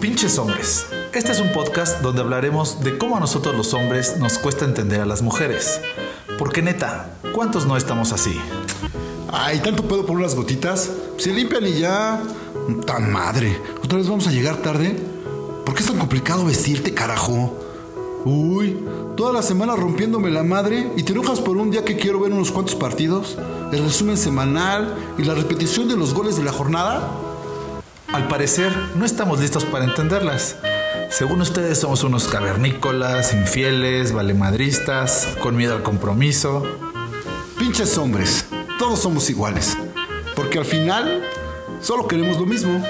Pinches 0.00 0.38
hombres. 0.38 0.86
Este 1.12 1.30
es 1.30 1.40
un 1.40 1.52
podcast 1.52 2.00
donde 2.00 2.22
hablaremos 2.22 2.82
de 2.82 2.96
cómo 2.96 3.18
a 3.18 3.20
nosotros 3.20 3.54
los 3.54 3.74
hombres 3.74 4.16
nos 4.16 4.38
cuesta 4.38 4.64
entender 4.64 5.02
a 5.02 5.04
las 5.04 5.20
mujeres. 5.20 5.78
Porque 6.38 6.62
neta, 6.62 7.10
¿cuántos 7.34 7.66
no 7.66 7.76
estamos 7.76 8.10
así? 8.12 8.40
Ay, 9.30 9.58
tanto 9.58 9.82
puedo 9.82 10.06
por 10.06 10.16
unas 10.16 10.34
gotitas. 10.34 10.90
Se 11.18 11.34
limpian 11.34 11.66
y 11.66 11.80
ya. 11.80 12.22
Tan 12.86 13.12
madre. 13.12 13.60
¿Otra 13.84 13.98
vez 13.98 14.08
vamos 14.08 14.26
a 14.26 14.30
llegar 14.30 14.62
tarde? 14.62 14.98
¿Por 15.66 15.74
qué 15.74 15.82
es 15.82 15.88
tan 15.88 15.98
complicado 15.98 16.46
vestirte, 16.46 16.94
carajo? 16.94 17.58
Uy, 18.24 18.78
toda 19.18 19.34
la 19.34 19.42
semana 19.42 19.76
rompiéndome 19.76 20.30
la 20.30 20.42
madre 20.42 20.92
y 20.96 21.02
te 21.02 21.12
enojas 21.12 21.40
por 21.40 21.58
un 21.58 21.70
día 21.70 21.84
que 21.84 21.96
quiero 21.96 22.20
ver 22.20 22.32
unos 22.32 22.50
cuantos 22.50 22.74
partidos, 22.74 23.36
el 23.70 23.84
resumen 23.84 24.16
semanal 24.16 24.94
y 25.18 25.24
la 25.24 25.34
repetición 25.34 25.88
de 25.88 25.96
los 25.98 26.14
goles 26.14 26.36
de 26.36 26.44
la 26.44 26.52
jornada. 26.52 27.06
Al 28.12 28.26
parecer, 28.26 28.72
no 28.96 29.04
estamos 29.04 29.38
listos 29.38 29.64
para 29.64 29.84
entenderlas. 29.84 30.56
Según 31.10 31.40
ustedes, 31.42 31.78
somos 31.78 32.02
unos 32.02 32.26
cavernícolas, 32.26 33.32
infieles, 33.32 34.12
valemadristas, 34.12 35.28
con 35.40 35.56
miedo 35.56 35.74
al 35.74 35.84
compromiso. 35.84 36.64
Pinches 37.56 37.96
hombres, 37.98 38.46
todos 38.80 38.98
somos 38.98 39.30
iguales. 39.30 39.76
Porque 40.34 40.58
al 40.58 40.64
final, 40.64 41.22
solo 41.80 42.08
queremos 42.08 42.36
lo 42.36 42.46
mismo. 42.46 42.84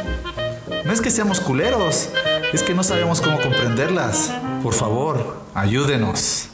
No 0.86 0.92
es 0.92 1.02
que 1.02 1.10
seamos 1.10 1.38
culeros, 1.40 2.08
es 2.54 2.62
que 2.62 2.74
no 2.74 2.82
sabemos 2.82 3.20
cómo 3.20 3.38
comprenderlas. 3.42 4.32
Por 4.62 4.72
favor, 4.72 5.44
ayúdenos. 5.52 6.48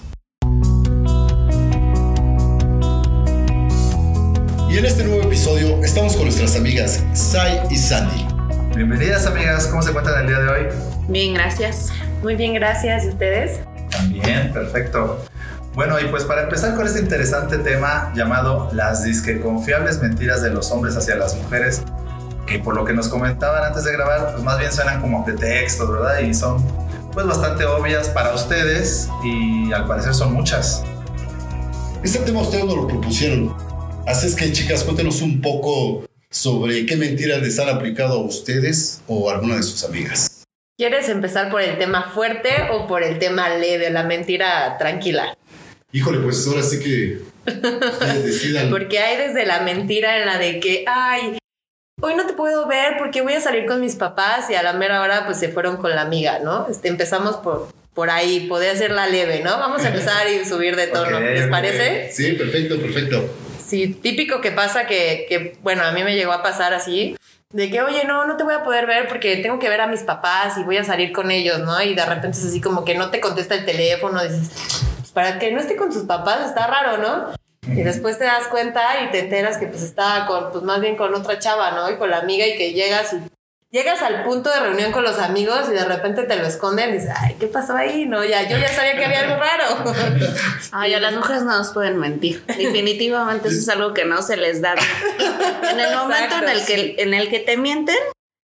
Y 4.68 4.78
en 4.78 4.84
este 4.84 5.04
nuevo 5.04 5.22
episodio 5.22 5.78
estamos 5.84 6.14
con 6.14 6.24
nuestras 6.24 6.56
amigas 6.56 7.04
Sai 7.14 7.60
y 7.70 7.76
Sandy. 7.76 8.35
Bienvenidas 8.76 9.26
amigas, 9.26 9.68
¿cómo 9.68 9.80
se 9.80 9.88
encuentran 9.88 10.20
el 10.20 10.26
día 10.26 10.38
de 10.38 10.48
hoy? 10.48 10.66
Bien, 11.08 11.32
gracias. 11.32 11.90
Muy 12.20 12.34
bien, 12.34 12.52
gracias. 12.52 13.06
¿Y 13.06 13.08
ustedes? 13.08 13.60
También, 13.90 14.52
perfecto. 14.52 15.24
Bueno, 15.72 15.98
y 15.98 16.04
pues 16.08 16.24
para 16.24 16.42
empezar 16.42 16.74
con 16.74 16.86
este 16.86 17.00
interesante 17.00 17.56
tema 17.56 18.12
llamado 18.14 18.68
las 18.74 19.02
disque 19.02 19.40
confiables 19.40 20.02
mentiras 20.02 20.42
de 20.42 20.50
los 20.50 20.70
hombres 20.72 20.94
hacia 20.94 21.16
las 21.16 21.34
mujeres, 21.36 21.84
que 22.46 22.58
por 22.58 22.74
lo 22.76 22.84
que 22.84 22.92
nos 22.92 23.08
comentaban 23.08 23.64
antes 23.64 23.84
de 23.84 23.92
grabar, 23.92 24.32
pues 24.32 24.44
más 24.44 24.58
bien 24.58 24.70
suenan 24.70 25.00
como 25.00 25.24
pretextos, 25.24 25.90
¿verdad? 25.90 26.18
Y 26.20 26.34
son 26.34 26.62
pues 27.14 27.26
bastante 27.26 27.64
obvias 27.64 28.10
para 28.10 28.34
ustedes 28.34 29.08
y 29.24 29.72
al 29.72 29.86
parecer 29.86 30.12
son 30.12 30.34
muchas. 30.34 30.84
Este 32.02 32.18
tema 32.18 32.42
ustedes 32.42 32.66
nos 32.66 32.76
lo 32.76 32.86
propusieron. 32.86 33.56
Así 34.06 34.26
es 34.26 34.36
que 34.36 34.52
chicas, 34.52 34.84
cuéntenos 34.84 35.22
un 35.22 35.40
poco 35.40 36.04
sobre 36.36 36.84
qué 36.84 36.96
mentiras 36.96 37.40
les 37.40 37.58
han 37.58 37.70
aplicado 37.70 38.12
a 38.12 38.22
ustedes 38.22 39.00
o 39.06 39.30
a 39.30 39.34
alguna 39.34 39.56
de 39.56 39.62
sus 39.62 39.82
amigas. 39.84 40.44
¿Quieres 40.78 41.08
empezar 41.08 41.50
por 41.50 41.62
el 41.62 41.78
tema 41.78 42.10
fuerte 42.14 42.50
o 42.72 42.86
por 42.86 43.02
el 43.02 43.18
tema 43.18 43.48
leve, 43.56 43.88
la 43.88 44.02
mentira 44.02 44.76
tranquila? 44.76 45.34
Híjole, 45.92 46.18
pues 46.18 46.46
ahora 46.46 46.62
sí 46.62 46.78
que 46.80 47.22
ustedes 47.46 48.24
decidan. 48.26 48.68
Porque 48.68 48.98
hay 48.98 49.16
desde 49.28 49.46
la 49.46 49.60
mentira 49.60 50.18
en 50.18 50.26
la 50.26 50.36
de 50.36 50.60
que, 50.60 50.84
ay, 50.86 51.38
hoy 52.02 52.14
no 52.14 52.26
te 52.26 52.34
puedo 52.34 52.68
ver 52.68 52.98
porque 52.98 53.22
voy 53.22 53.32
a 53.32 53.40
salir 53.40 53.64
con 53.64 53.80
mis 53.80 53.96
papás 53.96 54.50
y 54.50 54.54
a 54.56 54.62
la 54.62 54.74
mera 54.74 55.00
hora 55.00 55.24
pues 55.24 55.38
se 55.38 55.48
fueron 55.48 55.78
con 55.78 55.92
la 55.92 56.02
amiga, 56.02 56.40
¿no? 56.40 56.68
Este, 56.68 56.88
empezamos 56.88 57.36
por, 57.36 57.72
por 57.94 58.10
ahí, 58.10 58.40
poder 58.46 58.76
hacerla 58.76 59.06
leve, 59.06 59.40
¿no? 59.42 59.58
Vamos 59.58 59.82
a 59.86 59.88
empezar 59.88 60.26
y 60.28 60.44
subir 60.44 60.76
de 60.76 60.88
tono, 60.88 61.16
Ok, 61.16 61.22
¿les 61.22 61.48
parece? 61.48 62.12
Sí, 62.12 62.32
perfecto, 62.32 62.78
perfecto. 62.78 63.45
Sí, 63.66 63.88
típico 63.88 64.40
que 64.40 64.52
pasa 64.52 64.86
que, 64.86 65.26
que, 65.28 65.58
bueno, 65.62 65.82
a 65.82 65.90
mí 65.90 66.04
me 66.04 66.14
llegó 66.14 66.30
a 66.30 66.42
pasar 66.42 66.72
así, 66.72 67.16
de 67.50 67.68
que, 67.68 67.82
oye, 67.82 68.04
no, 68.04 68.24
no 68.24 68.36
te 68.36 68.44
voy 68.44 68.54
a 68.54 68.62
poder 68.62 68.86
ver 68.86 69.08
porque 69.08 69.38
tengo 69.38 69.58
que 69.58 69.68
ver 69.68 69.80
a 69.80 69.88
mis 69.88 70.02
papás 70.02 70.56
y 70.56 70.62
voy 70.62 70.76
a 70.76 70.84
salir 70.84 71.12
con 71.12 71.32
ellos, 71.32 71.58
¿no? 71.58 71.80
Y 71.82 71.94
de 71.94 72.06
repente 72.06 72.38
es 72.38 72.44
así 72.44 72.60
como 72.60 72.84
que 72.84 72.94
no 72.94 73.10
te 73.10 73.20
contesta 73.20 73.56
el 73.56 73.64
teléfono, 73.64 74.22
dices, 74.22 74.50
pues 74.98 75.10
para 75.10 75.40
que 75.40 75.50
no 75.50 75.60
esté 75.60 75.74
con 75.74 75.92
sus 75.92 76.04
papás 76.04 76.46
está 76.46 76.68
raro, 76.68 76.98
¿no? 76.98 77.32
Y 77.62 77.82
después 77.82 78.18
te 78.18 78.24
das 78.24 78.46
cuenta 78.46 79.02
y 79.02 79.10
te 79.10 79.20
enteras 79.20 79.58
que 79.58 79.66
pues 79.66 79.82
estaba 79.82 80.26
con, 80.26 80.52
pues 80.52 80.62
más 80.62 80.80
bien 80.80 80.94
con 80.96 81.12
otra 81.12 81.40
chava, 81.40 81.72
¿no? 81.72 81.90
Y 81.90 81.96
con 81.96 82.10
la 82.10 82.18
amiga 82.18 82.46
y 82.46 82.56
que 82.56 82.72
llegas 82.72 83.14
y 83.14 83.16
llegas 83.76 84.00
al 84.00 84.24
punto 84.24 84.48
de 84.48 84.58
reunión 84.58 84.90
con 84.90 85.02
los 85.02 85.18
amigos 85.18 85.68
y 85.68 85.72
de 85.72 85.84
repente 85.84 86.22
te 86.22 86.36
lo 86.36 86.46
esconden 86.46 86.90
y 86.90 86.92
dices, 86.94 87.10
ay, 87.14 87.36
¿qué 87.38 87.46
pasó 87.46 87.76
ahí? 87.76 88.06
No, 88.06 88.24
ya, 88.24 88.48
yo 88.48 88.56
ya 88.56 88.68
sabía 88.68 88.96
que 88.96 89.04
había 89.04 89.20
algo 89.20 89.36
raro. 89.36 89.92
Ay, 90.72 90.94
a 90.94 91.00
las 91.00 91.14
mujeres 91.14 91.42
no 91.42 91.56
nos 91.56 91.70
pueden 91.72 91.98
mentir. 91.98 92.42
Definitivamente 92.46 93.48
eso 93.48 93.58
es 93.58 93.68
algo 93.68 93.92
que 93.92 94.04
no 94.04 94.22
se 94.22 94.36
les 94.36 94.62
da. 94.62 94.74
En 95.70 95.78
el 95.78 95.94
momento 95.94 96.36
en 96.42 96.48
el 96.48 96.64
que, 96.64 96.96
en 96.98 97.14
el 97.14 97.28
que 97.28 97.38
te 97.40 97.56
mienten, 97.56 97.96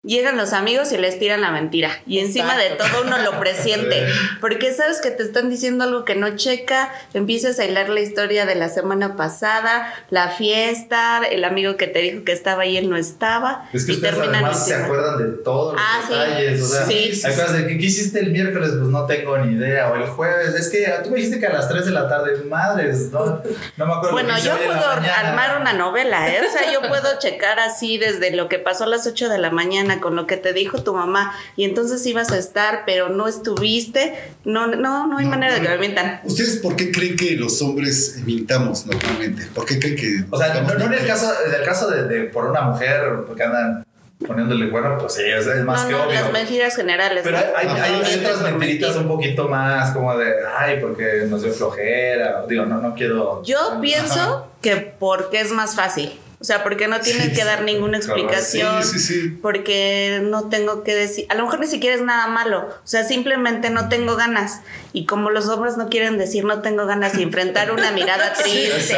llegan 0.04 0.37
los 0.37 0.53
amigos 0.53 0.92
y 0.92 0.98
les 0.98 1.19
tiran 1.19 1.41
la 1.41 1.50
mentira. 1.50 1.91
Y 2.06 2.19
encima 2.19 2.56
de 2.56 2.66
Exacto. 2.66 2.84
todo 2.92 3.03
uno 3.06 3.19
lo 3.19 3.41
presiente. 3.41 4.06
Porque 4.41 4.72
sabes 4.72 5.00
que 5.00 5.10
te 5.10 5.22
están 5.22 5.48
diciendo 5.50 5.84
algo 5.84 6.04
que 6.04 6.15
no 6.15 6.37
checa, 6.37 6.92
empiezas 7.15 7.59
a 7.59 7.65
hilar 7.65 7.88
la 7.88 8.00
historia 8.00 8.44
de 8.47 8.54
la 8.54 8.69
semana 8.69 9.16
pasada, 9.16 9.93
la 10.10 10.28
fiesta, 10.28 11.22
el 11.31 11.44
amigo 11.44 11.76
que 11.76 11.87
te 11.87 12.00
dijo 12.00 12.25
que 12.25 12.32
estaba 12.32 12.66
y 12.66 12.76
él 12.76 12.91
no 12.91 12.97
estaba. 12.97 13.69
Es 13.72 13.84
que 13.87 13.93
y 13.93 13.94
ustedes 13.97 14.14
además 14.19 14.66
se 14.66 14.75
acuerdan 14.75 15.19
de 15.19 15.43
todos 15.43 15.72
los 15.75 15.82
Ah, 15.82 16.00
sí. 16.06 16.14
detalles, 16.14 16.62
o 16.62 16.66
sea, 16.66 16.87
Sí, 16.87 17.14
sí, 17.14 17.26
hay 17.26 17.32
cosas 17.34 17.53
de 17.54 17.66
que 17.66 17.78
¿qué 17.78 17.87
hiciste 17.87 18.20
el 18.20 18.31
miércoles, 18.31 18.70
pues 18.78 18.88
no 18.91 19.06
tengo 19.06 19.38
ni 19.38 19.54
idea, 19.56 19.91
o 19.91 19.97
el 19.97 20.04
jueves, 20.04 20.54
es 20.54 20.69
que 20.69 20.87
tú 21.03 21.10
me 21.10 21.16
dijiste 21.16 21.41
que 21.41 21.47
a 21.47 21.53
las 21.53 21.69
3 21.69 21.84
de 21.87 21.91
la 21.93 22.09
tarde, 22.09 22.43
madres, 22.48 23.10
no, 23.10 23.25
no 23.76 23.87
me 23.87 23.93
acuerdo. 23.93 24.12
Bueno, 24.12 24.34
yo 24.38 24.56
puedo 24.59 24.87
armar 24.87 25.60
una 25.60 25.72
novela, 25.72 26.28
¿eh? 26.28 26.41
O 26.47 26.53
sea, 26.53 26.70
yo 26.72 26.82
puedo 26.88 27.19
checar 27.19 27.59
así 27.59 27.97
desde 27.98 28.31
lo 28.32 28.48
que 28.48 28.59
pasó 28.59 28.84
a 28.84 28.87
las 28.87 29.06
8 29.06 29.28
de 29.28 29.38
la 29.38 29.50
mañana 29.50 29.94
con 30.00 30.16
lo 30.16 30.27
que 30.27 30.37
te 30.37 30.53
dijo 30.53 30.82
tu 30.82 30.94
mamá 30.94 31.32
y 31.56 31.65
entonces 31.65 32.05
ibas 32.06 32.31
a 32.32 32.38
estar, 32.38 32.82
pero 32.87 33.09
no 33.09 33.27
estuviste. 33.28 34.15
No, 34.44 34.66
no, 34.66 35.06
no 35.06 35.19
hay 35.19 35.25
No, 35.25 35.31
manera 35.31 35.55
de 35.55 35.60
que 35.60 35.69
no. 35.69 35.75
me 35.75 35.78
mientan. 35.81 36.21
¿Ustedes 36.25 36.56
por 36.59 36.77
qué 36.77 36.91
creen 36.93 37.16
que 37.16 37.32
los 37.37 37.60
hombres 37.62 38.21
mintamos 38.25 38.87
normalmente? 38.87 39.47
¿Por 39.55 39.65
qué 39.66 39.78
creen 39.78 39.97
que... 39.97 40.25
O 40.31 40.38
sea, 40.38 40.55
no, 40.62 40.75
no 40.75 40.84
en 40.87 40.93
el 40.94 41.06
caso, 41.06 41.31
en 41.47 41.55
el 41.55 41.62
caso 41.66 41.91
de, 41.91 42.05
de 42.09 42.25
por 42.25 42.47
una 42.47 42.62
mujer, 42.62 43.03
porque 43.27 43.43
andan 43.43 43.84
poniéndole 44.27 44.71
cuerno, 44.71 44.97
pues 44.99 45.15
sí, 45.15 45.22
es, 45.25 45.47
más 45.65 45.82
no, 45.82 45.88
que 45.88 45.93
no, 45.94 46.03
obvio. 46.05 46.15
las 46.21 46.32
mentiras 46.32 46.75
generales. 46.76 47.22
Pero 47.25 47.37
hay, 47.37 47.44
hay, 47.56 47.66
¿no? 47.66 47.75
hay 47.75 47.93
Mienten 47.93 48.21
otras 48.26 48.43
mentiritas 48.43 48.91
mentir. 48.91 49.03
un 49.03 49.09
poquito 49.16 49.49
más 49.49 49.91
como 49.91 50.16
de, 50.16 50.32
ay, 50.59 50.78
porque 50.81 51.25
nos 51.28 51.43
dio 51.43 51.53
flojera. 51.53 52.44
Digo, 52.49 52.65
no, 52.65 52.81
no 52.81 52.94
quiero. 52.94 53.43
Yo 53.43 53.78
pienso 53.82 54.49
que 54.62 54.76
porque 54.99 55.41
es 55.41 55.50
más 55.53 55.75
fácil. 55.75 56.19
O 56.44 56.47
sea, 56.47 56.62
porque 56.62 56.88
no 56.88 57.00
tienes 57.00 57.28
Sí, 57.28 57.32
que 57.32 57.43
dar 57.43 57.62
ninguna 57.62 57.97
explicación. 57.97 58.84
Sí, 58.84 58.99
sí, 58.99 59.21
sí. 59.22 59.38
Porque 59.41 60.21
no 60.22 60.50
tengo 60.50 60.84
que 60.84 60.94
decir, 60.94 61.25
a 61.31 61.34
lo 61.37 61.44
mejor 61.44 61.59
ni 61.60 61.66
siquiera 61.66 61.97
es 61.97 62.03
nada 62.03 62.27
malo, 62.27 62.69
o 62.69 62.87
sea, 62.87 63.03
simplemente 63.03 63.71
no 63.71 63.88
tengo 63.88 64.15
ganas. 64.15 64.60
Y 64.93 65.06
como 65.06 65.31
los 65.31 65.49
hombres 65.49 65.78
no 65.78 65.88
quieren 65.88 66.19
decir 66.19 66.44
no 66.44 66.60
tengo 66.60 66.84
ganas 66.84 67.16
y 67.16 67.22
enfrentar 67.22 67.72
una 67.72 67.93
mirada 67.93 68.34
triste, 68.43 68.94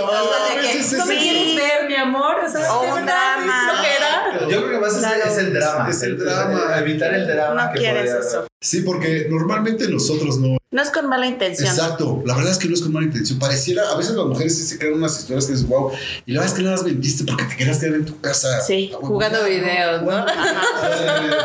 o 0.00 0.54
de 0.54 0.60
que, 0.60 0.72
sí, 0.72 0.84
sí, 0.84 0.96
no 0.98 1.06
me 1.06 1.14
sí. 1.16 1.20
quieres 1.20 1.56
ver, 1.56 1.88
mi 1.88 1.96
amor. 1.96 2.36
O, 2.46 2.48
sea, 2.48 2.72
O 2.74 2.82
de 2.84 2.92
un 2.92 3.06
drama. 3.06 3.82
Yo 4.48 4.64
creo 4.64 4.70
que 4.70 4.78
más 4.78 4.92
es- 4.92 4.98
Claro. 5.00 5.24
es, 5.26 5.38
el 5.38 5.52
drama. 5.52 5.90
Es 5.90 6.02
el 6.04 6.16
drama. 6.16 6.78
evitar 6.78 7.12
el 7.12 7.26
drama. 7.26 7.64
no 7.66 7.72
que 7.72 7.78
quieres 7.80 8.12
podría- 8.14 8.28
eso. 8.28 8.46
Sí, 8.64 8.80
porque 8.80 9.26
normalmente 9.28 9.86
nosotros 9.88 10.38
no... 10.38 10.56
No 10.70 10.82
es 10.82 10.88
con 10.90 11.06
mala 11.06 11.26
intención. 11.26 11.68
Exacto, 11.68 12.22
la 12.24 12.34
verdad 12.34 12.50
es 12.50 12.58
que 12.58 12.66
no 12.66 12.72
es 12.74 12.80
con 12.80 12.92
mala 12.94 13.04
intención. 13.06 13.38
Pareciera, 13.38 13.90
a 13.90 13.96
veces 13.96 14.14
las 14.16 14.24
mujeres 14.24 14.56
sí 14.56 14.64
se 14.64 14.78
crean 14.78 14.94
unas 14.94 15.18
historias 15.20 15.44
que 15.44 15.52
dices, 15.52 15.68
wow, 15.68 15.92
y 16.24 16.32
la 16.32 16.40
verdad 16.40 16.52
es 16.54 16.58
que 16.58 16.64
nada 16.64 16.76
más 16.76 16.84
mentiste 16.86 17.24
porque 17.24 17.44
te 17.44 17.56
quedar 17.58 17.84
en 17.84 18.04
tu 18.06 18.18
casa. 18.22 18.60
Sí, 18.62 18.90
Ah, 18.92 18.96
bueno, 19.00 19.08
Jugando 19.14 19.38
ya, 19.42 19.46
videos, 19.48 20.02
¿no? 20.02 20.26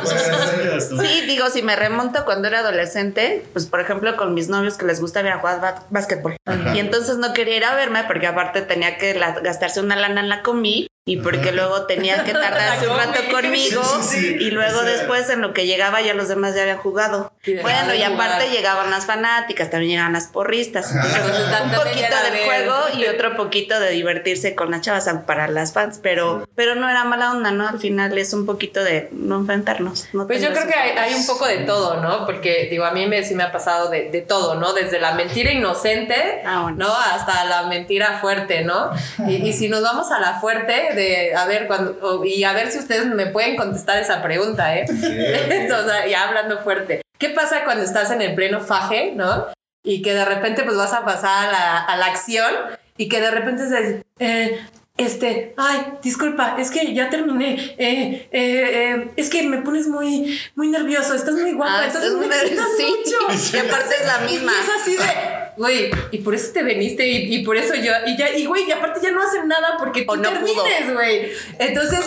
sencillas, 0.05 0.91
¿no? 0.91 1.01
Sí, 1.03 1.21
digo, 1.27 1.49
si 1.49 1.61
me 1.61 1.75
remonto 1.75 2.23
cuando 2.25 2.47
era 2.47 2.59
adolescente, 2.59 3.43
pues 3.53 3.65
por 3.65 3.81
ejemplo 3.81 4.15
con 4.15 4.33
mis 4.33 4.47
novios 4.49 4.77
que 4.77 4.85
les 4.85 5.01
gusta 5.01 5.21
ir 5.21 5.27
a 5.27 5.39
jugar 5.39 5.85
básquetbol. 5.89 6.37
Ajá. 6.45 6.75
Y 6.75 6.79
entonces 6.79 7.17
no 7.17 7.33
quería 7.33 7.57
ir 7.57 7.65
a 7.65 7.75
verme 7.75 8.03
porque 8.07 8.27
aparte 8.27 8.61
tenía 8.61 8.97
que 8.97 9.13
la- 9.13 9.39
gastarse 9.41 9.81
una 9.81 9.95
lana 9.95 10.21
en 10.21 10.29
la 10.29 10.41
combi 10.41 10.87
y 11.09 11.17
porque 11.17 11.51
luego 11.51 11.85
tenía 11.85 12.23
que 12.23 12.33
tardarse 12.33 12.87
un 12.89 12.97
rato 12.97 13.19
conmigo 13.31 13.81
Sí, 13.83 14.03
sí, 14.03 14.19
sí. 14.21 14.35
y 14.39 14.51
luego 14.51 14.79
O 14.79 14.83
sea, 14.83 14.91
después 14.91 15.29
en 15.29 15.41
lo 15.41 15.53
que 15.53 15.65
llegaba 15.65 16.01
ya 16.01 16.13
los 16.13 16.27
demás 16.27 16.55
ya 16.55 16.61
habían 16.61 16.77
jugado. 16.77 17.31
Bueno, 17.61 17.93
y 17.95 18.03
aparte 18.03 18.43
jugar. 18.45 18.49
llegaban 18.51 18.91
las 18.91 19.05
fanáticas, 19.05 19.69
también 19.69 19.91
llegaban 19.91 20.13
las 20.13 20.27
porristas. 20.27 20.91
Entonces, 20.91 21.19
Ajá. 21.19 21.63
un 21.63 21.71
poquito 21.71 22.15
del 22.31 22.43
juego 22.45 22.75
y 22.97 23.05
otro 23.05 23.35
poquito 23.35 23.79
de 23.79 23.89
divertirse 23.91 24.55
con 24.55 24.71
las 24.71 24.81
chavas 24.81 25.09
para 25.25 25.47
las 25.47 25.73
fans, 25.73 25.99
pero, 26.01 26.47
pero 26.55 26.75
no 26.75 26.89
era 26.89 27.03
mala 27.05 27.31
onda, 27.31 27.51
¿no? 27.51 27.67
Al 27.67 27.79
final 27.79 28.15
es 28.17 28.33
un 28.33 28.45
poquito 28.45 28.83
de 28.83 29.09
no 29.11 29.37
enfrentarnos. 29.37 30.07
no 30.13 30.27
Pues 30.27 30.41
yo 30.41 30.51
creo 30.51 30.67
que 30.67 30.73
hay, 30.75 30.91
hay 30.97 31.13
un 31.15 31.25
poco 31.25 31.47
de 31.47 31.59
todo, 31.59 32.01
¿no? 32.01 32.25
Porque, 32.25 32.67
digo, 32.69 32.85
a 32.85 32.91
mí 32.91 33.07
me, 33.07 33.23
sí 33.23 33.33
me 33.35 33.43
ha 33.43 33.51
pasado 33.51 33.89
de, 33.89 34.09
de 34.11 34.21
todo, 34.21 34.55
¿no? 34.55 34.73
Desde 34.73 34.99
la 34.99 35.13
mentira 35.13 35.51
inocente, 35.51 36.43
Ah, 36.45 36.61
bueno. 36.63 36.77
¿no? 36.85 36.93
Hasta 36.93 37.45
la 37.45 37.63
mentira 37.63 38.19
fuerte, 38.21 38.63
¿no? 38.63 38.91
Y, 39.27 39.35
y 39.47 39.53
si 39.53 39.69
nos 39.69 39.81
vamos 39.81 40.11
a 40.11 40.19
la 40.19 40.39
fuerte, 40.39 40.89
de, 40.99 41.33
a 41.35 41.45
ver, 41.45 41.67
cuando, 41.67 42.23
y 42.25 42.43
a 42.43 42.53
ver 42.53 42.71
si 42.71 42.79
ustedes 42.79 43.05
me 43.05 43.27
pueden 43.27 43.55
contestar 43.55 43.97
esa 43.99 44.21
pregunta, 44.21 44.77
¿eh? 44.77 44.85
o 44.89 45.87
sea, 45.87 46.07
ya 46.07 46.27
hablando 46.27 46.59
fuerte. 46.59 47.01
¿Qué 47.17 47.29
pasa 47.29 47.63
cuando 47.63 47.83
estás 47.83 48.11
en 48.11 48.21
el 48.21 48.35
pleno 48.35 48.61
faje, 48.61 49.13
¿no? 49.15 49.47
Y 49.83 50.01
que 50.01 50.13
de 50.13 50.25
repente 50.25 50.63
pues 50.63 50.77
vas 50.77 50.93
a 50.93 51.05
pasar 51.05 51.47
a 51.47 51.51
la, 51.51 51.77
a 51.79 51.97
la 51.97 52.05
acción 52.07 52.53
y 52.97 53.07
que 53.07 53.21
de 53.21 53.31
repente 53.31 53.67
se 53.67 54.03
eh, 54.19 54.59
este, 54.99 55.53
ay, 55.57 55.93
disculpa, 56.03 56.55
es 56.59 56.69
que 56.71 56.93
ya 56.93 57.09
terminé, 57.09 57.53
eh, 57.77 58.27
eh, 58.31 58.31
eh, 58.31 59.11
es 59.15 59.29
que 59.29 59.43
me 59.43 59.57
pones 59.59 59.87
muy, 59.87 60.39
muy 60.55 60.67
nervioso, 60.67 61.13
estás 61.15 61.35
muy 61.35 61.53
guapa, 61.53 61.79
Ah, 61.79 61.85
entonces 61.87 62.11
estás 62.11 62.19
me 62.21 62.27
muy 62.27 62.35
excitas 62.35 62.67
nervioso. 62.77 62.97
mucho. 63.27 63.39
Sí, 63.39 63.55
y 63.55 63.59
aparte 63.59 63.95
es 63.99 64.07
la 64.07 64.17
misma. 64.19 64.51
Y 64.51 64.55
es 64.63 64.81
así 64.81 64.95
de, 64.97 65.53
güey, 65.57 65.91
y 66.11 66.17
por 66.19 66.35
eso 66.35 66.51
te 66.53 66.63
veniste 66.63 67.07
y, 67.07 67.35
y 67.35 67.43
por 67.43 67.57
eso 67.57 67.75
yo, 67.75 67.91
y 68.05 68.17
ya, 68.17 68.29
y 68.35 68.45
güey, 68.45 68.67
y 68.67 68.71
aparte 68.71 68.99
ya 69.01 69.11
no 69.11 69.21
hacen 69.21 69.47
nada 69.47 69.75
porque 69.77 70.03
tú 70.03 70.15
no 70.15 70.21
termines, 70.21 70.93
güey. 70.93 71.31
Entonces, 71.59 71.99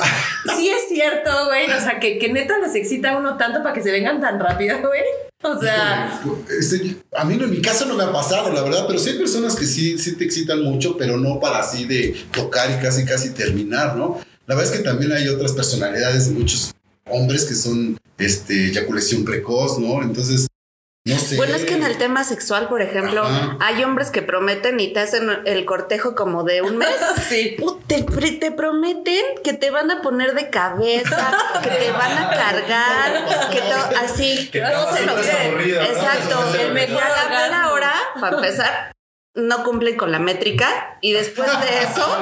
sí 0.56 0.68
es 0.70 0.88
cierto, 0.88 1.46
güey, 1.46 1.70
o 1.70 1.80
sea, 1.80 1.98
que, 1.98 2.18
que 2.18 2.28
neta 2.32 2.58
les 2.58 2.74
excita 2.74 3.10
a 3.12 3.16
uno 3.18 3.36
tanto 3.36 3.62
para 3.62 3.74
que 3.74 3.82
se 3.82 3.90
vengan 3.90 4.20
tan 4.20 4.38
rápido, 4.40 4.78
güey. 4.80 5.02
O 5.44 5.60
sea, 5.60 6.22
Este, 6.58 6.96
a 7.16 7.24
mí 7.24 7.34
en 7.34 7.50
mi 7.50 7.60
caso 7.60 7.84
no 7.86 7.94
me 7.94 8.04
ha 8.04 8.12
pasado, 8.12 8.52
la 8.52 8.62
verdad, 8.62 8.84
pero 8.86 8.98
sí 8.98 9.10
hay 9.10 9.18
personas 9.18 9.56
que 9.56 9.66
sí, 9.66 9.98
sí 9.98 10.16
te 10.16 10.24
excitan 10.24 10.62
mucho, 10.62 10.96
pero 10.96 11.16
no 11.16 11.40
para 11.40 11.58
así 11.58 11.84
de 11.84 12.16
tocar 12.32 12.70
y 12.70 12.82
casi 12.82 13.04
casi 13.04 13.30
terminar, 13.30 13.96
¿no? 13.96 14.20
La 14.46 14.54
verdad 14.54 14.72
es 14.72 14.78
que 14.78 14.84
también 14.84 15.12
hay 15.12 15.28
otras 15.28 15.52
personalidades 15.52 16.28
de 16.28 16.34
muchos 16.38 16.72
hombres 17.06 17.44
que 17.44 17.54
son 17.54 17.98
este, 18.18 18.68
eyaculación 18.68 19.24
precoz, 19.24 19.78
¿no? 19.78 20.02
Entonces, 20.02 20.46
no 21.04 21.18
sé. 21.18 21.36
Bueno, 21.36 21.56
es 21.56 21.64
que 21.64 21.74
en 21.74 21.82
el 21.82 21.98
tema 21.98 22.22
sexual, 22.22 22.68
por 22.68 22.80
ejemplo, 22.80 23.24
Ajá. 23.24 23.56
hay 23.60 23.82
hombres 23.82 24.10
que 24.10 24.22
prometen 24.22 24.78
y 24.78 24.92
te 24.92 25.00
hacen 25.00 25.28
el 25.46 25.64
cortejo 25.64 26.14
como 26.14 26.44
de 26.44 26.62
un 26.62 26.76
mes. 26.78 26.88
sí. 27.28 27.56
Te, 27.88 28.04
prometen 28.52 29.24
que 29.42 29.52
te 29.52 29.70
van 29.70 29.90
a 29.90 30.00
poner 30.00 30.34
de 30.34 30.48
cabeza, 30.50 31.32
que 31.62 31.70
te 31.70 31.90
van 31.90 32.18
a 32.18 32.30
cargar, 32.30 33.50
que 33.50 33.60
to- 33.60 33.96
así. 34.02 34.48
Que 34.50 34.60
no 34.60 34.70
todo 34.70 34.96
se 34.96 35.06
lo. 35.06 35.18
Exacto. 35.18 36.40
Mejor 36.72 37.02
a 37.02 37.08
la 37.08 37.28
mera 37.28 37.72
hora, 37.72 37.92
para 38.20 38.36
empezar, 38.36 38.92
no 39.34 39.64
cumplen 39.64 39.96
con 39.96 40.12
la 40.12 40.18
métrica 40.18 40.98
y 41.00 41.12
después 41.12 41.50
de 41.60 41.82
eso, 41.82 42.18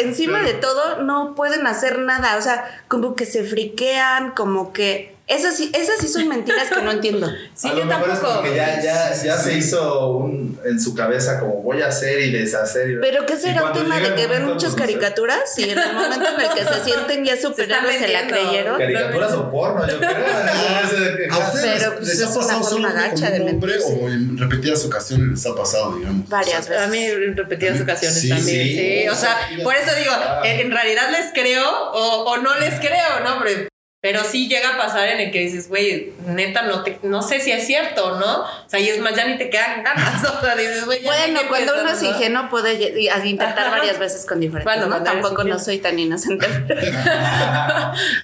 encima 0.00 0.42
de 0.42 0.52
todo, 0.54 1.02
no 1.02 1.34
pueden 1.34 1.66
hacer 1.66 1.98
nada. 1.98 2.36
O 2.36 2.42
sea, 2.42 2.82
como 2.88 3.14
que 3.16 3.26
se 3.26 3.42
friquean, 3.42 4.30
como 4.32 4.72
que. 4.72 5.11
Esas 5.28 5.56
sí, 5.56 5.70
esas 5.74 5.98
sí 6.00 6.08
son 6.08 6.28
mentiras 6.28 6.68
que 6.68 6.82
no 6.82 6.90
entiendo. 6.90 7.26
Sí, 7.54 7.68
a 7.68 7.72
yo 7.74 7.78
lo 7.80 7.84
mejor 7.86 8.08
es 8.08 8.14
tampoco. 8.14 8.34
porque 8.40 8.56
ya, 8.56 8.82
ya, 8.82 9.14
ya 9.22 9.38
Sí, 9.38 9.50
se 9.50 9.58
hizo 9.58 10.08
un, 10.08 10.58
en 10.64 10.80
su 10.80 10.94
cabeza 10.94 11.38
como 11.38 11.62
voy 11.62 11.80
a 11.80 11.86
hacer 11.88 12.20
y 12.20 12.30
deshacer. 12.32 12.90
y- 12.90 12.96
Pero 13.00 13.24
¿qué 13.24 13.36
será 13.36 13.64
un 13.64 13.72
tema 13.72 14.00
de 14.00 14.14
que 14.14 14.26
ven 14.26 14.46
muchas 14.46 14.74
caricaturas 14.74 15.56
y 15.58 15.70
en 15.70 15.78
el 15.78 15.92
momento 15.94 16.26
en 16.34 16.40
el 16.40 16.48
que 16.50 16.64
se 16.64 16.84
sienten 16.84 17.24
ya 17.24 17.36
superhéroes 17.40 17.98
se, 17.98 18.08
la 18.08 18.20
vendiendo. 18.22 18.48
creyeron? 18.50 18.78
Caricaturas 18.78 19.32
o 19.34 19.50
porno, 19.50 19.86
yo 19.88 19.98
creo. 19.98 20.10
De 20.12 21.28
¿A 21.30 21.38
ustedes 21.38 21.78
Pero, 21.78 21.90
les, 21.90 21.98
pues, 21.98 22.08
les 22.08 22.18
es 22.18 22.22
ha 22.24 22.28
una 22.30 22.40
pasado 22.40 22.64
solamente 22.64 23.08
gacha 23.10 23.30
de 23.30 23.40
un 23.40 23.48
hombre 23.50 23.72
mentirse. 23.72 24.00
o 24.04 24.08
en 24.08 24.38
repetidas 24.38 24.84
ocasiones 24.84 25.28
les 25.30 25.46
ha 25.46 25.54
pasado, 25.54 25.96
digamos? 25.96 26.28
Varias 26.28 26.68
veces. 26.68 26.84
A 26.84 26.88
mí 26.88 27.04
en 27.04 27.36
repetidas 27.36 27.80
ocasiones 27.80 28.20
sí, 28.20 28.28
también, 28.28 28.66
sí. 28.66 28.76
sí. 29.02 29.08
O 29.08 29.14
sea, 29.14 29.36
por 29.62 29.74
eso 29.76 29.94
digo, 29.96 30.12
Ah. 30.14 30.40
en, 30.44 30.60
en 30.60 30.70
realidad 30.72 31.10
les 31.10 31.32
creo 31.32 31.64
o, 31.92 32.24
o 32.32 32.36
no 32.38 32.58
les 32.58 32.74
creo, 32.80 33.20
¿no? 33.24 33.40
Pero, 33.44 33.68
pero 34.02 34.24
sí 34.24 34.48
llega 34.48 34.74
a 34.74 34.76
pasar 34.76 35.06
en 35.10 35.20
el 35.20 35.30
que 35.30 35.38
dices, 35.38 35.68
güey, 35.68 36.12
neta, 36.26 36.62
no, 36.62 36.82
te, 36.82 36.98
no 37.04 37.22
sé 37.22 37.38
si 37.38 37.52
es 37.52 37.64
cierto, 37.64 38.18
¿no? 38.18 38.40
O 38.40 38.48
sea, 38.66 38.80
y 38.80 38.88
es 38.88 38.98
más, 38.98 39.14
ya 39.14 39.26
ni 39.26 39.38
te 39.38 39.48
quedan 39.48 39.84
ganas. 39.84 40.24
O 40.32 40.40
sea, 40.44 40.56
dices, 40.56 40.84
güey, 40.86 41.04
Bueno, 41.04 41.38
cuando 41.48 41.80
uno 41.80 41.88
es 41.88 42.02
¿no? 42.02 42.08
ingenuo 42.08 42.48
puede 42.50 43.00
intentar 43.24 43.60
Ajá. 43.60 43.70
varias 43.70 44.00
veces 44.00 44.26
con 44.26 44.40
diferentes. 44.40 44.64
Bueno, 44.64 44.88
¿no? 44.88 45.04
Tampoco 45.04 45.44
no 45.44 45.56
soy 45.60 45.78
tan 45.78 46.00
inocente. 46.00 46.48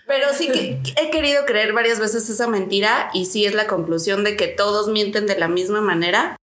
Pero 0.09 0.27
sí 0.35 0.49
que 0.49 0.81
he 1.01 1.11
querido 1.11 1.45
creer 1.47 1.73
varias 1.73 2.01
veces 2.01 2.29
esa 2.29 2.49
mentira 2.49 3.11
y 3.15 3.27
sí 3.27 3.47
es 3.47 3.55
la 3.55 3.69
conclusión 3.69 4.25
de 4.25 4.37
que 4.37 4.49
todos 4.49 4.89
mienten 4.89 5.29
de 5.29 5.39
la 5.39 5.47
misma 5.47 5.81
manera 5.81 6.37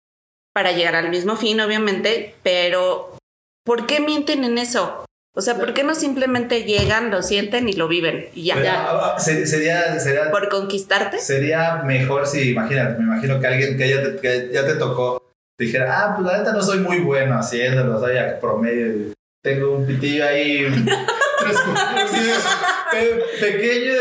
para 0.53 0.73
llegar 0.73 0.95
al 0.95 1.09
mismo 1.09 1.37
fin, 1.37 1.59
obviamente, 1.59 2.35
pero 2.43 3.17
¿por 3.65 3.87
qué 3.87 3.99
mienten 3.99 4.43
en 4.43 4.59
eso? 4.59 5.05
O 5.35 5.41
sea, 5.41 5.55
¿por 5.55 5.73
qué 5.73 5.83
no 5.83 5.95
simplemente 5.95 6.63
llegan, 6.63 7.09
lo 7.09 7.23
sienten 7.23 7.67
y 7.67 7.73
lo 7.73 7.87
viven 7.87 8.27
y 8.35 8.45
ya? 8.45 8.61
Ya. 8.61 8.85
ah, 8.87 9.19
se- 9.19 9.47
sería, 9.47 9.99
sería, 9.99 10.29
¿Por 10.29 10.47
conquistarte? 10.49 11.17
sería 11.19 11.81
mejor 11.83 12.27
si, 12.27 12.51
imagínate, 12.51 12.99
me 12.99 13.05
imagino 13.05 13.39
que 13.39 13.47
alguien 13.47 13.77
que 13.77 13.89
ya 13.89 14.03
te, 14.03 14.15
que 14.21 14.49
ya 14.53 14.63
te 14.65 14.75
tocó 14.75 15.23
dijera, 15.59 16.01
ah, 16.03 16.15
pues 16.15 16.27
la 16.31 16.37
neta 16.37 16.51
no 16.53 16.61
soy 16.61 16.79
muy 16.79 16.99
bueno 16.99 17.35
haciéndolo, 17.39 17.99
soy 17.99 18.17
a 18.17 18.39
promedio, 18.39 19.11
tengo 19.43 19.73
un 19.73 19.87
pitillo 19.87 20.23
ahí, 20.25 20.67
pequeño, 23.39 23.93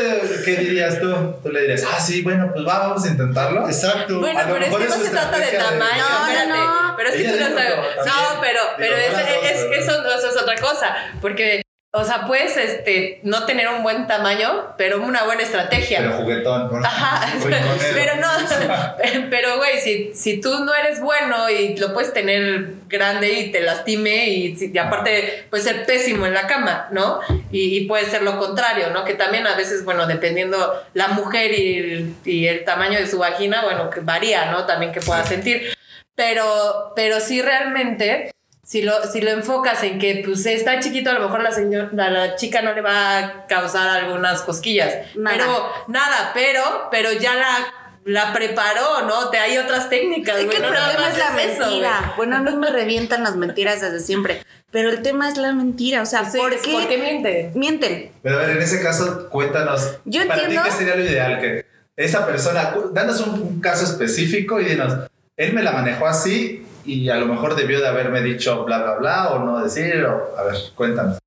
¿qué 0.44 0.56
dirías 0.56 1.00
tú? 1.00 1.12
Tú 1.42 1.48
le 1.50 1.60
dirías, 1.62 1.84
ah, 1.90 2.00
sí, 2.00 2.22
bueno, 2.22 2.50
pues 2.52 2.66
va, 2.66 2.78
vamos 2.80 3.04
a 3.04 3.08
intentarlo. 3.08 3.66
Exacto. 3.66 4.20
Bueno, 4.20 4.40
A 4.40 4.44
lo 4.44 4.54
pero 4.54 4.66
es 4.66 4.76
que 4.76 4.84
no 4.88 5.04
se 5.04 5.10
trata 5.10 5.38
de 5.38 5.52
tamaño, 5.52 6.02
No, 6.02 6.18
no, 6.18 6.26
espérate. 6.26 6.48
no. 6.48 6.94
Pero 6.96 7.08
es 7.08 7.14
que 7.16 7.22
Ella 7.22 7.32
tú 7.32 7.38
no 7.38 7.58
sabes. 7.58 7.76
No, 8.06 8.40
pero, 8.40 8.60
pero 8.76 8.96
Digo, 8.96 9.08
es, 9.08 9.18
es- 9.18 9.64
pero- 9.64 9.74
eso, 9.82 10.18
eso 10.18 10.28
es 10.30 10.42
otra 10.42 10.56
cosa. 10.56 10.94
Porque, 11.20 11.62
o 11.94 12.04
sea, 12.04 12.26
puedes 12.26 12.56
este, 12.56 13.20
no 13.22 13.44
tener 13.44 13.68
un 13.68 13.82
buen 13.82 14.06
tamaño, 14.06 14.74
pero 14.78 15.02
una 15.02 15.24
buena 15.24 15.42
estrategia. 15.42 15.98
Pero 15.98 16.12
juguetón. 16.12 16.86
Ajá, 16.86 17.26
Rinconero. 17.34 17.76
pero 17.94 18.16
no, 18.16 18.28
pero 19.30 19.58
güey, 19.58 19.78
si, 19.78 20.14
si 20.14 20.40
tú 20.40 20.64
no 20.64 20.74
eres 20.74 21.00
bueno 21.00 21.50
y 21.50 21.76
lo 21.76 21.92
puedes 21.92 22.14
tener 22.14 22.76
grande 22.88 23.32
y 23.32 23.52
te 23.52 23.60
lastime 23.60 24.26
y, 24.28 24.78
aparte 24.78 25.44
puedes 25.50 25.66
ser 25.66 25.84
pésimo 25.84 26.24
en 26.24 26.32
la 26.32 26.46
cama, 26.46 26.88
¿no? 26.92 27.20
Y, 27.50 27.76
y 27.76 27.84
puede 27.84 28.06
ser 28.06 28.22
lo 28.22 28.38
contrario, 28.38 28.88
¿no? 28.88 29.04
Que 29.04 29.12
también 29.12 29.46
a 29.46 29.54
veces, 29.54 29.84
bueno, 29.84 30.06
dependiendo 30.06 30.82
la 30.94 31.08
mujer 31.08 31.52
y 31.52 31.76
el, 31.76 32.14
y 32.24 32.46
el 32.46 32.64
tamaño 32.64 32.98
de 32.98 33.06
su 33.06 33.18
vagina, 33.18 33.64
bueno, 33.64 33.90
que 33.90 34.00
varía, 34.00 34.50
¿no? 34.50 34.64
También 34.64 34.92
que 34.92 35.02
pueda 35.02 35.24
sentir. 35.24 35.74
Pero, 36.14 36.94
pero 36.96 37.20
sí 37.20 37.42
realmente 37.42 38.32
si 38.72 38.80
lo, 38.80 39.04
si 39.04 39.20
lo 39.20 39.30
enfocas 39.32 39.82
en 39.82 39.98
que 39.98 40.22
pues 40.24 40.46
está 40.46 40.80
chiquito, 40.80 41.10
a 41.10 41.12
lo 41.12 41.20
mejor 41.20 41.42
la, 41.42 41.52
señor, 41.52 41.90
la, 41.92 42.08
la 42.08 42.36
chica 42.36 42.62
no 42.62 42.72
le 42.72 42.80
va 42.80 43.18
a 43.18 43.46
causar 43.46 43.86
algunas 43.90 44.40
cosquillas. 44.40 44.94
Nada. 45.14 45.36
Pero 45.36 45.72
nada, 45.88 46.30
pero, 46.32 46.88
pero 46.90 47.12
ya 47.12 47.34
la, 47.34 47.50
la 48.06 48.32
preparó, 48.32 49.02
¿no? 49.06 49.28
Te 49.28 49.36
hay 49.36 49.58
otras 49.58 49.90
técnicas. 49.90 50.38
Es 50.38 50.46
que 50.46 50.56
el 50.56 50.62
no 50.62 50.68
problema 50.68 51.06
es 51.10 51.18
la 51.18 51.42
eso, 51.42 51.60
mentira. 51.66 52.00
güey. 52.00 52.16
bueno, 52.16 52.36
a 52.36 52.40
mí 52.40 52.56
me 52.56 52.70
revientan 52.70 53.22
las 53.24 53.36
mentiras 53.36 53.82
desde 53.82 54.00
siempre. 54.00 54.42
Pero 54.70 54.88
el 54.88 55.02
tema 55.02 55.28
es 55.28 55.36
la 55.36 55.52
mentira. 55.52 56.00
O 56.00 56.06
sea, 56.06 56.24
Sí, 56.24 56.38
¿por, 56.38 56.58
qué 56.58 56.72
¿Por 56.72 56.88
qué 56.88 56.96
miente? 56.96 57.52
mienten? 57.54 58.10
Pero 58.22 58.36
a 58.36 58.38
ver, 58.38 58.56
en 58.56 58.62
ese 58.62 58.80
caso, 58.82 59.28
cuéntanos. 59.28 59.98
Yo 60.06 60.26
para 60.26 60.40
entiendo- 60.44 60.64
ti, 60.64 60.70
¿qué 60.70 60.76
sería 60.78 60.96
lo 60.96 61.04
ideal? 61.04 61.40
Que 61.42 61.66
esa 61.94 62.24
persona, 62.24 62.74
danos 62.94 63.20
un, 63.20 63.34
un 63.38 63.60
caso 63.60 63.84
específico 63.84 64.58
y 64.60 64.64
dinos, 64.64 64.94
él 65.36 65.52
me 65.52 65.62
la 65.62 65.72
manejó 65.72 66.06
así 66.06 66.64
y 66.84 67.08
a 67.08 67.16
lo 67.16 67.26
mejor 67.26 67.54
debió 67.54 67.80
de 67.80 67.88
haberme 67.88 68.22
dicho 68.22 68.64
bla, 68.64 68.82
bla, 68.82 68.94
bla 68.96 69.30
o 69.32 69.38
no 69.38 69.62
decir. 69.62 70.04
O, 70.04 70.36
a 70.38 70.44
ver, 70.44 70.56
cuéntanos. 70.74 71.18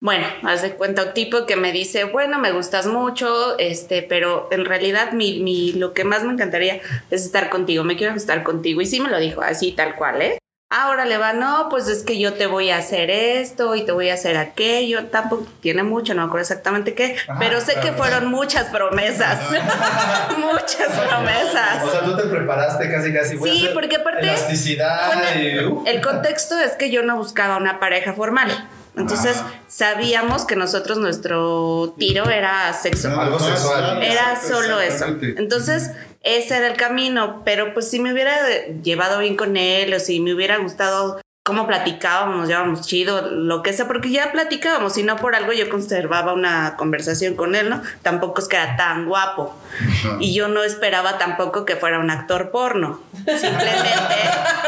Bueno, 0.00 0.26
haz 0.44 0.62
de 0.62 0.74
cuenta 0.74 1.06
un 1.06 1.12
tipo 1.12 1.44
que 1.44 1.56
me 1.56 1.72
dice, 1.72 2.04
bueno, 2.04 2.38
me 2.38 2.52
gustas 2.52 2.86
mucho, 2.86 3.58
este, 3.58 4.02
pero 4.02 4.48
en 4.52 4.64
realidad 4.64 5.12
mi, 5.12 5.40
mi, 5.40 5.72
lo 5.72 5.92
que 5.92 6.04
más 6.04 6.22
me 6.22 6.32
encantaría 6.32 6.80
es 7.10 7.24
estar 7.24 7.50
contigo, 7.50 7.82
me 7.82 7.96
quiero 7.96 8.14
estar 8.14 8.44
contigo. 8.44 8.80
Y 8.80 8.86
sí 8.86 9.00
me 9.00 9.10
lo 9.10 9.18
dijo 9.18 9.40
así, 9.42 9.72
tal 9.72 9.96
cual, 9.96 10.22
¿eh? 10.22 10.38
Ahora 10.70 11.06
le 11.06 11.16
va, 11.16 11.32
no, 11.32 11.68
pues 11.70 11.88
es 11.88 12.02
que 12.02 12.18
yo 12.18 12.34
te 12.34 12.46
voy 12.46 12.68
a 12.68 12.76
hacer 12.76 13.08
esto 13.10 13.74
y 13.74 13.86
te 13.86 13.92
voy 13.92 14.10
a 14.10 14.14
hacer 14.14 14.36
aquello. 14.36 15.06
Tampoco 15.06 15.46
tiene 15.62 15.82
mucho, 15.82 16.12
no 16.12 16.20
me 16.20 16.26
acuerdo 16.26 16.42
exactamente 16.42 16.92
qué, 16.92 17.16
Ajá, 17.26 17.38
pero 17.38 17.58
sé 17.62 17.72
claro, 17.72 17.86
que 17.88 17.92
fueron 17.94 18.26
muchas 18.26 18.66
promesas. 18.66 19.40
muchas 20.38 20.88
promesas. 21.08 21.82
O 21.84 21.90
sea, 21.90 22.00
tú 22.04 22.16
te 22.18 22.24
preparaste 22.24 22.90
casi, 22.90 23.14
casi. 23.14 23.36
voy 23.36 23.48
a 23.48 23.52
Sí, 23.54 23.58
hacer 23.62 23.72
porque 23.74 23.96
aparte- 23.96 24.20
Elasticidad 24.28 25.06
Bueno, 25.14 25.40
y. 25.42 25.64
uh, 25.64 25.84
El 25.86 26.02
contexto 26.02 26.58
es 26.58 26.72
que 26.72 26.90
yo 26.90 27.02
no 27.02 27.16
buscaba 27.16 27.56
una 27.56 27.80
pareja 27.80 28.12
formal. 28.12 28.50
Entonces 28.98 29.36
Ah. 29.38 29.62
sabíamos 29.66 30.44
que 30.44 30.56
nosotros 30.56 30.98
nuestro 30.98 31.94
tiro 31.98 32.28
era 32.28 32.72
sexo. 32.72 33.08
Algo 33.18 33.38
sexual. 33.38 34.02
Era 34.02 34.40
solo 34.40 34.80
eso. 34.80 35.06
Entonces, 35.20 35.92
ese 36.22 36.56
era 36.56 36.66
el 36.68 36.76
camino. 36.76 37.42
Pero 37.44 37.72
pues 37.74 37.88
si 37.88 38.00
me 38.00 38.12
hubiera 38.12 38.36
llevado 38.82 39.20
bien 39.20 39.36
con 39.36 39.56
él 39.56 39.94
o 39.94 40.00
si 40.00 40.20
me 40.20 40.34
hubiera 40.34 40.56
gustado 40.58 41.20
cómo 41.48 41.66
platicábamos, 41.66 42.46
llevábamos 42.46 42.86
chido, 42.86 43.22
lo 43.30 43.62
que 43.62 43.72
sea, 43.72 43.88
porque 43.88 44.10
ya 44.10 44.30
platicábamos 44.32 44.96
y 44.98 45.02
no 45.02 45.16
por 45.16 45.34
algo 45.34 45.52
yo 45.54 45.68
conservaba 45.70 46.34
una 46.34 46.76
conversación 46.76 47.34
con 47.36 47.54
él, 47.54 47.70
¿no? 47.70 47.82
Tampoco 48.02 48.40
es 48.42 48.48
que 48.48 48.56
era 48.56 48.76
tan 48.76 49.06
guapo. 49.06 49.56
Ajá. 49.80 50.18
Y 50.20 50.34
yo 50.34 50.48
no 50.48 50.62
esperaba 50.62 51.16
tampoco 51.16 51.64
que 51.64 51.74
fuera 51.76 51.98
un 51.98 52.10
actor 52.10 52.50
porno. 52.50 53.00
Simplemente 53.26 54.14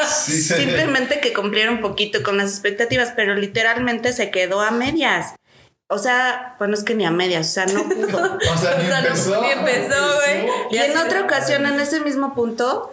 Sí, 0.08 0.32
sí. 0.40 0.54
simplemente 0.54 1.20
que 1.20 1.32
cumpliera 1.34 1.70
un 1.70 1.82
poquito 1.82 2.22
con 2.22 2.38
las 2.38 2.50
expectativas, 2.50 3.12
pero 3.14 3.34
literalmente 3.34 4.12
se 4.14 4.30
quedó 4.30 4.62
a 4.62 4.70
medias. 4.70 5.34
O 5.92 5.99
sea, 5.99 6.54
bueno, 6.58 6.75
es 6.75 6.82
que 6.84 6.94
ni 6.94 7.04
a 7.04 7.10
medias, 7.10 7.49
o 7.49 7.52
sea, 7.52 7.66
no 7.66 7.82
pudo. 7.84 8.38
O 8.54 8.56
sea, 8.58 8.76
ni 8.78 8.84
O 8.84 8.88
sea, 8.88 9.00
no- 9.02 9.06
empezó. 9.08 9.42
ni 9.42 9.50
empezó, 9.50 10.14
güey. 10.16 10.49
Y 10.70 10.78
en 10.78 10.96
otra 10.96 11.20
ocasión, 11.22 11.66
en 11.66 11.78
ese 11.78 12.00
mismo 12.00 12.34
punto, 12.34 12.90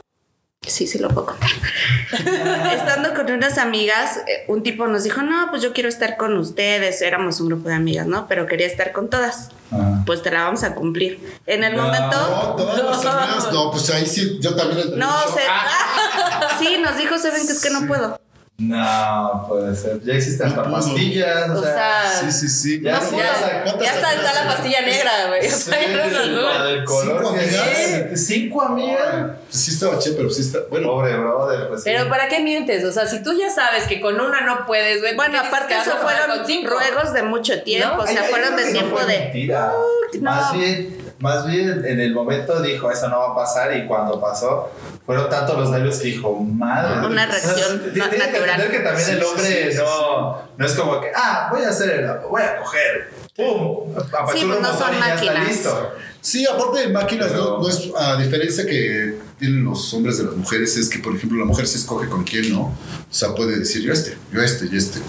sí, 0.65 0.87
sí 0.87 0.99
lo 0.99 1.09
puedo 1.09 1.27
contar. 1.27 1.49
Estando 2.73 3.13
con 3.13 3.31
unas 3.31 3.57
amigas, 3.57 4.17
eh, 4.27 4.45
un 4.47 4.63
tipo 4.63 4.87
nos 4.87 5.03
dijo, 5.03 5.21
no, 5.21 5.47
pues 5.49 5.61
yo 5.61 5.73
quiero 5.73 5.87
estar 5.89 6.17
con 6.17 6.37
ustedes. 6.37 7.01
Éramos 7.01 7.39
un 7.39 7.47
grupo 7.47 7.69
de 7.69 7.75
amigas, 7.75 8.07
¿no? 8.07 8.27
Pero 8.27 8.45
quería 8.47 8.67
estar 8.67 8.91
con 8.91 9.09
todas. 9.09 9.49
Ah. 9.71 10.03
Pues 10.05 10.23
te 10.23 10.31
la 10.31 10.43
vamos 10.43 10.63
a 10.63 10.73
cumplir. 10.75 11.19
En 11.45 11.63
el 11.63 11.75
No. 11.75 11.83
momento... 11.83 12.17
No, 12.17 12.55
todas 12.55 12.83
las 12.83 13.05
amigas, 13.13 13.51
no, 13.53 13.71
pues 13.71 13.89
ahí 13.91 14.05
sí, 14.05 14.39
yo 14.41 14.55
también. 14.55 14.97
No, 14.97 15.11
se... 15.33 15.41
"Ah, 15.49 16.47
Sí, 16.59 16.77
nos 16.83 16.97
dijo, 16.97 17.17
¿saben 17.17 17.45
que 17.45 17.53
es 17.53 17.61
que 17.61 17.69
no 17.69 17.85
puedo? 17.87 18.19
No, 18.59 19.45
puede 19.47 19.75
ser. 19.75 20.01
Ya 20.01 20.13
existen 20.15 20.47
hasta 20.47 20.63
pastillas. 20.63 21.47
O, 21.51 21.59
O 21.59 21.61
sea, 21.61 21.73
sea, 22.09 22.31
Sí, 22.31 22.31
sí, 22.31 22.47
sí. 22.47 22.81
Ya, 22.81 22.93
no, 22.93 23.01
sí, 23.07 23.15
ya, 23.15 23.31
o 23.31 23.37
sea, 23.37 23.63
¿cuántas 23.63 23.83
ya 23.85 23.93
está, 23.93 24.13
está 24.15 24.33
la 24.43 24.51
pastilla 24.51 24.81
negra, 24.81 25.11
güey. 25.27 25.39
O 25.41 25.43
sí, 25.43 25.49
sea, 25.51 25.87
no 25.87 25.99
es 26.03 26.15
azul. 26.15 26.43
la 26.43 26.63
del 26.65 26.83
color 26.83 27.17
Cinco 27.23 27.29
amigas. 27.29 28.19
Cinco 28.25 28.61
amigas. 28.63 29.15
Pues 29.49 29.61
sí 29.63 29.71
estaba 29.71 29.99
che, 29.99 30.11
pero 30.13 30.29
sí 30.31 30.41
está. 30.41 30.59
Bueno, 30.71 30.87
Pobre 30.87 31.15
brother, 31.17 31.67
pues 31.67 31.83
sí. 31.83 31.89
Pero 31.91 32.09
¿para 32.09 32.27
qué 32.29 32.39
mientes? 32.39 32.83
O 32.83 32.91
sea, 32.91 33.05
si 33.05 33.21
tú 33.21 33.37
ya 33.37 33.51
sabes 33.51 33.83
que 33.83 34.01
con 34.01 34.19
una 34.19 34.41
no 34.41 34.65
puedes, 34.65 35.01
güey. 35.01 35.15
¿por 35.15 35.27
Bueno, 35.27 35.39
aparte 35.39 35.75
eso 35.77 35.91
fueron 36.01 36.43
ruegos 36.65 37.13
de 37.13 37.21
mucho 37.21 37.61
tiempo, 37.61 37.97
¿No? 37.97 38.03
o 38.03 38.07
sea, 38.07 38.23
Ay, 38.23 38.29
fueron 38.31 38.55
de 38.55 38.71
tiempo 38.71 38.97
fue 38.97 39.05
de... 39.05 39.19
mentira. 39.19 39.71
no. 40.19 40.31
Más 40.31 40.53
bien, 40.53 41.06
más 41.19 41.45
bien 41.47 41.83
en 41.85 41.99
el 41.99 42.13
momento 42.13 42.61
dijo 42.61 42.91
eso 42.91 43.07
no 43.09 43.19
va 43.19 43.31
a 43.31 43.35
pasar 43.35 43.75
y 43.75 43.87
cuando 43.87 44.19
pasó 44.21 44.69
fueron 45.05 45.29
tantos 45.29 45.57
los 45.57 45.69
nervios 45.71 45.97
que 45.99 46.07
dijo 46.07 46.33
madre. 46.35 47.05
Una 47.07 47.23
O 47.23 47.31
sea, 47.31 47.39
reacción 47.53 47.79
t- 47.79 47.89
Tienes 47.91 48.09
que 48.09 48.37
entender 48.37 48.71
que 48.71 48.79
también 48.79 49.05
Sí, 49.07 49.11
el 49.13 49.23
hombre 49.23 49.45
sí, 49.71 49.71
sí, 49.71 49.77
no, 49.83 50.41
no 50.57 50.65
es 50.65 50.73
como 50.73 51.01
que 51.01 51.11
ah 51.15 51.47
voy 51.51 51.63
a 51.63 51.69
hacer 51.69 52.19
voy 52.29 52.41
a 52.41 52.57
coger 52.57 53.09
pum 53.35 53.93
apachurro 53.97 54.37
Sí, 54.37 54.45
pues 54.45 54.61
no 54.61 54.73
son 54.73 54.93
y 54.95 54.99
ya 54.99 55.05
está 55.13 55.15
máquinas. 55.15 55.47
listo. 55.47 55.91
Sí, 56.27 56.45
aparte 56.45 56.79
de 56.81 56.89
máquinas, 56.89 57.29
Pero- 57.31 57.57
no, 57.57 57.61
no 57.61 57.69
es 57.69 57.89
a 57.95 58.21
diferencia 58.21 58.65
que 58.65 59.17
tienen 59.39 59.63
los 59.63 59.93
hombres 59.93 60.17
de 60.17 60.25
las 60.25 60.35
mujeres, 60.35 60.75
es 60.75 60.89
que, 60.89 60.99
por 60.99 61.15
ejemplo, 61.15 61.39
la 61.39 61.45
mujer 61.45 61.65
se 61.67 61.77
escoge 61.77 62.09
con 62.09 62.25
quién, 62.25 62.51
¿no? 62.51 62.63
O 62.63 62.75
sea, 63.09 63.33
puede 63.33 63.57
decir 63.57 63.81
yo 63.81 63.93
este, 63.93 64.17
yo 64.33 64.41
este 64.41 64.67
y 64.69 64.75
este. 64.75 64.99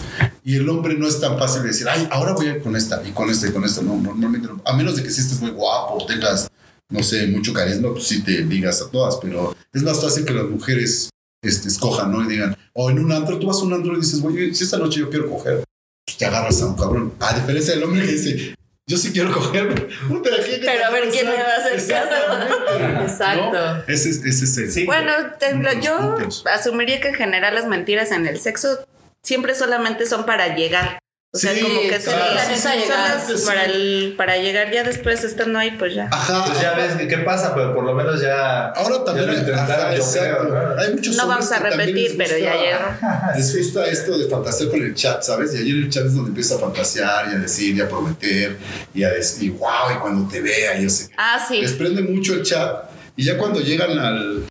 Y 0.44 0.54
el 0.54 0.68
hombre 0.68 0.96
no 0.96 1.08
es 1.08 1.18
tan 1.18 1.36
fácil 1.36 1.62
de 1.62 1.68
decir, 1.70 1.88
ay, 1.88 2.06
ahora 2.12 2.34
voy 2.34 2.46
a 2.46 2.50
ir 2.54 2.62
con 2.62 2.76
esta 2.76 3.02
y 3.04 3.10
con 3.10 3.28
esta 3.30 3.48
y 3.48 3.50
con 3.50 3.64
esta. 3.64 3.82
No, 3.82 3.96
normalmente 3.96 4.46
no. 4.46 4.62
A 4.64 4.76
menos 4.76 4.94
de 4.94 5.02
que 5.02 5.10
si 5.10 5.20
estés 5.22 5.40
muy 5.40 5.50
guapo 5.50 6.06
tengas, 6.06 6.46
no 6.88 7.02
sé, 7.02 7.26
mucho 7.26 7.52
carisma, 7.52 7.90
pues 7.90 8.04
sí 8.04 8.22
te 8.22 8.38
ligas 8.44 8.80
a 8.80 8.88
todas, 8.88 9.16
pero 9.20 9.56
es 9.72 9.82
más 9.82 10.00
fácil 10.00 10.24
que 10.24 10.34
las 10.34 10.46
mujeres 10.46 11.10
este, 11.42 11.66
escojan, 11.66 12.12
¿no? 12.12 12.22
Y 12.22 12.28
digan, 12.28 12.56
o 12.74 12.90
en 12.90 13.00
un 13.00 13.10
antro, 13.10 13.40
tú 13.40 13.48
vas 13.48 13.56
a 13.56 13.64
un 13.64 13.72
antro 13.72 13.92
y 13.94 14.00
dices, 14.00 14.22
oye, 14.22 14.54
si 14.54 14.62
esta 14.62 14.78
noche 14.78 15.00
yo 15.00 15.10
quiero 15.10 15.28
coger, 15.28 15.64
pues 16.06 16.16
te 16.16 16.26
agarras 16.26 16.62
a 16.62 16.66
un 16.66 16.76
cabrón. 16.76 17.14
A 17.18 17.34
diferencia 17.34 17.74
del 17.74 17.82
hombre 17.82 18.06
que 18.06 18.12
dice, 18.12 18.54
yo 18.88 18.96
sí 18.96 19.12
quiero 19.12 19.30
coger. 19.30 19.88
Puta, 20.08 20.30
¿qué- 20.44 20.58
qué 20.60 20.66
Pero 20.66 20.86
a 20.86 20.90
ver, 20.90 21.08
¿quién 21.10 21.26
me 21.26 21.34
va 21.40 21.50
a 21.50 21.56
hacer 21.58 21.74
Exactamente. 21.74 23.04
Exacto. 23.04 23.52
¿No? 23.52 23.82
Ese, 23.86 24.08
es- 24.10 24.24
ese 24.24 24.44
es 24.46 24.58
el. 24.58 24.72
Sí. 24.72 24.84
Bueno, 24.86 25.12
te- 25.38 25.54
yo 25.80 25.96
puntos. 26.16 26.44
asumiría 26.52 27.00
que 27.00 27.08
en 27.08 27.14
general 27.14 27.54
las 27.54 27.66
mentiras 27.66 28.10
en 28.10 28.26
el 28.26 28.40
sexo 28.40 28.84
siempre 29.22 29.54
solamente 29.54 30.06
son 30.06 30.26
para 30.26 30.56
llegar. 30.56 30.98
O 31.30 31.36
sea, 31.36 31.52
Sí, 31.52 31.60
como 31.60 31.80
que 31.82 32.00
se 32.00 32.10
claro, 32.10 32.24
zonas 32.56 33.26
sí. 33.26 33.46
para, 33.46 33.66
el- 33.66 34.14
para 34.16 34.38
llegar 34.38 34.72
ya 34.72 34.82
después 34.82 35.22
estando 35.24 35.58
ahí, 35.58 35.72
pues 35.78 35.94
ya. 35.94 36.08
Ajá. 36.10 36.46
Pues 36.46 36.58
ya 36.62 36.72
ves 36.72 36.94
qué 37.06 37.18
pasa 37.18 37.54
pero 37.54 37.74
por 37.74 37.84
lo 37.84 37.92
menos 37.94 38.18
ya 38.22 38.68
Ahora 38.68 39.04
también 39.04 39.26
Ya 39.26 39.32
lo 39.34 39.38
intentaron, 39.38 39.86
ajá, 39.88 39.94
yo 39.94 40.04
creo, 40.10 40.42
¿no? 40.44 40.80
Hay 40.80 40.94
muchos 40.94 41.16
No 41.16 41.26
vamos 41.28 41.52
a 41.52 41.58
repetir, 41.58 42.14
pero 42.16 42.38
ya 42.38 42.54
llegó. 42.54 42.78
Les 43.36 43.56
gusta 43.58 43.86
esto 43.86 44.16
de 44.16 44.26
fantasear 44.28 44.70
con 44.70 44.80
el 44.82 44.94
chat, 44.94 45.22
¿sabes? 45.22 45.54
Y 45.54 45.58
ayer 45.58 45.74
el 45.76 45.90
chat 45.90 46.06
es 46.06 46.14
donde 46.14 46.30
empieza 46.30 46.54
a 46.54 46.58
fantasear 46.60 47.28
y 47.30 47.34
a 47.34 47.38
decir 47.38 47.76
y 47.76 47.80
a 47.82 47.88
prometer 47.90 48.56
y 48.94 49.02
a 49.04 49.10
decir, 49.10 49.52
wow, 49.52 49.92
y 49.94 49.98
cuando 49.98 50.26
te 50.30 50.40
vea, 50.40 50.78
yo 50.80 50.88
sé. 50.88 51.10
Ah, 51.18 51.44
sí. 51.46 51.60
Les 51.60 51.72
prende 51.72 52.00
mucho 52.00 52.32
el 52.34 52.42
chat 52.42 52.84
y 53.16 53.24
ya 53.24 53.36
cuando 53.36 53.60
llegan 53.60 53.98
al. 53.98 54.47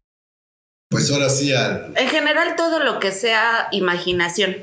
Pues 0.89 1.11
ahora 1.11 1.29
sí, 1.29 1.53
al. 1.53 1.93
En 1.97 2.07
general 2.07 2.55
todo 2.55 2.79
lo 2.79 2.99
que 2.99 3.11
sea 3.11 3.67
imaginación. 3.71 4.55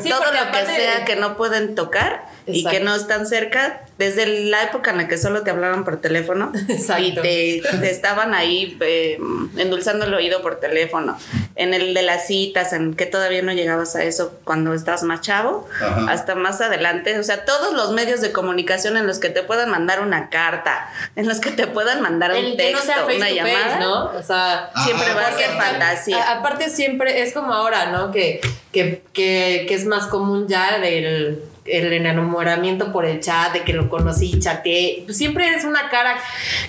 Sí, 0.00 0.08
todo 0.08 0.24
lo 0.24 0.52
que 0.52 0.64
sea 0.64 1.04
que 1.04 1.16
no 1.16 1.36
pueden 1.36 1.74
tocar 1.74 2.26
y 2.46 2.64
que 2.64 2.80
no 2.80 2.94
están 2.94 3.26
cerca, 3.26 3.80
desde 3.98 4.26
la 4.50 4.62
época 4.64 4.90
en 4.92 4.98
la 4.98 5.08
que 5.08 5.18
solo 5.18 5.42
te 5.42 5.50
hablaban 5.50 5.84
por 5.84 6.00
teléfono 6.00 6.52
y 6.98 7.12
te, 7.14 7.62
te 7.80 7.90
estaban 7.90 8.34
ahí 8.34 8.76
eh, 8.80 9.18
endulzando 9.56 10.04
el 10.06 10.14
oído 10.14 10.42
por 10.42 10.60
teléfono, 10.60 11.18
en 11.56 11.74
el 11.74 11.94
de 11.94 12.02
las 12.02 12.26
citas, 12.26 12.72
en 12.72 12.94
que 12.94 13.06
todavía 13.06 13.42
no 13.42 13.52
llegabas 13.52 13.96
a 13.96 14.04
eso 14.04 14.38
cuando 14.44 14.74
estabas 14.74 15.02
más 15.02 15.22
chavo, 15.22 15.66
Ajá. 15.80 16.06
hasta 16.10 16.34
más 16.34 16.60
adelante, 16.60 17.18
o 17.18 17.22
sea, 17.22 17.44
todos 17.44 17.72
los 17.74 17.92
medios 17.92 18.20
de 18.20 18.30
comunicación 18.32 18.96
en 18.96 19.06
los 19.06 19.18
que 19.18 19.28
te 19.30 19.42
puedan 19.42 19.70
mandar 19.70 20.00
una 20.00 20.28
carta, 20.30 20.88
en 21.16 21.26
los 21.26 21.40
que 21.40 21.50
te 21.50 21.66
puedan 21.66 22.00
mandar 22.02 22.30
un 22.32 22.36
El 22.36 22.56
texto, 22.56 22.84
sea 22.84 22.96
face 23.04 23.16
una 23.16 23.28
to 23.28 23.34
llamada, 23.34 23.58
face, 23.70 23.80
¿no? 23.80 24.04
O 24.18 24.22
sea, 24.22 24.70
siempre 24.84 25.14
va 25.14 25.26
a 25.28 25.32
ser 25.32 25.50
fantasía. 25.50 26.22
a- 26.22 26.38
aparte 26.38 26.70
siempre 26.70 27.22
es 27.22 27.32
como 27.32 27.52
ahora, 27.54 27.86
¿no? 27.90 28.12
Que, 28.12 28.40
que, 28.72 29.02
que, 29.12 29.64
que 29.68 29.74
es 29.74 29.84
más 29.86 30.06
común 30.06 30.46
ya 30.48 30.78
del 30.78 31.42
el 31.68 31.92
enamoramiento 31.92 32.92
por 32.92 33.04
el 33.04 33.20
chat, 33.20 33.52
de 33.52 33.62
que 33.62 33.72
lo 33.72 33.88
conocí, 33.88 34.38
chateé. 34.38 35.02
Pues 35.04 35.16
siempre 35.16 35.46
eres 35.46 35.64
una 35.64 35.88
cara 35.90 36.18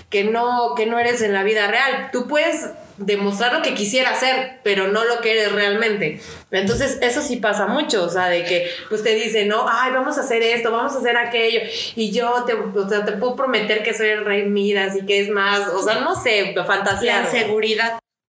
que 0.09 0.23
no, 0.23 0.73
que 0.75 0.85
no 0.85 0.99
eres 0.99 1.21
en 1.21 1.33
la 1.33 1.43
vida 1.43 1.67
real. 1.67 2.09
Tú 2.11 2.27
puedes 2.27 2.69
demostrar 2.97 3.53
lo 3.53 3.61
que 3.61 3.73
quisiera 3.73 4.11
hacer, 4.11 4.59
pero 4.63 4.87
no 4.87 5.05
lo 5.05 5.21
que 5.21 5.31
eres 5.31 5.51
realmente. 5.51 6.19
Entonces, 6.51 6.97
eso 7.01 7.21
sí 7.21 7.37
pasa 7.37 7.67
mucho, 7.67 8.03
o 8.03 8.09
sea, 8.09 8.27
de 8.27 8.43
que 8.43 8.69
pues 8.89 9.03
te 9.03 9.13
dicen, 9.13 9.47
no, 9.47 9.65
ay, 9.69 9.91
vamos 9.91 10.17
a 10.17 10.21
hacer 10.21 10.41
esto, 10.41 10.71
vamos 10.71 10.93
a 10.95 10.99
hacer 10.99 11.15
aquello, 11.15 11.61
y 11.95 12.11
yo 12.11 12.43
te, 12.45 12.53
o 12.53 12.89
sea, 12.89 13.05
te 13.05 13.13
puedo 13.13 13.35
prometer 13.35 13.83
que 13.83 13.93
soy 13.93 14.09
el 14.09 14.25
rey 14.25 14.45
Midas 14.45 14.95
y 14.95 15.05
que 15.05 15.19
es 15.21 15.29
más, 15.29 15.67
o 15.67 15.83
sea, 15.83 15.99
no 15.99 16.15
sé, 16.15 16.53
la 16.55 16.65
fantasía. 16.65 17.23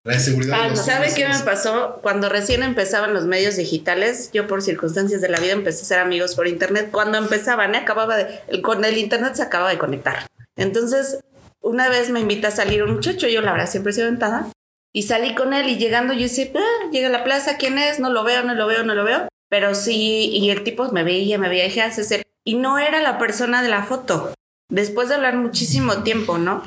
La 0.07 0.13
inseguridad 0.15 0.57
Ah, 0.59 0.63
de 0.63 0.69
los 0.71 0.85
¿Sabe 0.85 1.13
qué 1.13 1.27
me 1.27 1.37
pasó? 1.39 1.99
Cuando 2.01 2.29
recién 2.29 2.63
empezaban 2.63 3.13
los 3.13 3.25
medios 3.25 3.57
digitales, 3.57 4.29
yo 4.33 4.47
por 4.47 4.61
circunstancias 4.61 5.19
de 5.19 5.27
la 5.27 5.39
vida 5.39 5.51
empecé 5.51 5.81
a 5.81 5.85
ser 5.85 5.99
amigos 5.99 6.33
por 6.33 6.47
internet. 6.47 6.89
Cuando 6.91 7.17
empezaban, 7.17 7.75
¿eh? 7.75 7.79
acababa 7.79 8.15
de, 8.15 8.39
el, 8.47 8.61
con 8.61 8.85
el 8.85 8.97
internet 8.97 9.35
se 9.35 9.43
acaba 9.43 9.69
de 9.69 9.77
conectar. 9.77 10.25
Entonces, 10.55 11.19
una 11.59 11.89
vez 11.89 12.09
me 12.09 12.21
invita 12.21 12.47
a 12.47 12.51
salir 12.51 12.83
un 12.83 12.93
muchacho, 12.93 13.27
yo 13.27 13.41
la 13.41 13.51
verdad 13.51 13.69
siempre 13.69 13.91
he 13.91 13.95
sido 13.95 14.07
aventada, 14.07 14.47
y 14.93 15.03
salí 15.03 15.35
con 15.35 15.53
él 15.53 15.67
y 15.69 15.77
llegando 15.77 16.13
yo 16.13 16.21
decía, 16.21 16.49
ah, 16.55 16.89
llega 16.91 17.07
a 17.09 17.11
la 17.11 17.25
plaza, 17.25 17.57
¿quién 17.57 17.77
es? 17.77 17.99
No 17.99 18.09
lo 18.09 18.23
veo, 18.23 18.43
no 18.43 18.55
lo 18.55 18.65
veo, 18.65 18.83
no 18.83 18.95
lo 18.95 19.03
veo. 19.03 19.27
Pero 19.49 19.75
sí, 19.75 20.29
y 20.31 20.49
el 20.49 20.63
tipo 20.63 20.89
me 20.91 21.03
veía, 21.03 21.37
me 21.37 21.49
veía, 21.49 21.65
dije, 21.65 21.81
"Ah, 21.81 21.87
ese 21.87 22.01
es 22.01 22.11
él". 22.11 22.23
Y 22.45 22.55
no 22.55 22.79
era 22.79 23.01
la 23.01 23.17
persona 23.17 23.61
de 23.61 23.69
la 23.69 23.83
foto. 23.83 24.33
Después 24.69 25.09
de 25.09 25.15
hablar 25.15 25.37
muchísimo 25.37 26.03
tiempo, 26.03 26.37
¿no? 26.37 26.63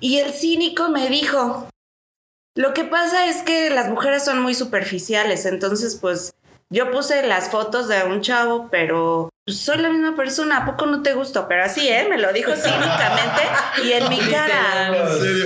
Y 0.00 0.18
el 0.18 0.32
cínico 0.32 0.90
me 0.90 1.08
dijo, 1.08 1.68
lo 2.54 2.74
que 2.74 2.84
pasa 2.84 3.28
es 3.28 3.42
que 3.42 3.70
las 3.70 3.88
mujeres 3.88 4.24
son 4.24 4.42
muy 4.42 4.54
superficiales, 4.54 5.46
entonces 5.46 5.96
pues 5.96 6.34
yo 6.68 6.90
puse 6.90 7.26
las 7.26 7.48
fotos 7.50 7.88
de 7.88 8.04
un 8.04 8.20
chavo, 8.20 8.68
pero 8.70 9.30
soy 9.46 9.78
la 9.78 9.90
misma 9.90 10.14
persona, 10.14 10.58
¿a 10.58 10.66
poco 10.66 10.86
no 10.86 11.02
te 11.02 11.14
gustó? 11.14 11.48
Pero 11.48 11.64
así, 11.64 11.88
¿eh? 11.88 12.06
Me 12.08 12.18
lo 12.18 12.32
dijo 12.32 12.52
cínicamente 12.54 13.42
y 13.84 13.92
en 13.92 14.08
mi 14.08 14.18
cara. 14.18 14.90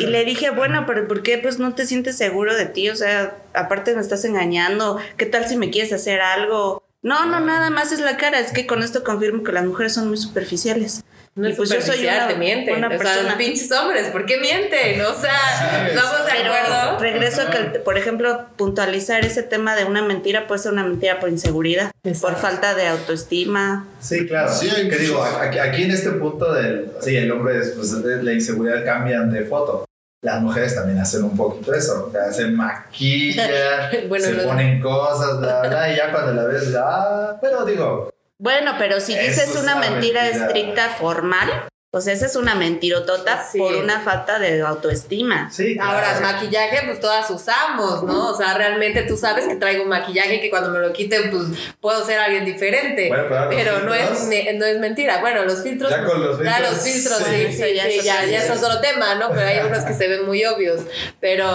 Y 0.00 0.06
le 0.06 0.24
dije, 0.24 0.50
bueno, 0.50 0.84
pero 0.86 1.08
¿por 1.08 1.22
qué 1.22 1.38
pues 1.38 1.58
no 1.58 1.74
te 1.74 1.86
sientes 1.86 2.16
seguro 2.16 2.54
de 2.54 2.66
ti? 2.66 2.90
O 2.90 2.96
sea, 2.96 3.36
aparte 3.54 3.94
me 3.94 4.00
estás 4.00 4.24
engañando, 4.24 4.98
¿qué 5.16 5.26
tal 5.26 5.46
si 5.46 5.56
me 5.56 5.70
quieres 5.70 5.92
hacer 5.92 6.20
algo? 6.20 6.85
No, 7.06 7.24
no, 7.24 7.38
nada 7.38 7.70
más 7.70 7.92
es 7.92 8.00
la 8.00 8.16
cara, 8.16 8.40
es 8.40 8.50
que 8.50 8.66
con 8.66 8.82
esto 8.82 9.04
confirmo 9.04 9.44
que 9.44 9.52
las 9.52 9.64
mujeres 9.64 9.94
son 9.94 10.08
muy 10.08 10.16
superficiales. 10.16 11.04
No 11.36 11.46
Y 11.46 11.52
es 11.52 11.56
pues 11.56 11.68
yo 11.68 11.74
soy 11.76 11.82
superficial, 11.82 12.16
una- 12.16 12.28
te 12.28 12.34
mienten. 12.34 12.76
una 12.78 12.86
o 12.88 12.90
sea, 12.90 12.98
persona- 12.98 13.36
pinches 13.38 13.70
hombres, 13.70 14.08
¿por 14.08 14.26
qué 14.26 14.38
mienten? 14.38 15.00
O 15.02 15.14
sea, 15.14 15.86
¿estamos 15.86 16.26
de 16.26 16.32
acuerdo? 16.32 16.98
regreso 16.98 17.42
a 17.42 17.50
que, 17.50 17.58
el- 17.58 17.80
por 17.82 17.96
ejemplo, 17.96 18.46
puntualizar 18.56 19.24
ese 19.24 19.44
tema 19.44 19.76
de 19.76 19.84
una 19.84 20.02
mentira 20.02 20.48
puede 20.48 20.60
ser 20.62 20.72
una 20.72 20.82
mentira 20.82 21.20
por 21.20 21.28
inseguridad, 21.28 21.92
Exacto. 22.02 22.26
por 22.28 22.36
falta 22.42 22.74
de 22.74 22.88
autoestima. 22.88 23.86
Sí, 24.00 24.26
claro. 24.26 24.52
Sí, 24.52 24.68
que 24.88 24.96
digo, 24.96 25.22
aquí, 25.22 25.58
aquí 25.60 25.82
en 25.84 25.92
este 25.92 26.10
punto 26.10 26.52
del. 26.54 26.90
Sí, 27.02 27.14
el 27.16 27.30
hombre, 27.30 27.58
es, 27.60 27.68
pues, 27.76 28.02
de 28.02 28.20
la 28.22 28.32
inseguridad 28.32 28.84
cambian 28.84 29.30
de 29.30 29.44
foto. 29.44 29.84
Las 30.26 30.42
mujeres 30.42 30.74
también 30.74 30.98
hacen 30.98 31.22
un 31.22 31.36
poquito 31.36 31.72
eso. 31.72 32.10
Se 32.10 32.18
hacen 32.18 32.56
maquillan, 32.56 33.46
Bueno, 34.08 34.24
se 34.24 34.34
ponen 34.34 34.80
cosas, 34.80 35.38
bla, 35.38 35.60
bla, 35.68 35.92
y 35.92 35.96
ya 35.96 36.10
cuando 36.10 36.32
la 36.32 36.44
ves, 36.46 36.74
ah, 36.76 37.36
pero 37.40 37.64
digo, 37.64 38.10
Bueno, 38.36 38.72
pero 38.76 38.98
si 38.98 39.16
dices 39.16 39.50
es 39.50 39.62
una 39.62 39.76
una 39.76 39.88
mentira, 39.88 40.22
mentira. 40.24 40.46
estricta, 40.46 40.88
formal, 40.98 41.48
pues 41.96 42.08
esa 42.08 42.26
es 42.26 42.36
una 42.36 42.54
mentirotota 42.54 43.42
Sí. 43.50 43.58
por 43.58 43.74
una 43.74 44.00
falta 44.00 44.38
de 44.38 44.60
autoestima. 44.60 45.48
sí. 45.50 45.76
claro. 45.76 45.92
Ahora, 45.92 46.20
maquillaje, 46.20 46.82
pues 46.84 47.00
todas 47.00 47.30
usamos, 47.30 48.02
¿no? 48.02 48.32
O 48.32 48.36
sea, 48.36 48.52
realmente 48.52 49.00
tú 49.04 49.16
sabes 49.16 49.46
que 49.46 49.54
traigo 49.56 49.84
un 49.84 49.88
maquillaje 49.88 50.38
que 50.42 50.50
cuando 50.50 50.68
me 50.68 50.78
lo 50.80 50.92
quiten, 50.92 51.30
pues 51.30 51.44
puedo 51.80 52.04
ser 52.04 52.18
alguien 52.18 52.44
diferente. 52.44 53.08
Bueno, 53.08 53.24
pero 53.48 53.70
ahora 53.70 53.72
los 53.72 53.84
no 53.84 53.94
es, 53.94 54.54
no 54.56 54.66
es 54.66 54.78
mentira. 54.78 55.20
Bueno, 55.22 55.44
los 55.44 55.62
filtros. 55.62 55.90
Ya 55.90 56.04
con 56.04 56.22
los 56.22 56.38
Ya 56.38 56.56
filtros, 56.56 56.70
los 56.72 56.82
filtros, 56.82 57.18
sí. 57.18 57.24
sí, 57.24 57.52
sí, 57.54 57.62
Eso 57.62 57.74
ya 57.74 57.88
ya, 58.02 58.14
otro 58.18 58.30
ya 58.30 58.38
es 58.38 58.44
tema. 58.44 58.56
otro 58.66 58.80
tema, 58.82 59.14
¿no? 59.14 59.28
Pero 59.30 59.46
hay 59.46 59.58
unos 59.66 59.84
que 59.84 59.94
se 59.94 60.06
ven 60.08 60.26
muy 60.26 60.44
obvios. 60.44 60.82
Pero, 61.18 61.46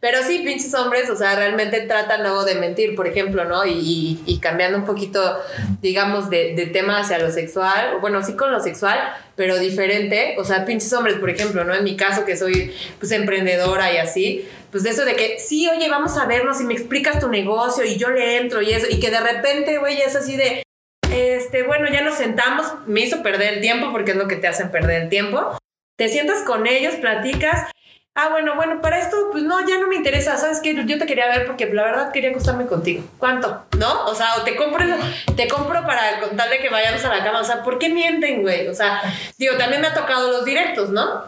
pero 0.00 0.22
sí, 0.26 0.38
pinches 0.38 0.72
hombres, 0.72 1.10
o 1.10 1.16
sea, 1.16 1.36
realmente 1.36 1.80
tratan 1.82 2.22
luego 2.22 2.46
de 2.46 2.54
mentir, 2.54 2.96
por 2.96 3.06
ejemplo, 3.06 3.44
¿no? 3.44 3.66
Y, 3.66 3.72
y- 3.72 4.22
y 4.24 4.38
cambiando 4.40 4.78
un 4.78 4.86
poquito, 4.86 5.38
digamos, 5.82 6.30
de, 6.30 6.54
de 6.54 6.64
tema 6.66 7.00
hacia 7.00 7.18
lo 7.18 7.30
sexual, 7.30 7.98
bueno, 8.00 8.22
sí 8.24 8.34
con 8.34 8.50
lo 8.50 8.60
sexual, 8.60 8.98
pero 9.40 9.58
diferente. 9.58 10.34
O 10.36 10.44
sea, 10.44 10.66
pinches 10.66 10.92
hombres, 10.92 11.16
por 11.16 11.30
ejemplo, 11.30 11.64
¿no? 11.64 11.74
En 11.74 11.82
mi 11.82 11.96
caso, 11.96 12.26
que 12.26 12.36
soy 12.36 12.74
pues 12.98 13.10
emprendedora 13.10 13.90
y 13.90 13.96
así, 13.96 14.46
pues 14.70 14.82
de 14.82 14.90
eso 14.90 15.06
de 15.06 15.16
que, 15.16 15.38
sí, 15.38 15.66
oye, 15.66 15.88
vamos 15.88 16.18
a 16.18 16.26
vernos 16.26 16.60
y 16.60 16.64
me 16.64 16.74
explicas 16.74 17.20
tu 17.20 17.30
negocio 17.30 17.82
y 17.82 17.96
yo 17.96 18.10
le 18.10 18.36
entro 18.36 18.60
y 18.60 18.74
eso, 18.74 18.86
y 18.90 19.00
que 19.00 19.10
de 19.10 19.18
repente, 19.18 19.78
güey, 19.78 19.98
es 20.02 20.14
así 20.14 20.36
de, 20.36 20.62
este, 21.10 21.62
bueno, 21.62 21.88
ya 21.90 22.02
nos 22.02 22.16
sentamos, 22.16 22.66
me 22.86 23.00
hizo 23.00 23.22
perder 23.22 23.54
el 23.54 23.60
tiempo 23.62 23.90
porque 23.92 24.10
es 24.10 24.18
lo 24.18 24.28
que 24.28 24.36
te 24.36 24.46
hacen 24.46 24.70
perder 24.70 25.04
el 25.04 25.08
tiempo. 25.08 25.56
Te 25.96 26.10
sientas 26.10 26.42
con 26.42 26.66
ellos, 26.66 26.96
platicas. 26.96 27.70
Ah, 28.20 28.28
bueno, 28.30 28.54
bueno, 28.54 28.80
para 28.80 28.98
esto, 28.98 29.16
pues 29.32 29.42
no, 29.44 29.66
ya 29.66 29.78
no 29.78 29.86
me 29.86 29.96
interesa, 29.96 30.36
¿sabes 30.36 30.60
qué? 30.62 30.74
Yo 30.86 30.98
te 30.98 31.06
quería 31.06 31.28
ver 31.28 31.46
porque 31.46 31.66
la 31.66 31.84
verdad 31.84 32.12
quería 32.12 32.30
acostarme 32.30 32.66
contigo. 32.66 33.02
¿Cuánto? 33.18 33.64
¿No? 33.78 34.06
O 34.06 34.14
sea, 34.14 34.36
o 34.36 34.42
te 34.42 34.56
compro, 34.56 34.84
te 35.36 35.48
compro 35.48 35.84
para 35.86 36.20
contarle 36.20 36.58
que 36.58 36.68
vayamos 36.68 37.04
a 37.04 37.08
la 37.08 37.24
cama. 37.24 37.40
O 37.40 37.44
sea, 37.44 37.62
¿por 37.62 37.78
qué 37.78 37.88
mienten, 37.88 38.42
güey? 38.42 38.68
O 38.68 38.74
sea, 38.74 39.02
digo, 39.38 39.56
también 39.56 39.80
me 39.80 39.88
ha 39.88 39.94
tocado 39.94 40.30
los 40.30 40.44
directos, 40.44 40.90
¿no? 40.90 41.24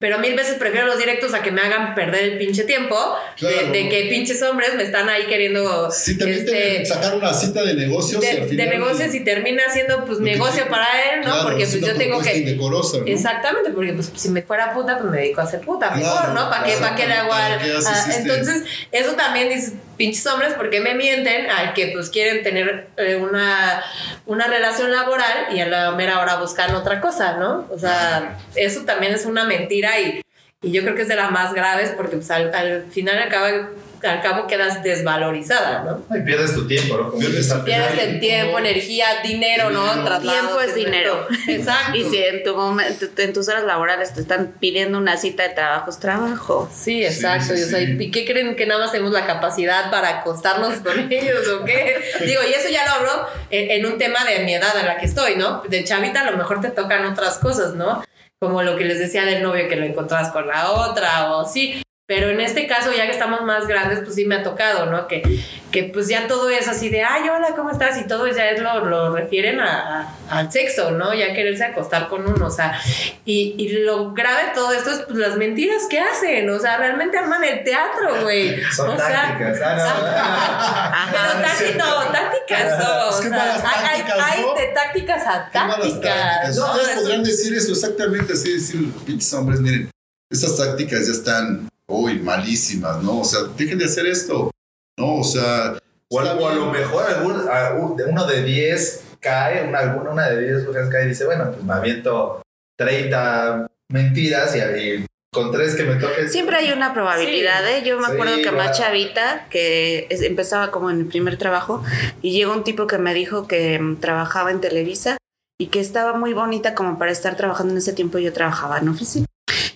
Pero 0.00 0.18
mil 0.18 0.34
veces 0.34 0.56
prefiero 0.56 0.86
los 0.86 0.98
directos 0.98 1.34
a 1.34 1.42
que 1.42 1.52
me 1.52 1.60
hagan 1.62 1.94
perder 1.94 2.24
el 2.24 2.38
pinche 2.38 2.64
tiempo 2.64 2.96
Claro. 3.36 3.56
de, 3.56 3.70
de 3.70 3.88
que 3.88 4.06
pinches 4.10 4.42
hombres 4.42 4.74
me 4.74 4.82
están 4.82 5.08
ahí 5.08 5.24
queriendo 5.26 5.88
este, 5.88 6.84
sacar 6.84 7.14
una 7.14 7.32
cita 7.32 7.62
de 7.64 7.74
negocios 7.74 8.22
y 8.22 8.26
de, 8.26 8.42
final. 8.44 8.68
negocios 8.70 9.14
y 9.14 9.20
termina 9.20 9.62
siendo 9.72 10.04
pues 10.04 10.18
que 10.18 10.24
negocio 10.24 10.66
para 10.68 10.86
él, 11.12 11.20
¿no? 11.20 11.26
claro, 11.26 11.42
porque 11.44 11.62
es 11.62 11.70
pues 11.70 11.80
yo 11.86 11.94
tengo 11.96 12.20
que 12.20 12.56
¿no? 12.98 13.06
Exactamente, 13.06 13.70
porque 13.70 13.92
pues 13.92 14.10
si 14.16 14.28
me 14.30 14.42
fuera 14.42 14.74
puta, 14.74 14.98
pues 14.98 15.10
me 15.10 15.16
dedico 15.18 15.40
a 15.40 15.46
ser 15.46 15.60
puta, 15.60 15.90
mejor, 15.92 16.30
¿no? 16.30 16.50
¿Para 16.50 16.64
qué, 16.64 16.72
para 16.76 16.96
qué 16.96 17.06
le 17.06 17.14
hago 17.14 17.32
al-. 17.32 17.60
Entonces, 17.62 18.64
eso 18.90 19.12
también 19.12 19.48
dices, 19.48 19.74
pinches 19.96 20.26
hombres, 20.26 20.54
¿por 20.54 20.70
qué 20.70 20.80
me 20.80 20.94
mienten? 20.94 21.50
Al 21.50 21.74
que 21.74 21.88
pues 21.88 22.10
quieren 22.10 22.42
tener 22.42 22.88
eh, 22.96 23.16
una, 23.16 23.82
una 24.26 24.46
relación 24.46 24.90
laboral 24.92 25.54
y 25.54 25.60
a 25.60 25.66
la 25.66 25.90
mera 25.92 26.20
hora 26.20 26.36
buscan 26.36 26.74
otra 26.74 27.00
cosa, 27.00 27.36
¿no? 27.36 27.66
O 27.70 27.78
sea, 27.78 28.36
eso 28.54 28.84
también 28.84 29.14
es 29.14 29.26
una 29.26 29.44
mentira 29.44 30.00
y, 30.00 30.22
y 30.62 30.72
yo 30.72 30.82
creo 30.82 30.94
que 30.94 31.02
es 31.02 31.08
de 31.08 31.16
las 31.16 31.30
más 31.30 31.54
graves 31.54 31.92
porque 31.96 32.16
pues 32.16 32.30
al, 32.30 32.54
al 32.54 32.84
final 32.90 33.18
al 33.18 33.28
cabo, 33.28 33.68
al 34.06 34.20
cabo 34.20 34.46
quedas 34.46 34.82
desvalorizada, 34.82 35.82
¿no? 35.82 36.16
Y 36.16 36.22
pierdes 36.22 36.54
tu 36.54 36.66
tiempo, 36.66 36.96
¿no? 36.96 37.10
Pierdes 37.12 37.52
Pierdes 37.64 38.02
el 38.02 38.20
tiempo, 38.20 38.58
energía, 38.58 39.06
dinero, 39.22 39.70
¿no? 39.70 39.84
Tiempo 40.20 40.60
es 40.60 40.74
dinero. 40.74 41.26
Exacto. 41.48 41.96
Y 41.96 42.04
si 42.04 42.18
en 42.18 42.42
tu 42.44 42.54
momento, 42.54 43.06
en 43.16 43.32
tus 43.32 43.48
horas 43.48 43.64
laborales 43.64 44.12
te 44.14 44.20
están 44.20 44.54
pidiendo 44.60 44.98
una 44.98 45.16
cita 45.16 45.42
de 45.44 45.50
trabajo, 45.50 45.90
es 45.90 45.98
trabajo. 45.98 46.70
Sí, 46.72 47.04
exacto. 47.04 47.54
Sí, 47.54 47.56
sí, 47.56 47.60
y, 47.60 47.64
o 47.64 47.68
sea, 47.68 47.78
sí. 47.80 47.96
¿y 47.98 48.10
qué 48.10 48.24
creen 48.24 48.56
que 48.56 48.66
nada 48.66 48.80
más 48.80 48.92
tenemos 48.92 49.12
la 49.12 49.26
capacidad 49.26 49.90
para 49.90 50.20
acostarnos 50.20 50.78
con 50.80 50.98
ellos 51.12 51.48
o 51.48 51.64
qué? 51.64 51.96
Digo, 52.24 52.42
y 52.48 52.52
eso 52.52 52.68
ya 52.70 52.84
lo 52.86 52.92
hablo 52.92 53.26
en, 53.50 53.70
en 53.70 53.86
un 53.86 53.98
tema 53.98 54.24
de 54.24 54.40
mi 54.40 54.54
edad 54.54 54.78
en 54.78 54.86
la 54.86 54.96
que 54.98 55.06
estoy, 55.06 55.36
¿no? 55.36 55.62
De 55.68 55.84
chavita 55.84 56.20
a 56.20 56.30
lo 56.30 56.36
mejor 56.36 56.60
te 56.60 56.70
tocan 56.70 57.04
otras 57.06 57.38
cosas, 57.38 57.74
¿no? 57.74 58.04
Como 58.40 58.62
lo 58.62 58.76
que 58.76 58.84
les 58.84 58.98
decía 58.98 59.24
del 59.24 59.42
novio 59.42 59.68
que 59.68 59.76
lo 59.76 59.86
encontrabas 59.86 60.30
con 60.30 60.46
la 60.46 60.70
otra 60.70 61.32
o 61.34 61.46
sí. 61.46 61.83
Pero 62.06 62.28
en 62.28 62.38
este 62.42 62.66
caso, 62.66 62.92
ya 62.92 63.06
que 63.06 63.12
estamos 63.12 63.40
más 63.44 63.66
grandes, 63.66 64.00
pues 64.00 64.14
sí 64.14 64.26
me 64.26 64.34
ha 64.34 64.42
tocado, 64.42 64.84
¿no? 64.86 65.08
Que, 65.08 65.22
que 65.70 65.84
pues 65.84 66.06
ya 66.06 66.26
todo 66.28 66.50
es 66.50 66.68
así 66.68 66.90
de, 66.90 67.02
ay, 67.02 67.26
hola, 67.30 67.54
¿cómo 67.56 67.70
estás? 67.70 67.96
Y 67.98 68.06
todo 68.06 68.26
ya 68.28 68.50
es 68.50 68.60
lo, 68.60 68.84
lo 68.84 69.10
refieren 69.16 69.58
a, 69.58 70.02
a- 70.28 70.38
al 70.38 70.52
sexo, 70.52 70.90
¿no? 70.90 71.14
Ya 71.14 71.32
quererse 71.32 71.64
acostar 71.64 72.08
con 72.08 72.28
uno, 72.28 72.44
o 72.46 72.50
sea, 72.50 72.78
y, 73.24 73.54
y 73.56 73.78
lo 73.84 74.12
grave 74.12 74.48
de 74.48 74.50
todo 74.54 74.72
esto 74.74 74.90
es 74.90 74.98
pues, 75.06 75.16
las 75.16 75.36
mentiras 75.38 75.84
que 75.88 75.98
hacen, 75.98 76.50
o 76.50 76.58
sea, 76.60 76.76
realmente 76.76 77.16
arman 77.16 77.42
el 77.42 77.64
teatro, 77.64 78.20
güey. 78.22 78.62
Son 78.76 78.90
o 78.90 78.96
sea, 78.98 79.38
tácticas. 79.38 79.60
Ah, 79.64 81.06
no, 81.10 81.42
pero 81.58 81.78
no, 81.78 82.04
no, 82.04 82.10
tácticas, 82.12 82.64
no, 82.64 82.76
tácticas 82.76 82.78
no. 82.78 83.08
Es 83.08 83.14
o 83.16 83.20
que 83.22 83.28
sea, 83.30 83.54
hay, 83.54 84.00
hay- 84.00 84.02
tácticas, 84.02 84.56
de 84.58 84.66
tácticas 84.74 85.26
a 85.26 85.50
tácticas. 85.50 86.00
tácticas. 86.02 86.56
No, 86.56 86.72
Ustedes 86.74 86.98
podrán 87.00 87.22
decir 87.24 87.54
eso 87.54 87.72
exactamente 87.72 88.34
así, 88.34 88.52
decir, 88.52 88.92
pinches 89.06 89.32
hombres, 89.32 89.60
miren, 89.60 89.90
estas 90.30 90.56
tácticas 90.58 91.06
ya 91.06 91.12
están, 91.12 91.68
uy, 91.98 92.18
malísimas, 92.18 93.02
¿no? 93.02 93.20
O 93.20 93.24
sea, 93.24 93.40
dejen 93.56 93.78
de 93.78 93.84
hacer 93.86 94.06
esto, 94.06 94.50
¿no? 94.98 95.16
O 95.16 95.24
sea, 95.24 95.78
O 96.10 96.20
a, 96.20 96.22
está 96.24 96.34
o 96.36 96.48
a 96.48 96.54
lo 96.54 96.66
mejor 96.70 97.04
algún, 97.04 98.00
uno 98.08 98.26
de 98.26 98.42
10 98.42 99.04
cae, 99.20 99.66
una, 99.66 99.78
alguna 99.78 100.10
una 100.10 100.28
de 100.28 100.40
10 100.54 100.66
mujeres 100.66 100.88
cae 100.90 101.04
y 101.06 101.08
dice, 101.08 101.24
bueno, 101.24 101.50
pues 101.50 101.62
me 101.64 101.72
aviento 101.72 102.42
30 102.76 103.66
mentiras 103.90 104.54
y, 104.56 104.58
y 104.60 105.06
con 105.32 105.50
tres 105.50 105.74
que 105.74 105.82
me 105.84 105.96
toquen. 105.96 106.28
Siempre 106.28 106.56
hay 106.56 106.70
una 106.72 106.92
probabilidad, 106.94 107.66
¿eh? 107.68 107.82
Yo 107.84 107.98
me 107.98 108.06
Sí, 108.06 108.12
acuerdo 108.12 108.36
que 108.42 108.52
más 108.52 108.78
chavita, 108.78 109.46
que 109.50 110.06
es- 110.10 110.22
empezaba 110.22 110.70
como 110.70 110.90
en 110.90 111.00
el 111.00 111.06
primer 111.06 111.38
trabajo, 111.38 111.82
y 112.22 112.32
llegó 112.32 112.52
un 112.52 112.62
tipo 112.64 112.86
que 112.86 112.98
me 112.98 113.14
dijo 113.14 113.48
que 113.48 113.78
mm, 113.78 113.96
trabajaba 114.00 114.50
en 114.52 114.60
Televisa 114.60 115.16
y 115.58 115.68
que 115.68 115.80
estaba 115.80 116.12
muy 116.16 116.34
bonita 116.34 116.74
como 116.74 116.98
para 116.98 117.10
estar 117.10 117.36
trabajando 117.36 117.72
en 117.72 117.78
ese 117.78 117.92
tiempo. 117.92 118.18
Yo 118.18 118.32
trabajaba 118.32 118.78
en 118.78 118.88
oficina. 118.88 119.26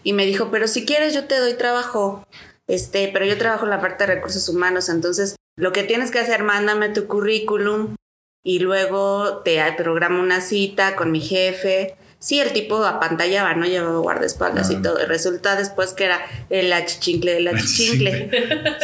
Y 0.08 0.14
me 0.14 0.24
dijo, 0.24 0.48
pero 0.50 0.68
si 0.68 0.86
quieres 0.86 1.12
yo 1.12 1.26
te 1.26 1.38
doy 1.38 1.52
trabajo, 1.52 2.26
este, 2.66 3.10
pero 3.12 3.26
yo 3.26 3.36
trabajo 3.36 3.64
en 3.64 3.70
la 3.70 3.80
parte 3.82 4.06
de 4.06 4.14
recursos 4.14 4.48
humanos, 4.48 4.88
entonces 4.88 5.36
lo 5.54 5.70
que 5.74 5.82
tienes 5.82 6.10
que 6.10 6.18
hacer, 6.18 6.44
mándame 6.44 6.88
tu 6.88 7.06
currículum 7.06 7.94
y 8.42 8.60
luego 8.60 9.42
te 9.44 9.60
programo 9.76 10.22
una 10.22 10.40
cita 10.40 10.96
con 10.96 11.12
mi 11.12 11.20
jefe. 11.20 11.96
Sí, 12.20 12.40
el 12.40 12.54
tipo 12.54 12.82
apantallaba, 12.86 13.52
¿no? 13.54 13.66
Llevaba 13.66 13.98
guardaespaldas 13.98 14.70
y 14.70 14.76
Ah. 14.76 14.82
todo. 14.82 15.02
Y 15.02 15.04
resulta 15.04 15.56
después 15.56 15.92
que 15.92 16.04
era 16.06 16.20
el 16.48 16.72
achichincle 16.72 17.34
del 17.34 17.48
achichincle. 17.48 18.30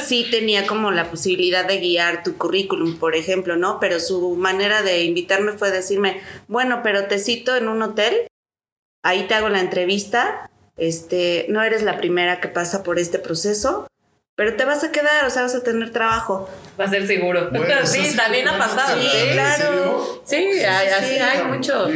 Sí 0.04 0.28
tenía 0.30 0.66
como 0.66 0.90
la 0.90 1.10
posibilidad 1.10 1.66
de 1.66 1.78
guiar 1.78 2.22
tu 2.22 2.36
currículum, 2.36 2.98
por 2.98 3.16
ejemplo, 3.16 3.56
¿no? 3.56 3.80
Pero 3.80 3.98
su 3.98 4.36
manera 4.36 4.82
de 4.82 5.04
invitarme 5.04 5.52
fue 5.52 5.70
decirme, 5.70 6.20
bueno, 6.48 6.80
pero 6.82 7.06
te 7.06 7.18
cito 7.18 7.56
en 7.56 7.68
un 7.68 7.80
hotel, 7.80 8.26
ahí 9.02 9.26
te 9.26 9.32
hago 9.34 9.48
la 9.48 9.60
entrevista, 9.60 10.50
este, 10.76 11.46
no 11.48 11.62
eres 11.62 11.82
la 11.82 11.96
primera 11.98 12.40
que 12.40 12.48
pasa 12.48 12.82
por 12.82 12.98
este 12.98 13.18
proceso, 13.18 13.86
pero 14.36 14.56
te 14.56 14.64
vas 14.64 14.82
a 14.82 14.90
quedar, 14.90 15.24
o 15.24 15.30
sea, 15.30 15.42
vas 15.42 15.54
a 15.54 15.62
tener 15.62 15.90
trabajo. 15.90 16.50
Va 16.78 16.84
a 16.84 16.90
ser 16.90 17.06
seguro. 17.06 17.50
Bueno, 17.50 17.74
sí, 17.86 18.16
también 18.16 18.48
ha 18.48 18.58
pasado. 18.58 19.00
sí, 19.00 19.08
Sí, 19.08 19.28
claro. 19.32 20.22
Sí, 20.24 20.52
sí, 20.54 20.64
así 20.64 21.14
sí. 21.14 21.20
hay 21.20 21.44
mucho. 21.44 21.88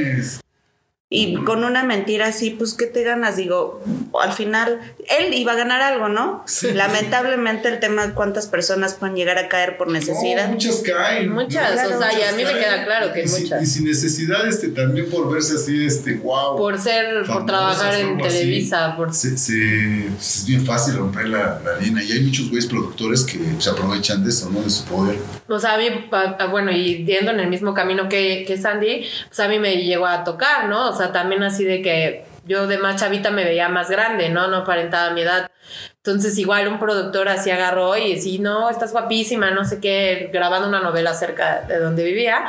Y 1.11 1.37
con 1.44 1.64
una 1.64 1.85
mentira 1.85 2.27
así, 2.27 2.51
pues, 2.51 2.75
¿qué 2.75 2.85
te 2.87 3.03
ganas? 3.03 3.37
Digo, 3.37 3.83
al 4.21 4.33
final, 4.35 4.79
él 5.18 5.33
iba 5.33 5.53
a 5.53 5.55
ganar 5.55 5.81
algo, 5.81 6.11
¿no? 6.11 6.42
Sí. 6.47 6.71
Lamentablemente 6.73 7.68
el 7.68 7.81
tema 7.81 8.07
de 8.09 8.12
cuántas 8.12 8.47
personas 8.47 8.92
pueden 8.92 9.16
llegar 9.16 9.38
a 9.38 9.49
caer 9.49 9.79
por 9.79 9.88
necesidad. 9.88 10.49
No, 10.49 10.53
muchas 10.53 10.77
caen. 10.85 11.33
Muchas, 11.33 11.87
o 11.87 11.99
sea, 11.99 12.12
y 12.12 12.23
a 12.23 12.33
mí 12.33 12.44
me 12.44 12.53
queda 12.53 12.85
claro 12.85 13.11
que 13.14 13.23
y 13.23 13.29
sin- 13.29 13.44
muchas. 13.44 13.62
Y 13.62 13.66
sin 13.66 13.85
necesidad, 13.87 14.47
este, 14.47 14.68
también 14.68 15.09
por 15.09 15.33
verse 15.33 15.55
así, 15.55 15.87
este, 15.87 16.16
wow. 16.16 16.59
Por 16.59 16.79
ser, 16.79 17.25
por 17.27 17.47
trabajar 17.47 17.94
en 17.94 18.09
algo 18.09 18.27
así. 18.27 18.38
Televisa, 18.40 18.94
por 18.94 19.14
Se, 19.14 19.38
se- 19.38 20.09
pues, 20.14 20.37
es 20.40 20.47
bien 20.47 20.66
fácil 20.66 20.99
romper 20.99 21.29
la, 21.29 21.59
la 21.64 21.79
línea 21.81 22.05
y 22.05 22.12
hay 22.12 22.21
muchos 22.21 22.51
güeyes 22.51 22.66
productores 22.66 23.25
que 23.25 23.38
se 23.59 23.71
aprovechan 23.71 24.23
de 24.23 24.29
eso, 24.29 24.51
¿no? 24.51 24.61
De 24.61 24.68
su 24.68 24.85
poder. 24.85 25.16
O 25.49 25.59
sea, 25.59 25.73
a 25.75 25.79
mí, 25.79 25.87
bueno, 26.51 26.71
y 26.71 27.07
yendo 27.07 27.31
en 27.31 27.40
el 27.40 27.49
mismo 27.49 27.73
camino 27.73 28.11
que, 28.11 28.44
que 28.47 28.59
Sandy, 28.59 29.07
pues 29.29 29.40
a 29.40 29.49
mí 29.49 29.59
me 29.59 29.77
llegó 29.83 30.05
a 30.07 30.23
tocar, 30.23 30.68
¿no? 30.68 30.90
O 30.90 30.97
sea, 30.98 31.12
también 31.12 31.42
así 31.42 31.64
de 31.64 31.80
que 31.82 32.24
yo 32.44 32.66
de 32.66 32.78
más 32.78 33.00
chavita 33.00 33.30
me 33.30 33.44
veía 33.44 33.68
más 33.68 33.88
grande, 33.90 34.28
¿no? 34.28 34.48
No 34.48 34.58
aparentaba 34.58 35.11
mi 35.12 35.22
edad. 35.22 35.50
Entonces, 35.96 36.37
igual 36.38 36.68
un 36.68 36.78
productor 36.78 37.28
así 37.28 37.50
agarró 37.50 37.96
y 37.96 38.20
sí, 38.20 38.38
no, 38.38 38.70
estás 38.70 38.92
guapísima, 38.92 39.50
no 39.50 39.64
sé 39.64 39.80
qué, 39.80 40.30
grabando 40.32 40.68
una 40.68 40.80
novela 40.80 41.14
cerca 41.14 41.62
de 41.62 41.78
donde 41.78 42.04
vivía. 42.04 42.46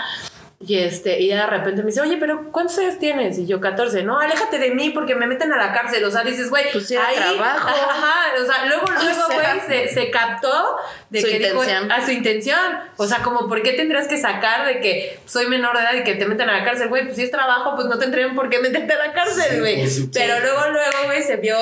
Y, 0.62 0.78
este, 0.78 1.22
y 1.22 1.30
de 1.30 1.46
repente 1.46 1.82
me 1.84 1.88
dice, 1.88 2.02
oye, 2.02 2.18
pero 2.18 2.52
¿cuántos 2.52 2.78
años 2.80 3.00
tienes? 3.00 3.38
Y 3.38 3.48
yo, 3.48 3.62
14. 3.62 4.04
No, 4.04 4.20
aléjate 4.20 4.60
de 4.60 4.72
mí 4.72 4.90
porque 4.90 5.16
me 5.16 5.26
meten 5.26 5.54
a 5.54 5.58
la 5.58 5.72
cárcel. 5.72 6.04
O 6.04 6.12
sea, 6.12 6.24
dices, 6.24 6.50
güey, 6.50 6.66
Pues 6.74 6.86
sí, 6.86 6.96
era 6.96 7.08
trabajo. 7.16 7.70
Ajá, 7.70 8.34
o 8.42 8.46
sea, 8.46 8.66
luego, 8.66 8.86
luego, 8.92 9.24
O 9.26 9.32
sea, 9.32 9.56
güey, 9.56 9.88
se, 9.88 9.94
se 9.94 10.12
captó 10.12 10.76
de 11.10 11.22
Su 11.22 11.28
que 11.28 11.40
dijo, 11.40 11.62
a 11.62 12.06
su 12.06 12.12
intención. 12.12 12.60
O 12.98 13.08
sea, 13.08 13.20
como, 13.20 13.48
¿por 13.48 13.62
qué 13.64 13.72
tendrías 13.72 14.10
que 14.10 14.18
sacar 14.18 14.68
de 14.68 14.82
que 14.82 15.20
soy 15.26 15.48
menor 15.48 15.78
de 15.78 15.84
edad 15.84 15.94
y 15.94 16.04
que 16.04 16.16
te 16.16 16.26
meten 16.26 16.50
a 16.50 16.58
la 16.60 16.66
cárcel, 16.66 16.90
güey? 16.90 17.06
Pues 17.06 17.16
si 17.16 17.24
es 17.24 17.32
trabajo, 17.32 17.76
pues 17.76 17.88
no 17.88 17.98
tendrían 17.98 18.36
por 18.36 18.50
qué 18.50 18.60
meterte 18.60 18.92
a 18.94 18.98
la 18.98 19.06
Sí, 19.06 19.12
cárcel, 19.14 19.60
güey. 19.62 19.90
supuesto. 19.90 20.20
Pero 20.20 20.40
luego, 20.42 20.68
luego, 20.72 20.98
güey, 21.06 21.24
se 21.24 21.38
vio, 21.38 21.58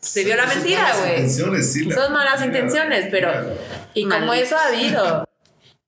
se 0.00 0.24
vio 0.24 0.34
la 0.36 0.48
Son 0.48 0.54
mentira, 0.60 0.80
malas 0.82 0.98
güey. 1.00 1.12
intenciones, 1.16 1.72
sí, 1.74 1.84
la 1.84 1.94
Son 1.94 2.12
malas 2.14 2.42
intenciones, 2.42 3.06
pero... 3.10 3.30
Y 3.92 4.08
como 4.08 4.32
eso 4.32 4.56
ha 4.56 4.68
habido. 4.68 5.28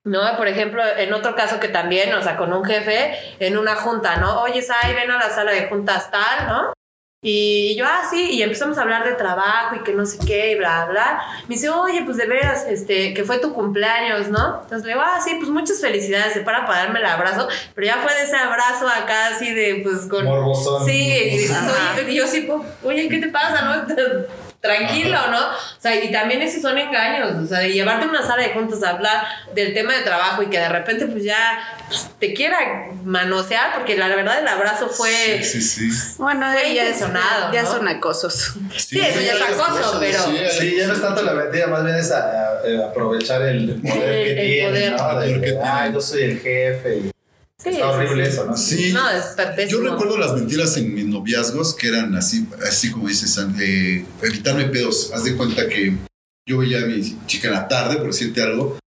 ¿No? 0.07 0.37
Por 0.37 0.47
ejemplo, 0.47 0.83
en 0.97 1.13
otro 1.13 1.35
caso 1.35 1.59
que 1.59 1.67
también, 1.67 2.15
o 2.15 2.23
sea, 2.23 2.37
con 2.37 2.53
un 2.53 2.65
jefe 2.65 3.19
en 3.41 3.59
una 3.59 3.75
junta, 3.75 4.17
¿no? 4.17 4.41
Oye, 4.43 4.63
Sai, 4.63 4.95
ven 4.95 5.11
a 5.11 5.19
la 5.19 5.31
sala 5.31 5.51
de 5.51 5.67
juntas 5.67 6.13
tal, 6.13 6.47
¿no? 6.47 6.73
Y 7.29 7.75
yo, 7.75 7.85
ah, 7.85 8.03
sí, 8.09 8.31
y 8.35 8.43
empezamos 8.43 8.79
a 8.79 8.83
hablar 8.83 9.03
de 9.03 9.15
trabajo 9.15 9.75
y 9.75 9.83
que 9.83 9.93
no 9.93 10.07
sé 10.07 10.19
qué, 10.25 10.53
y 10.53 10.55
bla, 10.55 10.85
bla. 10.85 11.23
Me 11.49 11.57
dice, 11.57 11.71
oye, 11.71 12.03
pues 12.05 12.19
de 12.19 12.27
veras, 12.27 12.67
este, 12.69 13.15
que 13.15 13.25
fue 13.25 13.39
tu 13.39 13.53
cumpleaños, 13.53 14.29
¿no? 14.29 14.61
Entonces 14.63 14.85
le 14.87 14.93
digo, 14.93 15.03
ah, 15.05 15.19
sí, 15.21 15.35
pues 15.41 15.51
muchas 15.51 15.81
felicidades, 15.81 16.35
se 16.35 16.43
para 16.43 16.67
para 16.67 16.85
darme 16.85 17.01
el 17.01 17.07
abrazo, 17.07 17.49
pero 17.75 17.89
ya 17.89 17.97
fue 17.97 18.15
de 18.15 18.23
ese 18.23 18.37
abrazo 18.37 18.87
acá, 18.87 19.29
así 19.35 19.53
de, 19.53 19.81
pues, 19.83 20.07
con... 20.07 20.25
Morbosón. 20.25 20.85
Sí, 20.87 20.93
y 20.93 21.39
dices, 21.39 21.57
Ajá. 21.57 21.97
oye, 21.97 22.13
y 22.13 22.15
yo 22.15 22.29
sí, 22.29 22.49
oye, 22.85 23.09
¿qué 23.09 23.19
te 23.19 23.29
pasa, 23.29 23.63
no? 23.63 23.87
Tranquilo, 24.67 25.19
¿no? 25.31 25.39
O 25.49 25.81
sea, 25.81 25.95
y 26.03 26.11
también 26.11 26.43
esos 26.43 26.61
son 26.63 26.77
engaños, 26.79 27.33
o 27.43 27.47
sea, 27.47 27.61
de 27.61 27.73
llevarte 27.73 28.05
a 28.07 28.09
una 28.09 28.23
sala 28.27 28.43
de 28.43 28.51
juntos 28.51 28.83
a 28.83 28.91
hablar 28.91 29.25
del 29.55 29.73
tema 29.75 29.95
de 29.95 30.03
trabajo 30.03 30.43
y 30.43 30.47
que 30.47 30.59
de 30.59 30.69
repente 30.69 31.07
pues 31.07 31.23
ya 31.25 31.39
pues, 31.89 32.09
te 32.19 32.35
quiera 32.35 32.59
manosear, 33.05 33.75
porque 33.77 33.97
la 33.97 34.09
verdad 34.09 34.39
el 34.41 34.49
abrazo 34.49 34.89
fue... 34.89 35.41
Sí, 35.43 35.63
sí, 35.63 35.91
sí. 35.91 36.15
Bueno, 36.19 36.47
Fue 36.53 36.75
ya, 36.75 36.83
es- 36.85 36.97
intencionado, 36.97 37.53
ya 37.53 37.63
¿no? 37.63 37.71
son 37.71 37.89
acosos. 37.89 38.55
Sí, 38.77 38.99
eso 39.01 39.21
ya 39.21 39.33
es 39.35 39.43
acoso, 39.43 39.97
pero- 40.01 40.23
Sí, 40.51 40.77
ya 40.79 40.87
no 40.89 40.95
es 40.95 41.01
tanto 41.01 41.23
la 41.23 41.33
mentira, 41.33 41.67
más 41.69 41.85
bien 41.85 41.97
es 41.97 42.11
a- 42.11 42.19
a- 42.19 42.83
a 42.85 42.87
aprovechar 42.91 43.43
el 43.43 43.81
poder 43.81 44.03
El- 44.03 44.25
que 44.25 44.31
el 44.33 44.47
tiene, 44.47 44.69
poder. 44.69 44.93
¿no? 44.93 45.21
De 45.21 45.27
El 45.27 45.33
poder 45.33 45.35
que 45.35 45.41
que, 45.41 45.53
tiene. 45.53 45.65
ah, 45.69 45.91
yo 45.93 46.01
soy 46.01 46.23
el 46.23 46.41
jefe. 46.41 47.03
Sí, 47.59 47.71
Está 47.71 47.91
horrible 47.91 48.27
sí, 48.27 48.31
sí. 48.31 48.37
eso, 48.37 48.47
¿no? 48.47 48.57
Sí. 48.57 48.93
No, 48.93 49.11
es 49.11 49.71
Yo 49.71 49.81
recuerdo 49.81 50.19
las 50.19 50.35
mentiras 50.35 50.77
en 50.77 50.95
mis 50.95 51.07
noviazgos 51.07 51.75
que 51.75 51.89
eran 51.89 52.15
así, 52.15 52.47
así 52.69 52.91
como 52.91 53.09
dices, 53.09 53.35
de 53.57 54.05
evitarme 54.23 54.67
pedos. 54.67 55.11
Haz 55.15 55.25
de 55.25 55.37
cuenta 55.37 55.67
que 55.69 55.97
yo 56.47 56.59
veía 56.59 56.83
a 56.83 56.87
mi 56.87 57.17
chica 57.27 57.49
en 57.49 57.55
la 57.55 57.67
tarde, 57.67 57.97
por 57.97 58.09
decirte 58.09 58.43
algo, 58.43 58.79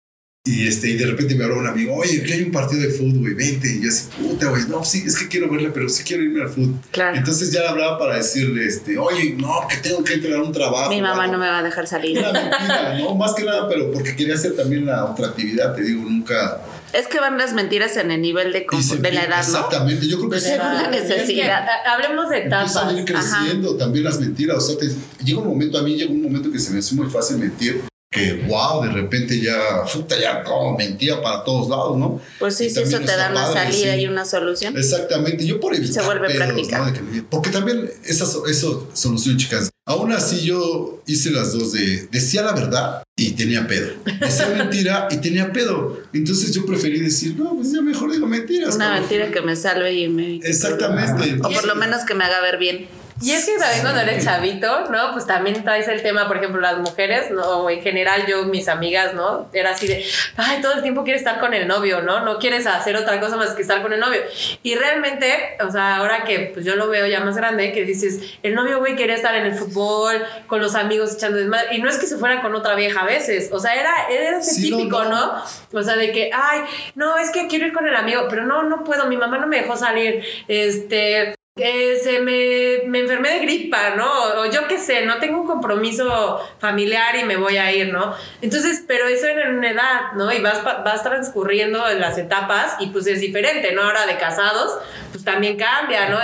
y, 0.45 0.67
este, 0.67 0.89
y 0.89 0.97
de 0.97 1.05
repente 1.05 1.35
me 1.35 1.43
habló 1.43 1.57
un 1.57 1.67
amigo, 1.67 1.93
oye, 1.95 2.23
que 2.23 2.33
hay 2.33 2.43
un 2.43 2.51
partido 2.51 2.81
de 2.81 2.89
fútbol, 2.89 3.19
güey, 3.19 3.33
vente. 3.33 3.67
Y 3.71 3.83
yo 3.83 3.89
así, 3.89 4.07
puta, 4.17 4.49
güey, 4.49 4.63
no, 4.67 4.83
sí, 4.85 5.03
es 5.05 5.17
que 5.17 5.27
quiero 5.27 5.49
verla, 5.49 5.71
pero 5.73 5.89
sí 5.89 6.03
quiero 6.03 6.23
irme 6.23 6.41
al 6.41 6.49
fútbol. 6.49 6.75
Claro. 6.91 7.17
Entonces 7.17 7.51
ya 7.51 7.61
le 7.61 7.67
hablaba 7.67 7.99
para 7.99 8.15
decirle, 8.15 8.65
este, 8.65 8.97
oye, 8.97 9.35
no, 9.37 9.67
que 9.69 9.77
tengo 9.77 10.03
que 10.03 10.13
entregar 10.13 10.41
un 10.41 10.51
trabajo. 10.51 10.89
Mi 10.89 11.01
mamá 11.01 11.23
algo. 11.23 11.33
no 11.33 11.39
me 11.39 11.49
va 11.49 11.59
a 11.59 11.63
dejar 11.63 11.85
salir. 11.87 12.17
Una 12.17 12.31
mentira, 12.31 12.97
¿no? 12.99 13.15
Más 13.15 13.35
que 13.35 13.43
nada, 13.43 13.67
pero 13.67 13.91
porque 13.91 14.15
quería 14.15 14.35
hacer 14.35 14.55
también 14.55 14.85
la 14.85 15.05
otra 15.05 15.27
actividad, 15.27 15.75
te 15.75 15.81
digo, 15.83 16.03
nunca... 16.03 16.61
Es 16.93 17.07
que 17.07 17.19
van 17.19 17.37
las 17.37 17.53
mentiras 17.53 17.95
en 17.97 18.11
el 18.11 18.21
nivel 18.21 18.51
de, 18.51 18.65
se- 18.81 18.97
de 18.97 19.11
la 19.11 19.23
edad, 19.23 19.37
¿no? 19.47 19.57
Exactamente, 19.57 20.07
yo 20.07 20.17
creo 20.17 20.29
que 20.29 20.39
sí. 20.39 20.49
la 20.57 20.89
necesidad. 20.89 21.65
Hablemos 21.85 22.29
de 22.29 22.37
etapas. 22.39 22.75
Empiezan 22.75 22.89
a 22.95 22.99
ir 22.99 23.05
creciendo 23.05 23.75
también 23.77 24.05
las 24.05 24.19
mentiras. 24.19 24.57
O 24.57 24.61
sea, 24.61 24.77
te- 24.77 24.95
llega 25.23 25.39
un 25.39 25.47
momento, 25.47 25.77
a 25.77 25.83
mí 25.83 25.95
llega 25.95 26.11
un 26.11 26.21
momento 26.21 26.51
que 26.51 26.59
se 26.59 26.71
me 26.71 26.79
hace 26.79 26.95
muy 26.95 27.09
fácil 27.09 27.37
mentir. 27.37 27.81
Que 28.11 28.33
wow, 28.47 28.83
de 28.83 28.89
repente 28.89 29.39
ya, 29.39 29.83
puta, 29.93 30.19
ya 30.19 30.41
como 30.43 30.75
mentía 30.75 31.21
para 31.21 31.43
todos 31.43 31.69
lados, 31.69 31.95
¿no? 31.95 32.19
Pues 32.39 32.55
sí, 32.55 32.67
sí, 32.71 32.79
eso 32.81 32.99
te 33.01 33.15
da 33.15 33.29
una 33.29 33.45
salida 33.45 33.93
sí. 33.93 34.01
y 34.01 34.07
una 34.07 34.25
solución. 34.25 34.75
Exactamente, 34.75 35.45
yo 35.45 35.59
por 35.59 35.75
evitar 35.75 36.01
Se 36.01 36.07
vuelve 36.07 36.27
pedos, 36.27 36.47
práctica. 36.47 36.79
¿no? 36.79 36.85
De 36.87 36.93
que- 36.93 37.23
porque 37.29 37.51
también 37.51 37.87
esa 38.05 38.25
so- 38.25 38.47
eso 38.47 38.89
solución, 38.93 39.37
chicas. 39.37 39.69
Aún 39.85 40.11
así 40.11 40.41
yo 40.41 41.03
hice 41.05 41.29
las 41.29 41.53
dos 41.53 41.71
de 41.73 42.07
decía 42.11 42.41
la 42.41 42.53
verdad 42.53 43.03
y 43.15 43.31
tenía 43.33 43.67
pedo. 43.67 43.91
Decía 44.19 44.47
mentira 44.57 45.07
y 45.11 45.17
tenía 45.17 45.53
pedo. 45.53 46.01
Entonces 46.11 46.51
yo 46.51 46.65
preferí 46.65 46.99
decir, 46.99 47.35
no, 47.37 47.55
pues 47.55 47.71
ya 47.71 47.81
mejor 47.81 48.11
digo 48.11 48.25
mentiras. 48.25 48.73
Una 48.75 48.85
cabrón". 48.85 49.01
mentira 49.01 49.31
que 49.31 49.41
me 49.41 49.55
salve 49.55 49.93
y 49.93 50.07
me... 50.09 50.37
Exactamente. 50.37 51.35
O 51.43 51.49
por 51.51 51.65
lo 51.67 51.75
menos 51.75 52.05
que 52.05 52.15
me 52.15 52.23
haga 52.23 52.41
ver 52.41 52.57
bien. 52.57 52.87
Y 53.21 53.31
es 53.31 53.45
que 53.45 53.57
también 53.57 53.81
cuando 53.81 54.01
eres 54.01 54.23
chavito, 54.23 54.89
¿no? 54.89 55.11
Pues 55.11 55.25
también 55.25 55.63
traes 55.63 55.87
el 55.87 56.01
tema, 56.01 56.27
por 56.27 56.37
ejemplo, 56.37 56.61
las 56.61 56.77
mujeres, 56.77 57.31
¿no? 57.31 57.41
O 57.41 57.69
en 57.69 57.81
general 57.81 58.25
yo, 58.27 58.45
mis 58.45 58.67
amigas, 58.69 59.13
¿no? 59.13 59.49
Era 59.51 59.71
así 59.71 59.87
de, 59.87 60.05
ay, 60.37 60.61
todo 60.61 60.73
el 60.73 60.81
tiempo 60.81 61.03
quieres 61.03 61.21
estar 61.21 61.39
con 61.39 61.53
el 61.53 61.67
novio, 61.67 62.01
¿no? 62.01 62.21
No 62.21 62.39
quieres 62.39 62.65
hacer 62.65 62.95
otra 62.95 63.19
cosa 63.19 63.35
más 63.35 63.51
que 63.51 63.61
estar 63.61 63.81
con 63.81 63.91
el 63.91 63.99
novio. 63.99 64.21
Y 64.63 64.75
realmente, 64.75 65.57
o 65.65 65.69
sea, 65.69 65.97
ahora 65.97 66.23
que 66.23 66.51
pues 66.53 66.65
yo 66.65 66.75
lo 66.75 66.87
veo 66.87 67.07
ya 67.07 67.19
más 67.19 67.35
grande, 67.35 67.73
que 67.73 67.83
dices, 67.83 68.37
el 68.41 68.55
novio, 68.55 68.79
güey, 68.79 68.95
quería 68.95 69.15
estar 69.15 69.35
en 69.35 69.45
el 69.45 69.53
fútbol, 69.53 70.23
con 70.47 70.61
los 70.61 70.75
amigos 70.75 71.13
echando 71.13 71.37
desmadre. 71.37 71.75
Y 71.75 71.81
no 71.81 71.89
es 71.89 71.97
que 71.97 72.07
se 72.07 72.17
fuera 72.17 72.41
con 72.41 72.55
otra 72.55 72.75
vieja 72.75 73.01
a 73.01 73.05
veces, 73.05 73.49
o 73.51 73.59
sea, 73.59 73.75
era, 73.75 74.07
era 74.09 74.37
ese 74.39 74.51
Sí, 74.51 74.71
no, 74.71 74.77
típico, 74.77 75.03
no. 75.03 75.09
¿no? 75.09 75.43
O 75.73 75.83
sea, 75.83 75.95
de 75.95 76.11
que, 76.11 76.31
ay, 76.33 76.61
no, 76.95 77.17
es 77.17 77.31
que 77.31 77.47
quiero 77.47 77.67
ir 77.67 77.73
con 77.73 77.87
el 77.87 77.95
amigo, 77.95 78.27
pero 78.29 78.45
no, 78.45 78.63
no 78.63 78.83
puedo, 78.83 79.05
mi 79.07 79.17
mamá 79.17 79.37
no 79.37 79.47
me 79.47 79.57
dejó 79.61 79.75
salir. 79.75 80.23
Este, 80.47 81.35
eh, 81.61 81.99
se 82.03 82.19
me, 82.19 82.87
me 82.87 82.99
enfermé 82.99 83.29
de 83.31 83.39
gripa, 83.39 83.91
¿no? 83.95 84.07
O, 84.41 84.45
yo 84.51 84.67
qué 84.67 84.79
sé, 84.79 85.05
no 85.05 85.19
tengo 85.19 85.41
un 85.41 85.47
compromiso 85.47 86.39
familiar 86.59 87.15
y 87.15 87.23
me 87.23 87.37
voy 87.37 87.57
a 87.57 87.71
ir, 87.71 87.91
¿no? 87.93 88.13
Entonces, 88.41 88.83
pero 88.87 89.07
eso 89.07 89.27
era 89.27 89.47
en 89.49 89.57
una 89.57 89.71
edad, 89.71 90.11
¿no? 90.15 90.31
Y 90.31 90.39
vas, 90.41 90.63
vas 90.63 91.03
transcurriendo 91.03 91.87
en 91.89 91.99
las 91.99 92.17
etapas 92.17 92.75
y 92.79 92.87
pues 92.87 93.07
es 93.07 93.21
diferente, 93.21 93.71
¿no? 93.73 93.83
Ahora 93.83 94.05
de 94.05 94.17
casados, 94.17 94.77
pues 95.11 95.23
también 95.23 95.57
cambia, 95.57 96.09
¿no? 96.09 96.17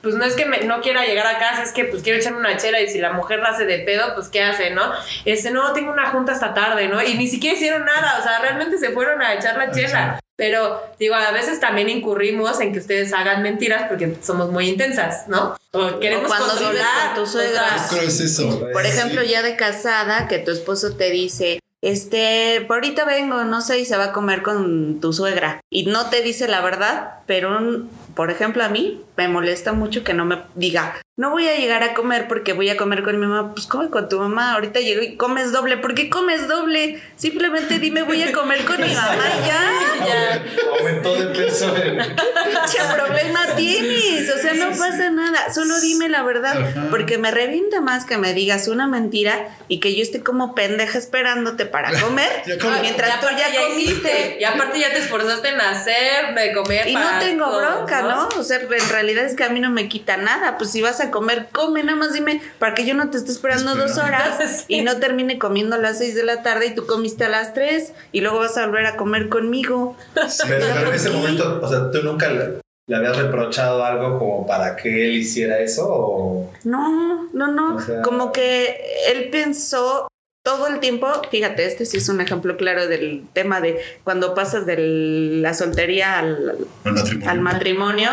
Pues 0.00 0.14
no 0.14 0.24
es 0.24 0.34
que 0.34 0.46
me- 0.46 0.60
no 0.64 0.80
quiera 0.80 1.04
llegar 1.04 1.26
a 1.26 1.38
casa, 1.38 1.62
es 1.62 1.72
que 1.72 1.84
pues 1.84 2.02
quiero 2.02 2.18
echarme 2.18 2.38
una 2.38 2.56
chela 2.56 2.80
y 2.80 2.88
si 2.88 2.98
la 2.98 3.12
mujer 3.12 3.40
la 3.40 3.50
hace 3.50 3.64
de 3.66 3.80
pedo, 3.80 4.14
pues 4.14 4.28
¿qué 4.28 4.42
hace, 4.42 4.70
no? 4.70 4.92
Este, 5.24 5.50
no, 5.50 5.72
tengo 5.72 5.92
una 5.92 6.10
junta 6.10 6.32
esta 6.32 6.54
tarde, 6.54 6.88
¿no? 6.88 7.02
Y 7.02 7.14
ni 7.14 7.26
siquiera 7.26 7.56
hicieron 7.56 7.84
nada, 7.84 8.16
o 8.20 8.22
sea, 8.22 8.38
realmente 8.40 8.78
se 8.78 8.90
fueron 8.90 9.20
a 9.22 9.34
echar 9.34 9.56
la 9.56 9.70
chela. 9.70 10.21
Pero 10.44 10.82
digo, 10.98 11.14
a 11.14 11.30
veces 11.30 11.60
también 11.60 11.88
incurrimos 11.88 12.58
en 12.60 12.72
que 12.72 12.80
ustedes 12.80 13.12
hagan 13.12 13.42
mentiras 13.44 13.84
porque 13.88 14.16
somos 14.22 14.50
muy 14.50 14.68
intensas, 14.68 15.28
¿no? 15.28 15.56
O 15.70 16.00
queremos 16.00 16.24
O 16.24 16.28
cuando 16.28 16.46
vives 16.54 16.62
controlar 16.82 17.14
con 17.14 17.24
tu 17.24 17.30
suegra. 17.30 17.62
cosas. 17.62 17.82
Yo 17.82 17.88
creo 17.90 18.00
que 18.00 18.06
es 18.08 18.20
eso. 18.20 18.60
Por 18.72 18.84
ejemplo, 18.84 19.22
ya 19.22 19.42
de 19.42 19.54
casada, 19.54 20.26
que 20.26 20.40
tu 20.40 20.50
esposo 20.50 20.96
te 20.96 21.10
dice, 21.12 21.60
este, 21.80 22.64
por 22.66 22.78
ahorita 22.78 23.04
vengo, 23.04 23.44
no 23.44 23.60
sé, 23.60 23.78
y 23.78 23.84
se 23.84 23.96
va 23.96 24.06
a 24.06 24.12
comer 24.12 24.42
con 24.42 25.00
tu 25.00 25.12
suegra. 25.12 25.60
Y 25.70 25.86
no 25.86 26.10
te 26.10 26.22
dice 26.22 26.48
la 26.48 26.60
verdad, 26.60 27.18
pero, 27.26 27.56
un- 27.58 27.88
por 28.16 28.30
ejemplo, 28.32 28.64
a 28.64 28.68
mí 28.68 29.00
me 29.16 29.28
molesta 29.28 29.72
mucho 29.72 30.02
que 30.02 30.12
no 30.14 30.24
me 30.24 30.42
diga, 30.56 31.00
no 31.22 31.30
voy 31.30 31.46
a 31.48 31.54
llegar 31.56 31.84
a 31.84 31.94
comer 31.94 32.26
porque 32.26 32.52
voy 32.52 32.68
a 32.68 32.76
comer 32.76 33.04
con 33.04 33.18
mi 33.20 33.24
mamá. 33.28 33.54
Pues 33.54 33.68
come 33.68 33.90
con 33.90 34.08
tu 34.08 34.18
mamá, 34.18 34.54
ahorita 34.54 34.80
llego 34.80 35.02
y 35.02 35.14
comes 35.16 35.52
doble. 35.52 35.76
¿Por 35.76 35.94
qué 35.94 36.10
comes 36.10 36.48
doble? 36.48 37.00
Simplemente 37.14 37.78
dime, 37.78 38.02
voy 38.02 38.20
a 38.24 38.32
comer 38.32 38.64
con 38.64 38.80
mi 38.80 38.92
mamá 38.92 39.22
y 39.40 39.46
ya. 39.46 39.60
Ya. 40.02 40.42
Aumentó 40.80 41.14
de 41.14 41.26
peso. 41.26 41.76
el- 41.76 41.96
¿Qué 41.96 42.94
problema 42.96 43.40
tienes? 43.54 44.28
O 44.34 44.38
sea, 44.38 44.54
no 44.54 44.70
pasa 44.70 45.10
nada. 45.10 45.52
Solo 45.54 45.78
dime 45.80 46.08
la 46.08 46.24
verdad. 46.24 46.56
Porque 46.90 47.18
me 47.18 47.30
revienta 47.30 47.80
más 47.80 48.04
que 48.04 48.18
me 48.18 48.34
digas 48.34 48.66
una 48.66 48.88
mentira 48.88 49.46
y 49.68 49.78
que 49.78 49.94
yo 49.94 50.02
esté 50.02 50.24
como 50.24 50.56
pendeja 50.56 50.98
esperándote 50.98 51.66
para 51.66 51.92
comer. 52.00 52.28
Ya 52.46 52.56
mientras 52.80 53.20
tú 53.20 53.26
ya 53.38 53.48
hiciste. 53.48 53.92
comiste. 53.92 54.36
Y 54.40 54.44
aparte 54.44 54.80
ya 54.80 54.90
te 54.92 54.98
esforzaste 54.98 55.50
en 55.50 55.60
hacer, 55.60 56.34
de 56.34 56.52
comer. 56.52 56.88
Y 56.88 56.94
no 56.96 57.18
tengo 57.20 57.44
todos, 57.44 57.62
bronca, 57.76 58.02
¿no? 58.02 58.26
O 58.36 58.42
sea, 58.42 58.58
en 58.58 58.88
realidad 58.90 59.24
es 59.24 59.36
que 59.36 59.44
a 59.44 59.50
mí 59.50 59.60
no 59.60 59.70
me 59.70 59.88
quita 59.88 60.16
nada. 60.16 60.58
Pues 60.58 60.72
si 60.72 60.82
vas 60.82 61.00
a 61.00 61.11
comer, 61.12 61.46
come, 61.52 61.84
nada 61.84 61.96
más 61.96 62.12
dime, 62.12 62.42
para 62.58 62.74
que 62.74 62.84
yo 62.84 62.94
no 62.94 63.08
te 63.10 63.18
esté 63.18 63.30
esperando 63.30 63.76
dos 63.76 63.96
horas 63.98 64.64
y 64.68 64.82
no 64.82 64.96
termine 64.98 65.38
comiendo 65.38 65.76
a 65.76 65.78
las 65.78 65.98
seis 65.98 66.16
de 66.16 66.24
la 66.24 66.42
tarde 66.42 66.66
y 66.66 66.74
tú 66.74 66.86
comiste 66.86 67.24
a 67.24 67.28
las 67.28 67.54
tres 67.54 67.92
y 68.10 68.20
luego 68.20 68.40
vas 68.40 68.56
a 68.56 68.66
volver 68.66 68.86
a 68.86 68.96
comer 68.96 69.28
conmigo. 69.28 69.96
Pero, 70.14 70.66
pero 70.74 70.88
en 70.88 70.94
ese 70.94 71.10
momento, 71.16 71.60
o 71.62 71.68
sea, 71.68 71.90
¿tú 71.92 72.02
nunca 72.02 72.28
le, 72.28 72.60
le 72.88 72.96
habías 72.96 73.16
reprochado 73.16 73.84
algo 73.84 74.18
como 74.18 74.46
para 74.46 74.74
que 74.74 75.06
él 75.06 75.12
hiciera 75.16 75.60
eso? 75.60 75.86
O... 75.88 76.50
No, 76.64 77.28
no, 77.32 77.52
no. 77.52 77.76
O 77.76 77.80
sea- 77.80 78.02
Como 78.02 78.32
que 78.32 78.80
él 79.12 79.28
pensó 79.30 80.08
todo 80.42 80.66
el 80.66 80.80
tiempo, 80.80 81.06
fíjate, 81.30 81.64
este 81.66 81.86
sí 81.86 81.98
es 81.98 82.08
un 82.08 82.20
ejemplo 82.20 82.56
claro 82.56 82.88
del 82.88 83.22
tema 83.32 83.60
de 83.60 83.80
cuando 84.02 84.34
pasas 84.34 84.66
de 84.66 84.76
la 84.76 85.54
soltería 85.54 86.18
al, 86.18 86.58
matrimonio. 86.84 87.30
al 87.30 87.40
matrimonio 87.40 88.10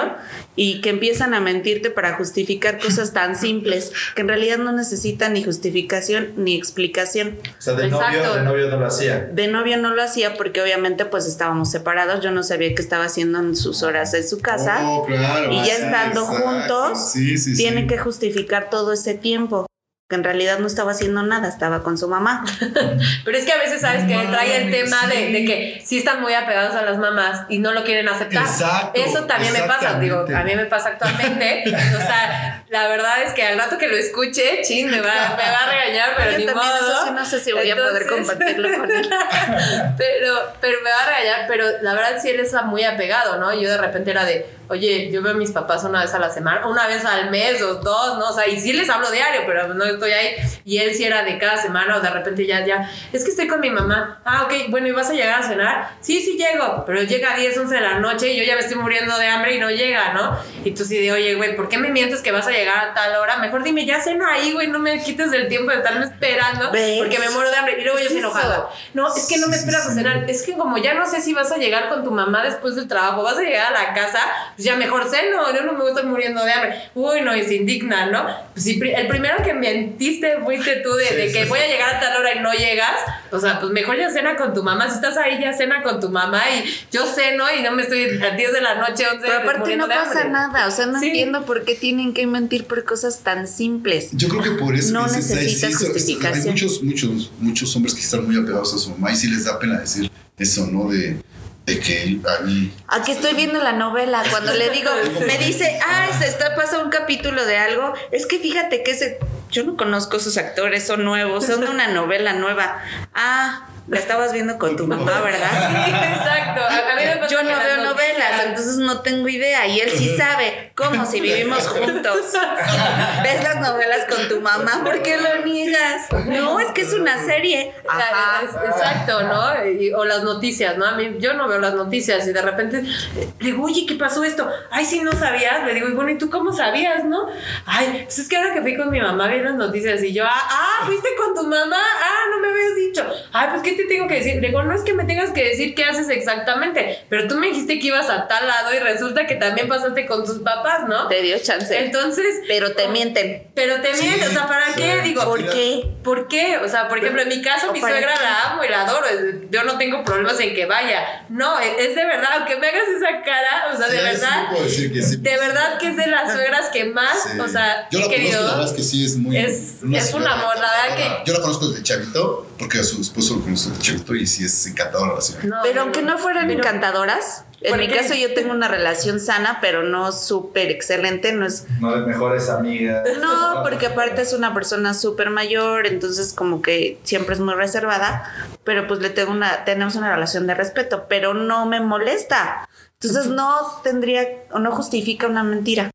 y 0.56 0.80
que 0.82 0.92
empiezan 0.92 1.34
a 1.34 1.40
mentirte 1.40 1.90
para 1.90 2.14
justificar 2.18 2.78
cosas 2.78 3.14
tan 3.14 3.36
simples 3.40 3.92
que 4.14 4.22
en 4.22 4.28
realidad 4.28 4.60
no 4.60 4.72
necesitan 4.72 5.34
ni 5.34 5.44
justificación 5.44 6.34
ni 6.38 6.56
explicación. 6.56 7.40
O 7.58 7.62
sea, 7.62 7.74
de 7.74 7.88
novio, 7.88 8.36
de 8.36 8.44
novio 8.44 8.70
no 8.70 8.78
lo 8.78 8.86
hacía. 8.86 9.22
De 9.22 9.48
novio 9.48 9.78
no 9.78 9.96
lo 9.96 10.04
hacía 10.04 10.36
porque 10.36 10.62
obviamente 10.62 11.06
pues 11.06 11.26
estábamos 11.26 11.72
separados, 11.72 12.24
yo 12.24 12.30
no 12.30 12.44
sabía 12.44 12.76
qué 12.76 12.82
estaba 12.84 13.06
haciendo 13.06 13.40
en 13.40 13.56
sus 13.56 13.82
horas 13.82 14.14
en 14.14 14.28
su 14.28 14.40
casa. 14.40 14.82
Oh, 14.84 15.04
claro. 15.08 15.52
y 15.52 15.66
ya 15.66 15.78
estando 15.78 16.22
exacto. 16.22 16.48
juntos, 16.48 17.12
Sí, 17.12 17.40
sí, 17.40 17.56
tiene 17.56 17.82
sí. 17.82 17.88
que 17.88 17.98
justificar 17.98 18.70
todo 18.70 18.94
ese 18.94 19.16
tiempo. 19.16 19.66
Que 20.10 20.16
en 20.16 20.24
realidad 20.24 20.58
no 20.58 20.66
estaba 20.66 20.94
haciendo 20.94 21.22
nada, 21.22 21.48
estaba 21.48 21.84
con 21.84 21.96
su 21.96 22.08
mamá. 22.08 22.44
Pero 23.26 23.38
es 23.38 23.46
que 23.46 23.52
a 23.52 23.58
veces 23.60 23.82
sabes 23.82 24.06
que 24.06 24.16
trae 24.28 24.64
el 24.64 24.72
tema 24.72 25.06
de, 25.06 25.28
sí. 25.28 25.34
de 25.34 25.46
que 25.46 25.82
sí 25.86 25.98
están 26.00 26.20
muy 26.20 26.34
apegados 26.34 26.76
a 26.76 26.82
las 26.82 26.98
mamás 26.98 27.42
y 27.48 27.60
no 27.60 27.74
lo 27.74 27.84
quieren 27.84 28.10
aceptar. 28.10 28.42
Exacto, 28.42 29.00
Eso 29.00 29.26
también 29.26 29.54
me 29.54 29.62
pasa, 29.62 30.00
digo, 30.00 30.26
a 30.36 30.44
mí 30.44 30.56
me 30.56 30.66
pasa 30.66 30.90
actualmente. 30.90 31.64
o 31.96 32.02
sea, 32.02 32.64
la 32.70 32.88
verdad 32.88 33.22
es 33.22 33.34
que 33.34 33.44
al 33.44 33.60
rato 33.60 33.78
que 33.78 33.88
lo 33.88 33.96
escuche, 33.98 34.64
chin, 34.64 34.90
me 34.90 35.00
va, 35.00 35.36
me 35.38 35.44
va 35.44 35.60
a 35.60 35.70
regañar, 35.70 36.14
pero 36.18 36.32
Yo 36.32 36.38
ni 36.40 36.46
modo. 36.48 36.76
eso 36.76 37.06
sí 37.06 37.12
no 37.14 37.26
sé 37.26 37.40
si 37.40 37.52
voy 37.52 37.70
a 37.70 37.76
poder 37.76 38.08
compartirlo 38.08 38.80
con 38.80 38.90
él. 38.90 39.08
pero, 39.98 40.54
pero 40.60 40.82
me 40.84 40.90
va 40.90 41.04
a 41.04 41.06
regañar, 41.06 41.46
pero 41.48 41.66
la 41.84 41.94
verdad 41.94 42.18
sí 42.20 42.30
él 42.30 42.40
está 42.40 42.64
muy 42.64 42.84
apegado, 42.84 43.38
¿no? 43.38 43.54
Yo 43.54 43.70
de 43.70 43.78
repente 43.78 44.10
era 44.10 44.26
de, 44.26 44.48
oye, 44.70 45.12
yo 45.12 45.22
veo 45.22 45.34
a 45.34 45.38
mis 45.38 45.52
papás 45.52 45.84
una 45.84 46.02
vez 46.02 46.14
a 46.16 46.20
la 46.20 46.32
semana, 46.32 46.68
una 46.68 46.88
vez 46.88 47.06
al 47.06 47.30
mes 47.30 47.62
o 47.62 47.76
dos, 47.76 48.18
¿no? 48.18 48.30
O 48.30 48.34
sea, 48.34 48.48
y 48.48 48.60
sí 48.60 48.74
les 48.74 48.90
hablo 48.90 49.12
diario, 49.12 49.42
pero 49.46 49.74
no 49.74 49.99
estoy 50.06 50.12
ahí. 50.12 50.36
Y 50.66 50.78
él 50.80 50.94
sí 50.96 51.04
era 51.04 51.24
de 51.24 51.38
cada 51.38 51.58
semana 51.58 51.98
o 51.98 52.02
de 52.02 52.10
repente 52.10 52.46
ya, 52.46 52.66
ya, 52.66 52.90
es 53.14 53.24
que 53.24 53.32
estoy 53.32 53.48
con 53.48 53.60
mi 53.60 53.70
mamá. 53.70 54.22
Ah, 54.26 54.44
ok, 54.44 54.70
bueno, 54.70 54.88
¿y 54.88 54.92
vas 54.92 55.10
a 55.10 55.14
llegar 55.14 55.40
a 55.42 55.44
cenar? 55.44 55.90
Sí, 56.02 56.22
sí 56.22 56.38
llego, 56.38 56.84
pero 56.86 57.02
llega 57.04 57.34
a 57.34 57.38
10, 57.38 57.58
11 57.58 57.76
de 57.76 57.82
la 57.82 58.00
noche 58.00 58.32
y 58.34 58.38
yo 58.38 58.44
ya 58.44 58.56
me 58.56 58.62
estoy 58.62 58.78
muriendo 58.78 59.18
de 59.18 59.28
hambre 59.28 59.56
y 59.56 59.60
no 59.60 59.70
llega, 59.70 60.14
¿no? 60.14 60.38
Y 60.64 60.72
tú 60.72 60.84
sí 60.86 60.98
de, 60.98 61.12
oye, 61.12 61.36
güey, 61.36 61.56
¿por 61.56 61.70
qué 61.70 61.78
me 61.78 61.90
mientes 61.92 62.22
que 62.22 62.32
vas 62.32 62.48
a 62.48 62.52
llegar 62.52 62.78
a 62.90 62.94
tal 62.94 63.16
hora? 63.16 63.38
Mejor 63.38 63.64
dime, 63.64 63.86
ya 63.86 64.00
cena 64.02 64.34
ahí, 64.34 64.54
güey, 64.54 64.68
no 64.68 64.80
me 64.80 65.02
quites 65.02 65.32
del 65.32 65.48
tiempo 65.48 65.72
de 65.72 65.78
estarme 65.78 66.06
esperando 66.06 66.72
¿Ves? 66.72 66.98
porque 67.00 67.20
me 67.20 67.30
muero 67.30 67.50
de 67.52 67.58
hambre. 67.58 67.76
Y 67.80 67.84
luego 67.84 67.98
yo 67.98 68.08
¿Qué 68.08 68.16
estoy 68.16 68.20
enojada. 68.20 68.70
No, 68.94 69.14
es 69.16 69.26
que 69.28 69.38
no 69.38 69.48
me 69.48 69.54
Sí, 69.54 69.60
sí, 69.64 69.66
esperas 69.70 69.86
a 69.88 69.90
sí. 69.90 69.96
cenar. 69.96 70.30
Es 70.30 70.44
que 70.44 70.54
como 70.54 70.78
ya 70.78 70.94
no 70.94 71.06
sé 71.06 71.22
si 71.22 71.34
vas 71.34 71.52
a 71.52 71.58
llegar 71.58 71.90
con 71.90 72.04
tu 72.04 72.12
mamá 72.12 72.44
después 72.44 72.76
del 72.76 72.88
trabajo, 72.88 73.24
vas 73.24 73.38
a 73.38 73.42
llegar 73.42 73.74
a 73.76 73.84
la 73.84 73.94
casa, 73.94 74.20
pues 74.56 74.66
ya 74.66 74.76
mejor 74.76 75.10
ceno, 75.10 75.54
yo 75.54 75.64
no 75.64 75.74
me 75.74 75.88
estoy 75.88 76.04
muriendo 76.04 76.44
de 76.46 76.52
hambre. 76.52 76.82
Uy, 76.96 77.22
no, 77.22 77.36
y 77.36 77.44
se 77.44 77.56
indigna, 77.56 78.06
¿no? 78.08 78.28
Pues 78.54 78.66
pri- 78.80 78.94
el 78.94 79.08
primero 79.08 79.38
que 79.44 79.54
mentiste 79.90 80.38
fuiste 80.44 80.78
tú 80.78 80.94
de, 80.94 81.06
Sí, 81.08 81.16
de 81.16 81.28
sí, 81.28 81.34
que 81.34 81.44
sí. 81.44 81.50
voy 81.50 81.60
a 81.60 81.68
llegar 81.68 81.96
a 81.96 82.00
tal 82.00 82.18
hora 82.18 82.36
y 82.36 82.40
no 82.40 82.52
llegas, 82.54 82.96
o 83.32 83.40
sea, 83.40 83.60
pues 83.60 83.72
mejor 83.72 83.98
ya 83.98 84.10
cena 84.12 84.36
con 84.36 84.54
tu 84.54 84.64
mamá. 84.64 84.90
Si 84.90 84.96
estás 84.96 85.18
ahí, 85.18 85.40
ya 85.42 85.54
cena 85.54 85.82
con 85.84 86.00
tu 86.00 86.10
mamá 86.10 86.42
y 86.50 86.70
yo 86.92 87.06
ceno 87.06 87.46
y 87.58 87.62
no 87.64 87.72
me 87.72 87.84
estoy 87.84 88.04
a 88.22 88.36
10 88.36 88.54
de 88.54 88.62
la 88.62 88.76
noche, 88.76 89.06
11 89.08 89.20
Pero 89.22 89.40
aparte 89.40 89.76
no 89.78 89.88
pasa 89.88 90.12
hambre. 90.22 90.30
nada, 90.30 90.68
o 90.68 90.72
sea, 90.72 90.86
no 90.86 91.00
Sí. 91.00 91.08
entiendo 91.08 91.46
por 91.46 91.66
qué 91.66 91.76
tienen 91.76 92.14
que 92.14 92.26
mentir 92.28 92.66
por 92.66 92.84
cosas 92.86 93.20
tan 93.20 93.48
simples. 93.48 94.10
Yo 94.14 94.30
creo 94.30 94.42
que 94.44 94.52
por 94.52 94.76
eso 94.76 94.94
No 94.94 95.06
que 95.06 95.14
dices, 95.18 95.32
ay, 95.32 95.44
necesita 95.46 95.68
sí, 95.68 95.74
eso- 95.74 95.86
justificación. 95.94 96.46
Hay 96.46 96.52
muchos, 96.52 96.84
muchos, 96.84 97.32
muchos 97.40 97.76
hombres 97.76 97.94
que 97.96 98.02
están 98.02 98.26
muy 98.26 98.38
apegados 98.38 98.74
a 98.74 98.78
su 98.78 98.92
mamá 98.92 99.12
y 99.12 99.16
sí 99.16 99.28
les 99.28 99.46
da 99.46 99.60
pena 99.60 99.80
decir 99.80 100.10
eso, 100.38 100.68
¿no? 100.68 100.90
De 100.90 101.18
de 101.66 101.80
que 101.80 102.20
a 102.40 102.42
mí 102.46 102.72
Aquí 102.88 103.12
estoy 103.12 103.36
viendo 103.36 103.62
la 103.62 103.74
novela. 103.74 104.24
Cuando 104.32 104.56
le 104.56 104.72
digo, 104.72 104.90
me 105.28 105.38
dice, 105.46 105.78
ah, 105.86 106.08
se 106.18 106.26
está 106.28 106.56
pasando 106.56 106.86
un 106.86 106.90
capítulo 106.90 107.46
de 107.46 107.58
algo. 107.58 107.94
Es 108.12 108.26
que 108.26 108.40
fíjate 108.40 108.82
que 108.82 108.90
ese. 108.90 109.20
Yo 109.50 109.64
no 109.64 109.76
conozco 109.76 110.18
esos 110.18 110.38
actores, 110.38 110.86
son 110.86 111.04
nuevos, 111.04 111.46
son 111.46 111.62
de 111.62 111.70
una 111.70 111.88
novela 111.88 112.34
nueva. 112.34 112.80
Ah, 113.16 113.68
la 113.90 114.00
estabas 114.00 114.34
viendo 114.34 114.58
con 114.60 114.76
tu 114.76 114.86
mamá, 114.88 115.22
¿verdad? 115.24 115.50
Sí, 115.52 115.92
exacto. 115.92 116.62
A- 116.62 116.92
a 116.94 116.96
mí 116.96 117.06
me 117.06 117.18
pasa 117.18 117.28
Yo 117.30 117.44
no 117.44 117.50
veo 117.58 117.78
novelas, 117.84 118.46
entonces 118.46 118.78
no 118.78 119.02
tengo 119.02 119.28
idea. 119.28 119.66
Y 119.68 119.80
él 119.80 119.90
sí 119.92 120.16
sabe. 120.18 120.72
¿Cómo? 120.76 121.06
Si 121.06 121.20
vivimos 121.22 121.68
juntos. 121.68 122.34
¿Ves 123.24 123.44
las 123.44 123.60
novelas 123.60 124.06
con 124.10 124.28
tu 124.28 124.42
mamá? 124.42 124.82
¿Por 124.84 125.02
qué 125.02 125.18
lo 125.18 125.46
niegas? 125.46 126.12
No, 126.26 126.60
es 126.60 126.72
que 126.72 126.82
es 126.82 126.94
una 126.94 127.18
serie. 127.24 127.74
Ajá. 127.88 128.42
Exacto, 128.66 129.24
¿no? 129.24 129.66
Y- 129.66 129.92
o 129.94 130.06
las 130.06 130.24
noticias, 130.24 130.78
¿no? 130.78 130.86
A 130.86 130.92
mí, 130.94 131.16
yo 131.20 131.34
no 131.34 131.48
veo 131.48 131.60
las 131.60 131.74
noticias 131.74 132.28
y 132.28 132.34
de 132.34 132.42
repente 132.42 132.82
le 132.84 133.26
digo, 133.40 133.64
oye, 133.64 133.86
¿qué 133.88 133.96
pasó 133.96 134.24
esto? 134.24 134.50
Ay, 134.72 134.86
sí, 134.86 135.02
no 135.02 135.12
sabías. 135.14 135.64
Le 135.66 135.74
digo, 135.74 135.88
y 135.90 135.94
bueno, 135.94 136.12
¿y 136.12 136.18
tú 136.18 136.30
cómo 136.30 136.54
sabías, 136.54 137.04
no? 137.06 137.28
Ay, 137.66 138.02
pues 138.06 138.20
es 138.20 138.30
que 138.30 138.38
ahora 138.38 138.54
que 138.54 138.62
fui 138.62 138.78
con 138.78 138.90
mi 138.90 139.00
mamá 139.02 139.28
vi 139.28 139.40
las 139.40 139.56
noticias 139.56 140.02
y 140.04 140.14
yo, 140.14 140.24
ah, 140.26 140.30
ah, 140.50 140.86
fuiste 140.86 141.10
con 141.18 141.34
tu 141.36 141.44
mamá, 141.44 141.78
ah, 141.78 142.30
no 142.32 142.40
me 142.40 142.50
habías 142.50 142.76
dicho. 142.76 143.06
Ay, 143.34 143.48
pues, 143.52 143.62
¿qué 143.64 143.79
te 143.84 143.94
tengo 143.94 144.08
que 144.08 144.16
decir? 144.16 144.36
Le 144.42 144.48
digo, 144.48 144.64
no 144.64 144.74
es 144.74 144.82
que 144.82 144.94
me 144.94 145.04
tengas 145.06 145.32
que 145.32 145.44
decir 145.44 145.76
qué 145.76 145.86
haces 145.86 146.10
exactamente, 146.10 147.00
pero 147.10 147.28
tú 147.28 147.36
me 147.36 147.48
dijiste 147.48 147.80
que 147.80 147.88
ibas 147.88 148.10
a 148.10 148.28
tal 148.28 148.48
lado 148.48 148.74
y 148.74 148.80
resulta 148.80 149.26
que 149.28 149.36
también 149.36 149.68
pasaste 149.68 150.06
con 150.06 150.26
tus 150.26 150.40
papás, 150.40 150.88
¿no? 150.88 151.08
Te 151.08 151.22
dio 151.22 151.38
chance. 151.40 151.78
Entonces, 151.78 152.26
Pero 152.48 152.74
te 152.74 152.88
mienten. 152.88 153.48
pero 153.54 153.82
te 153.82 153.94
mientes, 153.94 154.30
o 154.30 154.32
sea, 154.32 154.48
¿para 154.48 154.68
sí, 154.74 154.82
qué? 154.82 155.02
Digo, 155.04 155.24
¿Por 155.26 155.50
qué? 155.50 155.84
¿Por 156.04 156.28
qué? 156.28 156.58
O 156.64 156.68
sea, 156.70 156.88
por 156.88 156.98
ejemplo, 156.98 157.22
en 157.22 157.30
mi 157.30 157.42
caso, 157.42 157.70
¿O 157.70 157.74
mi 157.74 157.80
suegra 157.80 158.14
qué? 158.16 158.24
la 158.24 158.52
amo 158.52 158.64
y 158.64 158.70
la 158.70 158.82
adoro. 158.84 159.06
Yo 159.52 159.64
no 159.64 159.78
tengo 159.78 160.04
problemas 160.04 160.40
en 160.40 160.54
que 160.56 160.66
vaya. 160.66 161.26
No, 161.30 161.60
es 161.60 161.70
es 161.90 161.96
de 161.96 162.06
verdad, 162.06 162.30
aunque 162.38 162.56
me 162.58 162.68
hagas 162.68 162.84
esa 162.98 163.22
cara, 163.24 163.72
o 163.74 163.78
sea, 163.78 163.88
Sí, 163.88 163.94
de 163.94 164.00
sí, 164.00 164.06
verdad, 164.06 164.50
puedo 164.52 164.64
decir 164.64 164.94
que 164.94 165.02
sí. 165.02 165.16
de 165.18 165.38
verdad 165.38 165.78
que 165.78 165.88
es 165.90 165.98
de 165.98 166.08
las 166.08 166.32
suegras 166.34 166.70
que 166.70 166.86
más, 166.86 167.24
Sí. 167.32 167.40
o 167.40 167.48
sea, 167.48 167.88
yo 167.92 168.00
la 168.00 168.06
conozco, 168.06 168.10
querido. 168.10 168.42
la 168.44 168.50
verdad 168.52 168.66
es 168.66 168.72
que 168.74 168.84
sí 168.84 169.06
es 169.06 169.16
muy. 169.18 169.38
Es- 169.38 169.78
una 169.84 169.98
es 169.98 170.14
un 170.14 170.26
amor, 170.28 170.56
la 170.56 170.62
verdad 170.62 170.86
encantadora. 170.88 171.24
Yo 171.26 171.34
la 171.34 171.42
conozco 171.42 171.68
desde 171.70 171.84
chavito, 171.84 172.48
porque 172.58 172.80
a 172.80 172.84
su 172.84 173.02
esposo 173.02 173.36
lo 173.36 173.42
conozco 173.42 173.69
y 174.16 174.26
sí 174.28 174.46
es 174.46 174.68
encantadora 174.68 175.16
la 175.16 175.22
señora. 175.22 175.48
No, 175.48 175.58
Pero 175.64 175.82
aunque 175.82 176.02
no 176.02 176.18
fueran 176.18 176.48
pero- 176.48 176.60
encantadoras, 176.60 177.46
en 177.62 177.72
¿Por 177.72 177.80
mi 177.80 177.88
qué? 177.90 177.98
caso 177.98 178.14
yo 178.14 178.34
tengo 178.34 178.52
una 178.52 178.68
relación 178.70 179.20
sana, 179.20 179.58
pero 179.62 179.84
no 179.84 180.12
súper 180.14 180.72
excelente. 180.72 181.34
No 181.34 181.46
es. 181.46 181.66
No 181.82 181.92
de 181.94 182.06
mejores 182.06 182.50
amigas. 182.50 183.06
No, 183.20 183.62
porque 183.64 183.88
aparte 183.88 184.22
es 184.22 184.32
una 184.34 184.54
persona 184.54 184.94
súper 184.94 185.30
mayor, 185.30 185.86
entonces 185.88 186.32
como 186.34 186.62
que 186.62 187.00
siempre 187.04 187.36
es 187.36 187.42
muy 187.42 187.54
reservada, 187.56 188.24
pero 188.64 188.88
pues 188.88 189.02
le 189.02 189.10
tengo 189.10 189.32
una, 189.32 189.66
tenemos 189.66 189.96
una 189.96 190.14
relación 190.14 190.48
de 190.48 190.56
respeto, 190.56 191.06
pero 191.10 191.34
no 191.34 191.66
me 191.66 191.80
molesta. 191.82 192.68
Entonces 193.02 193.28
no 193.32 193.82
tendría 193.84 194.26
o 194.52 194.60
no 194.60 194.72
justifica 194.72 195.28
una 195.28 195.44
mentira. 195.44 195.92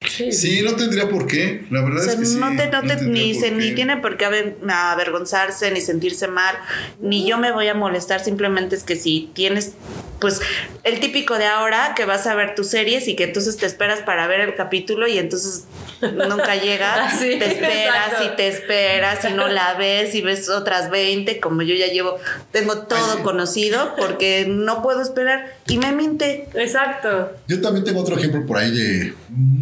Sí. 0.00 0.30
Sí, 0.30 0.62
no 0.62 0.76
tendría 0.76 1.08
por 1.08 1.26
qué. 1.26 1.64
La 1.70 1.82
verdad 1.82 1.98
O 2.00 2.04
sea, 2.04 2.12
es 2.12 2.18
que 2.20 2.26
sí. 2.26 2.36
no, 2.38 2.54
te, 2.56 2.68
no 2.70 2.82
te- 2.82 3.02
ni, 3.02 3.32
por 3.34 3.42
se, 3.42 3.48
qué. 3.50 3.54
ni 3.56 3.74
tiene 3.74 3.96
por 3.96 4.16
qué 4.16 4.26
aver- 4.26 4.56
avergonzarse, 4.70 5.70
ni 5.72 5.80
sentirse 5.80 6.28
mal, 6.28 6.54
ni 7.00 7.26
yo 7.28 7.36
me 7.36 7.50
voy 7.50 7.66
a 7.66 7.74
molestar, 7.74 8.20
simplemente 8.20 8.76
es 8.76 8.84
que 8.84 8.94
si 8.94 9.30
tienes, 9.34 9.72
pues, 10.20 10.40
el 10.84 11.00
típico 11.00 11.36
de 11.36 11.46
ahora, 11.46 11.94
que 11.96 12.04
vas 12.04 12.28
a 12.28 12.36
ver 12.36 12.54
tus 12.54 12.68
series 12.68 13.08
y 13.08 13.16
que 13.16 13.24
entonces 13.24 13.56
te 13.56 13.66
esperas 13.66 13.98
para 14.00 14.26
ver 14.28 14.40
el 14.40 14.54
capítulo 14.54 15.08
y 15.08 15.18
entonces 15.18 15.64
nunca 16.00 16.54
llega, 16.54 17.10
Sí, 17.18 17.36
te 17.38 17.46
esperas 17.46 18.06
exacto. 18.12 18.24
y 18.32 18.36
te 18.36 18.48
esperas 18.48 19.24
y 19.28 19.32
no 19.32 19.48
la 19.48 19.74
ves 19.74 20.14
y 20.14 20.22
ves 20.22 20.48
otras 20.48 20.90
20, 20.90 21.40
como 21.40 21.62
yo 21.62 21.74
ya 21.74 21.88
llevo, 21.88 22.18
tengo 22.52 22.78
todo 22.86 23.16
Ay. 23.16 23.22
conocido 23.24 23.94
porque 23.96 24.46
no 24.48 24.80
puedo 24.80 25.02
esperar 25.02 25.56
y 25.66 25.78
me 25.78 25.90
miente. 25.90 26.48
Exacto. 26.54 27.32
Yo 27.48 27.60
también 27.60 27.84
tengo 27.84 28.00
otro 28.00 28.16
ejemplo 28.16 28.46
por 28.46 28.58
ahí 28.58 28.70
de 28.70 29.14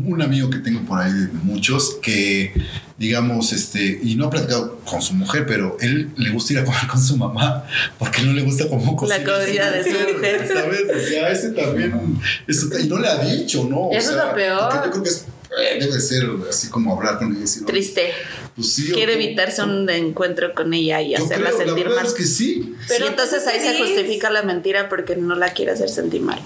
un 0.07 0.23
amigo 0.27 0.51
que 0.51 0.59
tengo 0.59 0.81
por 0.83 1.01
ahí 1.01 1.13
de 1.13 1.29
muchos 1.43 1.97
que, 2.03 2.53
digamos, 2.99 3.53
este, 3.53 3.99
y 4.03 4.15
no 4.15 4.27
ha 4.27 4.31
platicado 4.31 4.79
con 4.85 5.01
su 5.03 5.15
mujer, 5.15 5.45
pero 5.47 5.77
él 5.81 6.11
le 6.17 6.31
gusta 6.31 6.53
ir 6.55 6.59
a 6.61 6.65
comer 6.65 6.87
con 6.91 7.03
su 7.03 7.17
mamá 7.17 7.65
porque 7.99 8.23
no 8.23 8.33
le 8.33 8.43
gusta 8.43 8.69
cómo 8.69 8.95
cocina. 8.97 9.25
comida 9.25 9.71
de 9.71 9.85
su 9.85 9.91
mujer. 10.15 10.47
¿Sabes? 10.47 10.81
O 10.95 11.09
sea, 11.09 11.31
ese 11.31 11.51
también. 11.51 12.19
eso- 12.47 12.67
y 12.79 12.87
no 12.87 12.99
le 12.99 13.09
ha 13.09 13.19
dicho, 13.25 13.67
¿no? 13.69 13.89
O 13.89 13.93
Eso 13.93 14.11
es 14.11 14.17
sea, 14.17 14.27
lo 14.27 14.35
peor. 14.35 14.73
Yo 14.85 14.91
creo 14.91 15.03
que 15.03 15.09
es, 15.11 15.25
eh, 15.59 15.79
debe 15.81 16.01
ser 16.01 16.25
así 16.49 16.69
como 16.69 16.97
hablar 16.97 17.19
con 17.19 17.29
ella 17.31 17.39
y 17.39 17.41
decir, 17.43 17.63
"Oye, 17.65 17.73
Triste. 17.73 18.13
pues 18.55 18.73
sí, 18.73 18.91
Quiere 18.93 19.13
o- 19.13 19.17
evitarse 19.17 19.63
un 19.63 19.89
encuentro 19.91 20.55
con 20.55 20.73
ella 20.75 21.01
y 21.01 21.15
hacerla 21.15 21.51
creo, 21.51 21.67
sentir 21.67 21.89
mal. 21.89 22.07
es 22.07 22.13
que 22.15 22.25
sí. 22.25 22.75
Pero 22.89 23.07
entonces 23.09 23.47
ahí 23.47 23.61
se 23.61 23.79
justifica 23.79 24.31
la 24.31 24.43
mentira 24.43 24.89
porque 24.89 25.17
no 25.17 25.35
la 25.35 25.51
quiere 25.51 25.73
hacer 25.73 25.89
sentir 25.89 26.21
mal. 26.23 26.39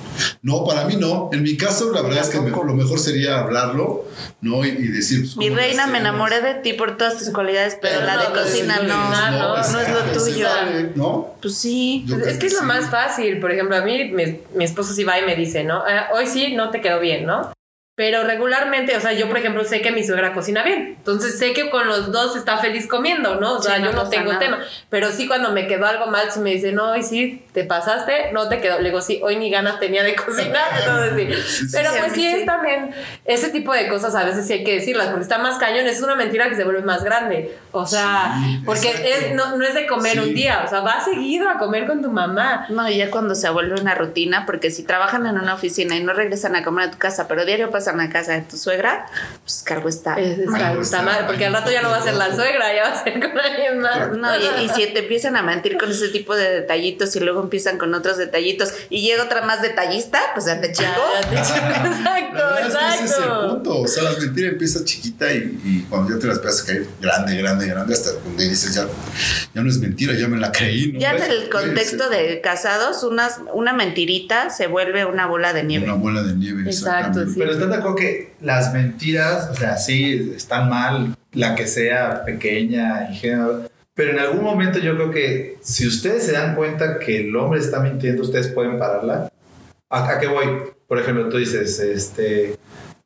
No, 0.42 0.64
para 0.64 0.84
mí 0.86 0.96
no. 0.96 1.28
En 1.32 1.42
mi 1.42 1.56
caso, 1.56 1.92
la 1.92 2.02
verdad 2.02 2.20
es 2.22 2.28
que 2.30 2.40
mejor, 2.40 2.66
lo 2.66 2.74
mejor 2.74 2.98
sería 2.98 3.38
hablarlo, 3.40 4.06
¿no? 4.40 4.64
Y, 4.64 4.68
y 4.68 4.88
decir. 4.88 5.20
pues, 5.20 5.36
Mi 5.36 5.48
¿cómo 5.48 5.60
le 5.60 5.66
reina, 5.66 5.86
me 5.86 5.98
enamoré 5.98 6.40
de 6.40 6.54
ti 6.54 6.72
por 6.72 6.96
todas 6.96 7.18
tus 7.18 7.30
cualidades, 7.30 7.76
pero, 7.80 7.94
Pero 8.00 8.06
la 8.06 8.14
no, 8.16 8.22
de 8.22 8.40
cocina 8.42 8.76
no, 8.82 9.10
no, 9.10 9.30
no, 9.30 9.56
no, 9.56 9.58
es 9.80 9.88
lo 9.88 10.12
tuyo. 10.24 10.46
vale, 10.48 10.90
¿No? 10.94 11.36
Pues 11.40 11.54
sí. 11.56 12.04
Pues 12.08 12.26
es 12.26 12.38
que 12.38 12.46
es 12.46 12.52
lo 12.54 12.60
sí. 12.60 12.64
más 12.66 12.90
fácil. 12.90 13.38
Por 13.40 13.52
ejemplo, 13.52 13.76
a 13.76 13.82
mí, 13.82 14.10
mi, 14.12 14.40
mi 14.54 14.64
esposo 14.64 14.92
sí 14.94 15.04
va 15.04 15.18
y 15.18 15.24
me 15.24 15.36
dice, 15.36 15.64
¿no? 15.64 15.82
"Ah, 15.86 16.08
hoy 16.14 16.26
sí 16.26 16.54
no 16.54 16.70
te 16.70 16.80
quedó 16.80 17.00
bien, 17.00 17.26
¿no? 17.26 17.52
Pero 18.00 18.24
regularmente, 18.24 18.96
o 18.96 19.00
sea, 19.00 19.12
yo 19.12 19.28
por 19.28 19.36
ejemplo 19.36 19.62
sé 19.62 19.82
que 19.82 19.92
mi 19.92 20.02
suegra 20.02 20.32
cocina 20.32 20.62
bien. 20.62 20.94
Entonces 20.96 21.38
sé 21.38 21.52
que 21.52 21.68
con 21.68 21.86
los 21.86 22.10
dos 22.10 22.34
está 22.34 22.56
feliz 22.56 22.86
comiendo, 22.88 23.34
¿no? 23.34 23.56
O 23.58 23.62
sea, 23.62 23.74
Sí, 23.76 23.82
no 23.82 23.88
yo 23.88 23.92
no 23.92 23.98
pasa 23.98 24.10
tengo 24.10 24.32
nada. 24.32 24.38
tema. 24.38 24.58
Pero 24.88 25.10
sí 25.10 25.28
cuando 25.28 25.52
me 25.52 25.66
quedó 25.66 25.84
algo 25.84 26.06
mal, 26.06 26.32
si 26.32 26.40
me 26.40 26.48
dice, 26.52 26.72
no, 26.72 26.92
hoy 26.92 27.02
sí 27.02 27.44
te 27.52 27.62
pasaste, 27.64 28.32
no 28.32 28.48
te 28.48 28.58
quedó. 28.62 28.78
Le 28.78 28.88
digo, 28.88 29.02
sí, 29.02 29.20
hoy 29.22 29.36
ni 29.36 29.50
ganas 29.50 29.78
tenía 29.80 30.02
de 30.02 30.14
cocinar. 30.14 30.64
Entonces 30.80 31.44
sí. 31.44 31.68
Pero 31.74 31.90
pues 31.98 32.12
sí, 32.14 32.26
es 32.26 32.46
también 32.46 32.90
ese 33.26 33.50
tipo 33.50 33.74
de 33.74 33.86
cosas 33.88 34.14
a 34.14 34.24
veces 34.24 34.46
sí 34.46 34.54
hay 34.54 34.64
que 34.64 34.76
decirlas, 34.76 35.08
porque 35.08 35.24
está 35.24 35.36
más 35.36 35.58
cañón, 35.58 35.86
es 35.86 36.00
una 36.00 36.14
mentira 36.16 36.48
que 36.48 36.56
se 36.56 36.64
vuelve 36.64 36.80
más 36.80 37.04
grande. 37.04 37.54
O 37.72 37.84
sea, 37.84 38.32
Sí, 38.40 38.62
porque 38.64 38.88
es, 38.88 39.34
no, 39.34 39.58
no 39.58 39.64
es 39.66 39.74
de 39.74 39.86
comer 39.86 40.20
un 40.20 40.32
día, 40.32 40.62
o 40.64 40.70
sea, 40.70 40.80
va 40.80 41.04
seguido 41.04 41.50
a 41.50 41.58
comer 41.58 41.86
con 41.86 42.00
tu 42.00 42.10
mamá. 42.10 42.64
No, 42.70 42.88
y 42.88 42.96
ya 42.96 43.10
cuando 43.10 43.34
se 43.34 43.50
vuelve 43.50 43.78
una 43.78 43.94
rutina, 43.94 44.46
porque 44.46 44.70
si 44.70 44.84
trabajan 44.84 45.26
en 45.26 45.38
una 45.38 45.52
oficina 45.52 45.96
y 45.96 46.02
no 46.02 46.14
regresan 46.14 46.56
a 46.56 46.64
comer 46.64 46.88
a 46.88 46.90
tu 46.92 46.96
casa, 46.96 47.28
pero 47.28 47.44
diario 47.44 47.68
pasan 47.90 48.00
a 48.00 48.10
casa 48.10 48.32
de 48.32 48.42
tu 48.42 48.56
suegra, 48.56 49.06
pues 49.42 49.62
cargo 49.64 49.88
está. 49.88 50.14
Es- 50.14 50.38
está, 50.38 50.50
Bueno, 50.50 50.66
está 50.82 50.82
está 50.82 51.02
mal, 51.02 51.26
porque 51.26 51.46
al 51.46 51.52
rato 51.52 51.70
ya 51.70 51.82
no 51.82 51.90
va 51.90 51.96
a 51.98 52.02
ser 52.02 52.14
la 52.14 52.34
suegra, 52.34 52.74
ya 52.74 52.82
va 52.90 53.00
a 53.00 53.04
ser 53.04 53.14
con 53.20 53.38
alguien 53.38 53.78
más. 53.80 54.12
No, 54.16 54.28
y, 54.36 54.64
y 54.64 54.68
si 54.68 54.86
te 54.92 55.00
empiezan 55.00 55.36
a 55.36 55.42
mentir 55.42 55.76
con 55.78 55.90
ese 55.90 56.08
tipo 56.08 56.34
de 56.36 56.50
detallitos 56.50 57.14
y 57.16 57.20
luego 57.20 57.42
empiezan 57.42 57.78
con 57.78 57.92
otros 57.94 58.16
detallitos 58.18 58.72
y 58.90 59.02
llega 59.02 59.24
otra 59.24 59.42
más 59.42 59.62
detallista, 59.62 60.20
pues 60.34 60.46
ya 60.46 60.60
te 60.60 60.68
te- 60.68 60.82
exacto, 61.36 62.38
La 62.38 62.54
verdad 62.54 62.94
es 62.94 62.98
que 63.00 63.04
ese 63.04 63.04
es 63.04 63.10
el 63.18 63.24
exacto. 63.24 63.48
punto. 63.54 63.78
O 63.80 63.88
sea, 63.88 64.02
la 64.04 64.10
mentira 64.18 64.48
empieza 64.48 64.84
chiquita 64.84 65.32
y, 65.32 65.60
y 65.64 65.86
cuando 65.88 66.14
ya 66.14 66.20
te 66.20 66.26
las 66.26 66.36
empiezas 66.36 66.62
a 66.62 66.66
caer 66.66 66.86
grande, 67.00 67.36
grande, 67.36 67.66
grande, 67.66 67.94
hasta 67.94 68.12
donde 68.12 68.48
dices 68.48 68.74
ya, 68.74 68.86
ya 69.54 69.62
no 69.62 69.68
es 69.68 69.78
mentira, 69.78 70.14
ya 70.14 70.28
me 70.28 70.38
la 70.38 70.52
creí. 70.52 70.92
¿no? 70.92 71.00
Ya 71.00 71.12
en 71.12 71.16
Puede- 71.18 71.30
el 71.42 71.48
contexto 71.50 72.08
de 72.08 72.40
casados, 72.40 73.02
unas, 73.04 73.38
una 73.52 73.72
mentirita 73.72 74.50
se 74.50 74.66
vuelve 74.66 75.04
una 75.04 75.26
bola 75.26 75.52
de 75.52 75.64
nieve. 75.64 75.84
Una 75.84 75.94
bola 75.94 76.22
de 76.22 76.34
nieve. 76.34 76.62
Exacto, 76.66 77.24
sí. 77.26 77.34
Pero 77.38 77.52
están 77.52 77.70
de 77.70 77.79
acuerdo 77.80 77.96
que 77.96 78.32
las 78.40 78.72
mentiras, 78.72 79.48
o 79.50 79.54
sea, 79.54 79.76
sí, 79.76 80.32
están 80.36 80.68
mal, 80.70 81.14
la 81.32 81.54
que 81.54 81.66
sea 81.66 82.24
pequeña, 82.24 83.08
ingenua. 83.10 83.62
Pero 83.94 84.12
en 84.12 84.18
algún 84.18 84.42
momento 84.44 84.78
yo 84.78 84.94
creo 84.94 85.10
que 85.10 85.58
si 85.60 85.86
ustedes 85.86 86.24
se 86.24 86.32
dan 86.32 86.54
cuenta 86.54 86.98
que 86.98 87.20
el 87.28 87.36
hombre 87.36 87.60
está 87.60 87.80
mintiendo, 87.80 88.22
ustedes 88.22 88.48
pueden 88.48 88.78
pararla. 88.78 89.30
¿A, 89.90 90.10
a 90.10 90.18
qué 90.18 90.26
voy? 90.26 90.46
Por 90.86 90.98
ejemplo, 90.98 91.28
tú 91.28 91.36
dices, 91.36 91.78
este, 91.80 92.56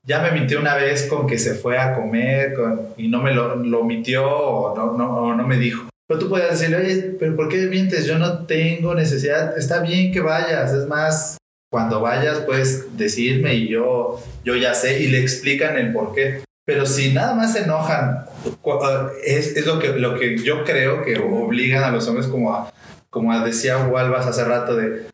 ya 0.04 0.20
me 0.20 0.30
mintió 0.32 0.60
una 0.60 0.74
vez 0.74 1.04
con 1.06 1.26
que 1.26 1.38
se 1.38 1.54
fue 1.54 1.78
a 1.78 1.94
comer 1.94 2.54
con- 2.54 2.88
y 2.96 3.08
no 3.08 3.22
me 3.22 3.32
lo, 3.34 3.56
lo 3.56 3.84
mintió 3.84 4.26
o 4.30 4.76
no, 4.76 4.92
no, 4.96 5.16
o 5.16 5.34
no 5.34 5.46
me 5.46 5.56
dijo. 5.56 5.88
Pero 6.06 6.20
tú 6.20 6.28
puedes 6.28 6.50
decirle, 6.50 6.76
oye, 6.76 7.16
pero 7.18 7.34
¿por 7.34 7.48
qué 7.48 7.56
mientes? 7.66 8.04
Yo 8.06 8.18
no 8.18 8.44
tengo 8.46 8.94
necesidad. 8.94 9.56
Está 9.56 9.80
bien 9.80 10.12
que 10.12 10.20
vayas. 10.20 10.72
Es 10.72 10.86
más, 10.86 11.38
cuando 11.74 12.00
vayas 12.00 12.38
puedes 12.46 12.96
decirme 12.96 13.54
y 13.54 13.66
yo, 13.66 14.22
yo 14.44 14.54
ya 14.54 14.74
sé 14.74 15.02
y 15.02 15.08
le 15.08 15.20
explican 15.20 15.76
el 15.76 15.92
por 15.92 16.14
qué. 16.14 16.44
Pero 16.64 16.86
si 16.86 17.12
nada 17.12 17.34
más 17.34 17.52
se 17.52 17.64
enojan, 17.64 18.26
uh, 18.62 19.08
es, 19.24 19.56
es 19.56 19.66
lo, 19.66 19.80
que, 19.80 19.88
lo 19.88 20.16
que 20.16 20.38
yo 20.38 20.62
creo 20.62 21.02
que 21.02 21.18
obligan 21.18 21.82
a 21.82 21.90
los 21.90 22.06
hombres 22.06 22.28
como 22.28 22.54
a, 22.54 22.72
como 23.10 23.36
decía 23.40 23.88
Walvas 23.88 24.24
hace 24.24 24.44
rato, 24.44 24.76
de, 24.76 25.06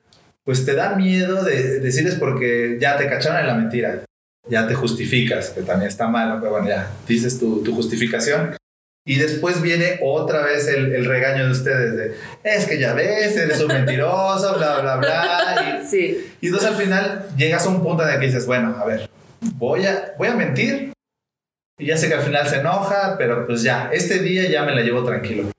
pues 0.45 0.67
te 0.67 0.75
da 0.75 0.97
miedo 0.97 1.45
de 1.45 1.81
decirles 1.81 2.17
porque 2.17 2.77
ya 2.79 2.99
te 2.99 3.09
cacharon 3.09 3.41
en 3.41 3.47
la 3.47 3.55
mentira, 3.55 4.05
ya 4.47 4.69
te 4.69 4.75
justificas, 4.75 5.49
que 5.49 5.63
también 5.63 5.89
está 5.89 6.09
mal, 6.09 6.41
pero 6.41 6.53
bueno, 6.53 6.69
ya 6.69 6.91
dices 7.09 7.39
tu, 7.39 7.63
tu 7.63 7.75
justificación. 7.75 8.55
Y 9.11 9.17
después 9.17 9.61
viene 9.61 9.99
otra 10.05 10.43
vez 10.43 10.69
el, 10.69 10.95
el 10.95 11.05
regaño 11.05 11.47
de 11.47 11.51
ustedes 11.51 11.97
de, 11.97 12.15
es 12.45 12.65
que 12.65 12.79
ya 12.79 12.95
ves, 12.95 13.37
eres 13.37 13.61
un 13.61 13.67
mentiroso, 13.67 14.57
bla, 14.57 14.79
bla, 14.79 14.97
bla. 14.99 15.81
Y, 15.83 15.85
Sí, 15.91 16.33
y 16.41 16.47
entonces 16.47 16.71
al 16.71 16.77
final 16.77 17.27
llegas 17.37 17.67
a 17.67 17.71
un 17.71 17.83
punto 17.83 18.05
en 18.05 18.11
el 18.11 18.21
que 18.21 18.27
dices, 18.27 18.47
bueno, 18.47 18.77
a 18.81 18.85
ver, 18.85 19.11
voy 19.57 19.85
a, 19.85 20.15
voy 20.17 20.29
a 20.29 20.37
mentir. 20.37 20.93
Y 21.77 21.87
ya 21.87 21.97
sé 21.97 22.07
que 22.07 22.15
al 22.15 22.23
final 22.23 22.47
se 22.47 22.61
enoja, 22.61 23.17
pero 23.19 23.49
pues 23.49 23.65
ya, 23.65 23.91
este 23.93 24.21
día 24.21 24.49
ya 24.49 24.63
me 24.63 24.77
la 24.77 24.83
llevo 24.83 25.03
tranquilo. 25.03 25.51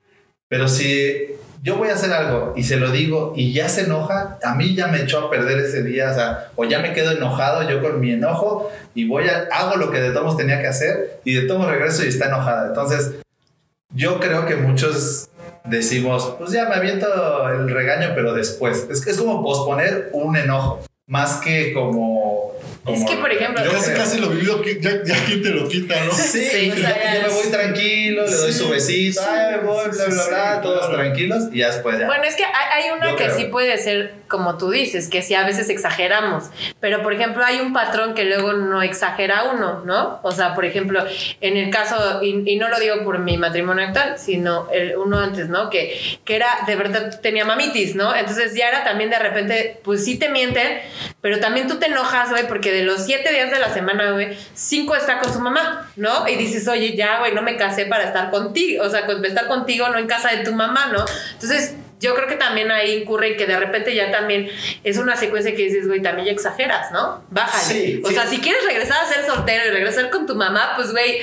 Pero 0.47 0.69
si 0.69 1.35
yo 1.61 1.75
voy 1.75 1.89
a 1.89 1.95
hacer 1.95 2.13
algo 2.13 2.53
y 2.55 2.63
se 2.63 2.77
lo 2.77 2.89
digo 2.89 3.33
y 3.35 3.51
ya 3.51 3.67
se 3.67 3.81
enoja, 3.81 4.39
a 4.41 4.55
mí 4.55 4.75
ya 4.75 4.87
me 4.87 5.01
echó 5.01 5.19
a 5.19 5.29
perder 5.29 5.59
ese 5.59 5.83
día, 5.83 6.11
o 6.11 6.13
sea, 6.13 6.51
o 6.55 6.63
ya 6.63 6.79
me 6.79 6.93
quedo 6.93 7.11
enojado 7.11 7.69
yo 7.69 7.81
con 7.81 7.99
mi 7.99 8.13
enojo 8.13 8.71
y 8.95 9.09
voy 9.09 9.25
a, 9.27 9.49
hago 9.51 9.75
lo 9.75 9.91
que 9.91 9.99
de 9.99 10.11
todos 10.11 10.37
tenía 10.37 10.61
que 10.61 10.67
hacer 10.67 11.19
y 11.25 11.33
de 11.33 11.47
todos 11.47 11.69
regreso 11.69 12.05
y 12.05 12.07
está 12.07 12.27
enojada. 12.27 12.69
Entonces, 12.69 13.11
yo 13.93 14.19
creo 14.19 14.45
que 14.45 14.55
muchos 14.55 15.29
decimos, 15.65 16.35
pues 16.37 16.51
ya 16.51 16.67
me 16.67 16.75
aviento 16.75 17.07
el 17.49 17.69
regaño, 17.69 18.09
pero 18.15 18.33
después. 18.33 18.87
Es, 18.89 19.05
es 19.05 19.17
como 19.17 19.43
posponer 19.43 20.09
un 20.13 20.35
enojo, 20.35 20.79
más 21.07 21.41
que 21.41 21.73
como... 21.73 22.30
Es 22.87 23.05
que, 23.05 23.15
por 23.17 23.31
ejemplo, 23.31 23.63
yo 23.63 23.71
Casi, 23.71 23.91
creo- 23.91 23.97
casi 23.97 24.19
lo 24.19 24.29
vivido, 24.29 24.63
ya, 24.63 25.03
ya 25.03 25.25
quien 25.25 25.43
te 25.43 25.49
lo 25.49 25.67
quita, 25.67 26.03
¿no? 26.03 26.11
Sí, 26.11 26.43
Sí, 26.43 26.73
me 26.75 27.29
voy 27.29 27.47
tranquilo, 27.51 28.25
le 28.25 28.31
doy 28.35 28.51
Sí, 28.51 28.57
su 28.57 28.69
besito, 28.69 29.21
sí, 29.21 29.27
ay, 29.29 29.51
me 29.51 29.57
voy, 29.67 29.85
sí, 29.85 29.97
bla, 29.97 30.05
sí, 30.05 30.11
bla, 30.11 30.23
sí, 30.23 30.29
bla, 30.29 30.61
todos 30.61 30.79
claro. 30.87 30.95
tranquilos 30.95 31.43
y 31.51 31.59
ya 31.59 31.67
después 31.67 31.99
ya. 31.99 32.07
Bueno, 32.07 32.23
es 32.23 32.35
que 32.35 32.43
hay, 32.43 32.83
hay 32.85 32.89
una 32.91 33.11
Yo 33.11 33.15
que 33.17 33.25
creo. 33.25 33.37
sí 33.37 33.43
puede 33.45 33.77
ser 33.77 34.13
como 34.27 34.57
tú 34.57 34.69
dices, 34.71 35.09
que 35.09 35.21
sí 35.21 35.35
a 35.35 35.45
veces 35.45 35.69
exageramos, 35.69 36.45
pero 36.79 37.03
por 37.03 37.13
ejemplo 37.13 37.43
hay 37.45 37.59
un 37.59 37.73
patrón 37.73 38.13
que 38.15 38.23
luego 38.25 38.53
no 38.53 38.81
exagera 38.81 39.43
uno, 39.53 39.81
¿no? 39.85 40.19
O 40.23 40.31
sea, 40.31 40.55
por 40.55 40.63
ejemplo, 40.65 41.03
en 41.41 41.57
el 41.57 41.69
caso, 41.69 42.23
y, 42.23 42.41
y 42.49 42.55
no 42.55 42.69
lo 42.69 42.79
digo 42.79 43.03
por 43.03 43.19
mi 43.19 43.37
matrimonio 43.37 43.85
actual, 43.87 44.15
sino 44.17 44.69
el 44.71 44.95
uno 44.95 45.19
antes, 45.19 45.49
¿no? 45.49 45.69
Que, 45.69 45.99
que 46.23 46.35
era, 46.37 46.47
de 46.65 46.75
verdad, 46.77 47.19
tenía 47.21 47.43
mamitis, 47.45 47.93
¿no? 47.95 48.15
Entonces 48.15 48.55
ya 48.55 48.69
era 48.69 48.83
también 48.85 49.09
de 49.09 49.19
repente, 49.19 49.81
pues 49.83 50.03
sí 50.05 50.17
te 50.17 50.29
mienten, 50.29 50.79
pero 51.19 51.39
también 51.41 51.67
tú 51.67 51.77
te 51.77 51.87
enojas, 51.87 52.29
güey, 52.29 52.47
porque 52.47 52.70
de 52.71 52.83
los 52.83 53.05
siete 53.05 53.31
días 53.31 53.51
de 53.51 53.59
la 53.59 53.73
semana, 53.73 54.11
güey, 54.11 54.37
cinco 54.53 54.95
está 54.95 55.19
con 55.19 55.31
su 55.31 55.39
mamá, 55.39 55.89
¿no? 55.95 56.27
Y 56.27 56.35
dices, 56.35 56.67
oye, 56.67 56.95
ya, 56.95 57.19
güey, 57.19 57.33
no 57.33 57.41
me 57.41 57.57
casé 57.57 57.85
para 57.85 58.03
estar 58.03 58.29
contigo, 58.31 58.83
o 58.83 58.89
sea, 58.89 59.01
estar 59.23 59.47
contigo, 59.47 59.89
no 59.89 59.97
en 59.97 60.07
casa 60.07 60.31
de 60.31 60.43
tu 60.43 60.53
mamá, 60.53 60.87
¿no? 60.91 61.03
Entonces, 61.33 61.75
yo 62.01 62.13
creo 62.15 62.27
que 62.27 62.35
también 62.35 62.69
ahí 62.71 63.01
incurre 63.01 63.37
que 63.37 63.45
de 63.45 63.57
repente 63.57 63.95
ya 63.95 64.11
también 64.11 64.49
es 64.83 64.97
una 64.97 65.15
secuencia 65.15 65.51
que 65.55 65.63
dices, 65.63 65.87
güey, 65.87 66.01
también 66.01 66.25
ya 66.25 66.31
exageras, 66.33 66.91
¿no? 66.91 67.23
Bájale. 67.29 67.63
Sí, 67.73 68.01
o 68.03 68.07
sí. 68.09 68.13
sea, 68.15 68.27
si 68.27 68.39
quieres 68.39 68.65
regresar 68.65 69.03
a 69.03 69.07
ser 69.07 69.25
soltero 69.25 69.67
y 69.67 69.69
regresar 69.71 70.09
con 70.09 70.25
tu 70.25 70.35
mamá, 70.35 70.73
pues, 70.75 70.91
güey, 70.91 71.19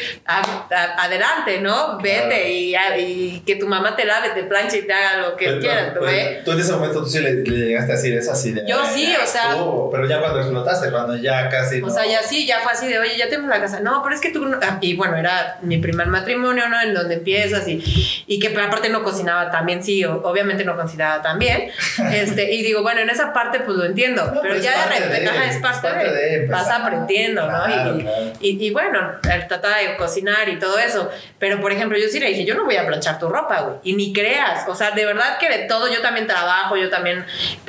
adelante, 0.70 1.60
¿no? 1.60 1.98
Vete 1.98 2.68
Claro. 2.70 3.00
y, 3.00 3.02
y 3.02 3.42
que 3.46 3.56
tu 3.56 3.66
mamá 3.66 3.96
te 3.96 4.04
lave, 4.04 4.30
te 4.30 4.44
planche 4.44 4.78
y 4.78 4.82
te 4.86 4.92
haga 4.92 5.28
lo 5.28 5.36
que 5.36 5.46
Pero- 5.46 5.60
quieras, 5.60 5.96
güey. 5.98 6.24
pero 6.34 6.44
Tú 6.44 6.52
en 6.52 6.60
ese 6.60 6.72
momento 6.72 7.00
tú 7.02 7.06
sí 7.08 7.18
le, 7.20 7.34
le 7.34 7.66
llegaste 7.66 7.92
a 7.92 7.96
decir 7.96 8.14
eso 8.16 8.32
así 8.32 8.52
de. 8.52 8.64
Yo 8.68 8.76
sí, 8.94 9.06
"Ay, 9.06 9.16
o 9.22 9.26
sea- 9.26 9.50
estuvo", 9.52 9.90
pero 9.90 10.06
ya 10.08 10.20
cuando 10.20 10.40
explotaste, 10.40 10.90
cuando 10.90 11.16
ya 11.16 11.48
casi. 11.48 11.82
O 11.82 11.86
no. 11.86 11.90
sea, 11.92 12.06
ya 12.06 12.22
sí, 12.22 12.46
ya 12.46 12.60
fue 12.60 12.72
así 12.72 12.86
de, 12.88 12.98
oye, 12.98 13.16
ya 13.16 13.28
tenemos 13.28 13.48
la 13.50 13.60
casa. 13.60 13.80
No, 13.80 14.02
pero 14.02 14.14
es 14.14 14.20
que 14.20 14.30
tú. 14.30 14.44
no- 14.44 14.58
ah, 14.62 14.78
Y 14.80 14.94
bueno, 14.94 15.16
era 15.16 15.58
mi 15.62 15.78
primer 15.78 16.06
matrimonio, 16.06 16.68
¿no? 16.68 16.80
En 16.80 16.94
donde 16.94 17.14
empiezas 17.14 17.66
y, 17.68 17.82
y 18.26 18.38
que 18.38 18.48
aparte 18.48 18.88
no 18.88 19.02
cocinaba 19.02 19.50
también, 19.50 19.82
sí, 19.82 20.04
obviamente 20.04 20.64
no 20.64 20.67
cocinaba 20.76 21.22
tan 21.22 21.38
bien. 21.38 21.70
Este, 22.12 22.52
y 22.52 22.62
digo, 22.62 22.82
bueno, 22.82 23.00
en 23.00 23.10
esa 23.10 23.32
parte 23.32 23.60
pues 23.60 23.76
lo 23.76 23.84
entiendo, 23.84 24.24
No, 24.24 24.30
pero 24.30 24.42
pero 24.42 24.54
es 24.56 24.62
ya 24.62 24.86
de 24.88 24.94
repente, 25.00 25.30
de- 25.30 25.48
es 25.48 25.56
parte, 25.58 25.88
parte 25.88 26.04
de, 26.04 26.12
de 26.14 26.34
empezar. 26.44 26.64
vas 26.64 26.70
aprendiendo, 26.80 27.46
Claro, 27.46 27.66
¿no? 27.92 27.98
Y, 27.98 28.02
claro. 28.02 28.32
y, 28.40 28.66
y 28.66 28.70
bueno, 28.70 29.12
de 29.22 29.96
cocinar 29.96 30.48
y 30.48 30.58
todo 30.58 30.78
eso. 30.78 31.10
Pero 31.38 31.60
por 31.60 31.72
ejemplo, 31.72 31.98
yo 31.98 32.08
sí 32.08 32.20
le 32.20 32.28
dije, 32.28 32.44
yo 32.44 32.54
no 32.54 32.64
voy 32.64 32.76
a 32.76 32.86
planchar 32.86 33.18
tu 33.18 33.28
ropa, 33.28 33.60
güey. 33.62 33.76
Y 33.82 33.92
ni 33.94 34.12
creas. 34.12 34.66
O 34.68 34.74
sea, 34.74 34.90
de 34.92 35.04
verdad 35.04 35.38
que 35.38 35.48
de 35.48 35.58
todo 35.66 35.92
yo 35.92 36.00
también 36.00 36.26
trabajo, 36.26 36.76
yo 36.76 36.90
también. 36.90 37.24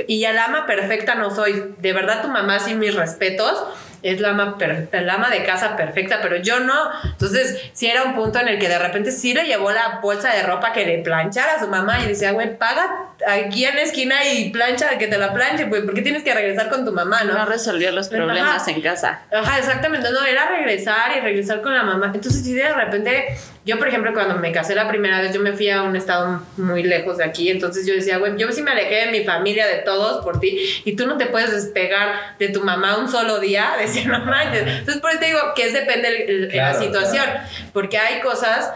Y 0.08 0.24
el 0.26 0.38
ama 0.38 0.66
perfecta 0.66 1.16
no 1.16 1.34
soy. 1.34 1.74
De 1.78 1.94
verdad, 1.94 2.22
tu 2.22 2.28
mamá, 2.30 2.60
sin 2.60 2.80
mis 2.80 2.96
respetos, 2.96 3.64
es 4.02 4.22
la 4.22 4.30
ama, 4.30 5.30
de 5.30 5.44
casa 5.44 5.76
perfecta, 5.76 6.20
pero 6.22 6.38
yo 6.38 6.60
no. 6.60 6.90
Entonces, 7.04 7.70
sí 7.74 7.88
era 7.88 8.04
un 8.04 8.16
punto 8.16 8.40
en 8.40 8.48
el 8.48 8.60
que 8.60 8.70
de 8.70 8.80
repente 8.80 9.12
sí 9.12 9.34
le 9.34 9.46
llevó 9.46 9.72
la 9.72 10.00
bolsa 10.02 10.34
de 10.34 10.44
ropa 10.44 10.74
que 10.74 10.86
le 10.86 11.00
planchara 11.00 11.56
a 11.56 11.60
su 11.60 11.68
mamá 11.68 12.00
y 12.00 12.08
decía, 12.08 12.32
güey, 12.32 12.58
paga 12.58 13.10
aquí 13.28 13.66
en 13.66 13.76
la 13.76 13.82
esquina 13.82 14.26
y 14.32 14.50
plancha, 14.50 14.98
que 14.98 15.08
te 15.08 15.18
la 15.18 15.34
planche, 15.34 15.66
güey, 15.66 15.84
¿por 15.84 15.94
qué 15.94 16.02
tienes 16.02 16.24
que 16.24 16.34
regresar 16.34 16.70
con 16.70 16.86
tu 16.86 16.92
mamá, 16.92 17.24
no? 17.24 17.34
No 17.34 17.46
resolvió 17.46 17.92
los 17.92 18.08
Ajá. 18.08 18.16
problemas 18.18 18.68
en 18.68 18.82
casa. 18.82 19.22
Ajá, 19.32 19.58
exactamente. 19.60 20.10
No, 20.12 20.26
era 20.26 20.48
regresar 20.50 21.16
y 21.18 21.20
regresar 21.20 21.62
con 21.62 21.74
la 21.74 21.84
mamá. 21.84 22.12
Entonces, 22.14 22.44
sí, 22.44 22.54
de 22.54 22.72
repente, 22.74 23.26
yo, 23.66 23.78
por 23.78 23.88
ejemplo, 23.88 24.14
cuando 24.14 24.36
me 24.36 24.52
casé 24.52 24.74
la 24.76 24.88
primera 24.88 25.22
vez, 25.22 25.34
yo 25.34 25.42
me 25.42 25.54
fui 25.54 25.70
a 25.70 25.82
un 25.84 25.96
estado 25.96 26.42
muy 26.58 26.84
lejos 26.84 27.18
de 27.18 27.26
aquí. 27.26 27.50
Entonces, 27.50 27.86
yo 27.86 27.94
decía, 27.94 28.18
güey, 28.18 28.38
yo 28.38 28.52
sí 28.52 28.62
me 28.62 28.72
alejé 28.72 29.06
de 29.06 29.12
mi 29.12 29.24
familia, 29.24 29.68
de 29.68 29.80
todos, 29.80 30.24
por 30.24 30.40
ti. 30.40 30.60
Y 30.86 30.96
tú 30.96 31.06
no 31.06 31.18
te 31.18 31.26
puedes 31.28 31.52
despegar 31.52 32.38
de 32.40 32.50
tu 32.50 32.62
mamá 32.64 32.98
un 32.98 33.10
solo 33.10 33.40
día. 33.40 33.74
Decía, 33.80 34.06
no 34.08 34.20
manches. 34.26 34.62
Entonces, 34.66 34.98
por 35.02 35.12
eso 35.12 35.20
te 35.20 35.26
digo 35.28 35.40
que 35.56 35.68
es 35.68 35.74
depende 35.74 36.08
el- 36.08 36.44
el- 36.46 36.48
Claro, 36.50 36.80
la 36.80 36.86
situación. 36.86 37.26
Porque 37.74 37.98
hay 37.98 38.22
cosas 38.22 38.72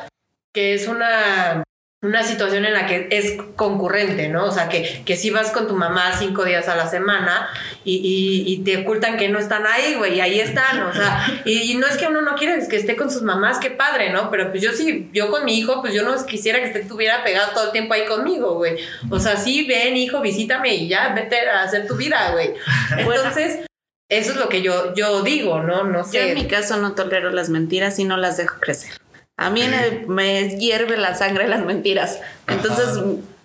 que 0.53 0.73
es 0.75 0.87
una 0.87 1.63
una 2.03 2.21
situación 2.23 2.65
en 2.65 2.73
la 2.73 2.85
que 2.85 3.07
es 3.11 3.37
concurrente, 3.55 4.27
¿no? 4.29 4.45
O 4.45 4.51
sea, 4.51 4.69
que, 4.69 5.01
que 5.05 5.15
si 5.15 5.29
vas 5.31 5.51
con 5.51 5.67
tu 5.67 5.75
mamá 5.75 6.11
cinco 6.19 6.43
días 6.45 6.67
a 6.69 6.75
la 6.75 6.87
semana 6.87 7.47
y, 7.83 7.95
y- 7.95 8.53
y 8.53 8.57
te 8.63 8.77
ocultan 8.77 9.17
que 9.17 9.29
no 9.29 9.39
están 9.39 9.65
ahí, 9.65 9.95
güey, 9.95 10.15
y 10.17 10.21
ahí 10.21 10.39
están, 10.39 10.81
o 10.83 10.93
sea, 10.93 11.25
y, 11.45 11.71
y 11.71 11.75
no 11.75 11.87
es 11.87 11.97
que 11.97 12.07
uno 12.07 12.21
no 12.21 12.35
quiera 12.35 12.55
es 12.55 12.67
que 12.67 12.75
esté 12.75 12.95
con 12.95 13.09
sus 13.09 13.21
mamás, 13.23 13.57
qué 13.57 13.71
padre, 13.71 14.11
¿no? 14.11 14.29
Pero 14.29 14.51
pues 14.51 14.61
yo 14.61 14.71
sí, 14.73 15.09
yo 15.13 15.31
con 15.31 15.45
mi 15.45 15.57
hijo, 15.57 15.81
pues 15.81 15.93
yo 15.93 16.03
no 16.03 16.13
quisiera 16.25 16.59
que 16.61 16.77
estuviera 16.79 17.23
pegado 17.23 17.51
todo 17.53 17.65
el 17.65 17.71
tiempo 17.71 17.93
ahí 17.93 18.05
conmigo, 18.05 18.55
güey. 18.55 18.75
O 19.09 19.19
sea, 19.19 19.37
sí, 19.37 19.65
ven, 19.65 19.95
hijo, 19.97 20.21
visítame 20.21 20.75
y 20.75 20.87
ya, 20.89 21.13
vete 21.15 21.39
a 21.49 21.63
hacer 21.63 21.87
tu 21.87 21.95
vida, 21.95 22.31
güey. 22.33 22.53
Entonces, 22.97 23.59
eso 24.09 24.31
es 24.31 24.37
lo 24.37 24.49
que 24.49 24.61
yo, 24.61 24.93
yo 24.93 25.23
digo, 25.23 25.61
¿no? 25.61 25.83
No 25.85 26.03
Yo 26.11 26.19
en 26.19 26.27
sé. 26.29 26.35
mi 26.35 26.47
caso 26.47 26.77
no 26.77 26.93
tolero 26.93 27.31
las 27.31 27.49
mentiras 27.49 27.97
y 27.99 28.03
no 28.03 28.17
las 28.17 28.37
dejo 28.37 28.57
crecer. 28.59 28.91
A 29.35 29.49
mí 29.49 29.63
me, 29.67 30.05
me 30.07 30.57
hierve 30.59 30.95
la 30.95 31.15
sangre 31.15 31.47
las 31.47 31.65
mentiras. 31.65 32.19
Entonces, 32.47 32.87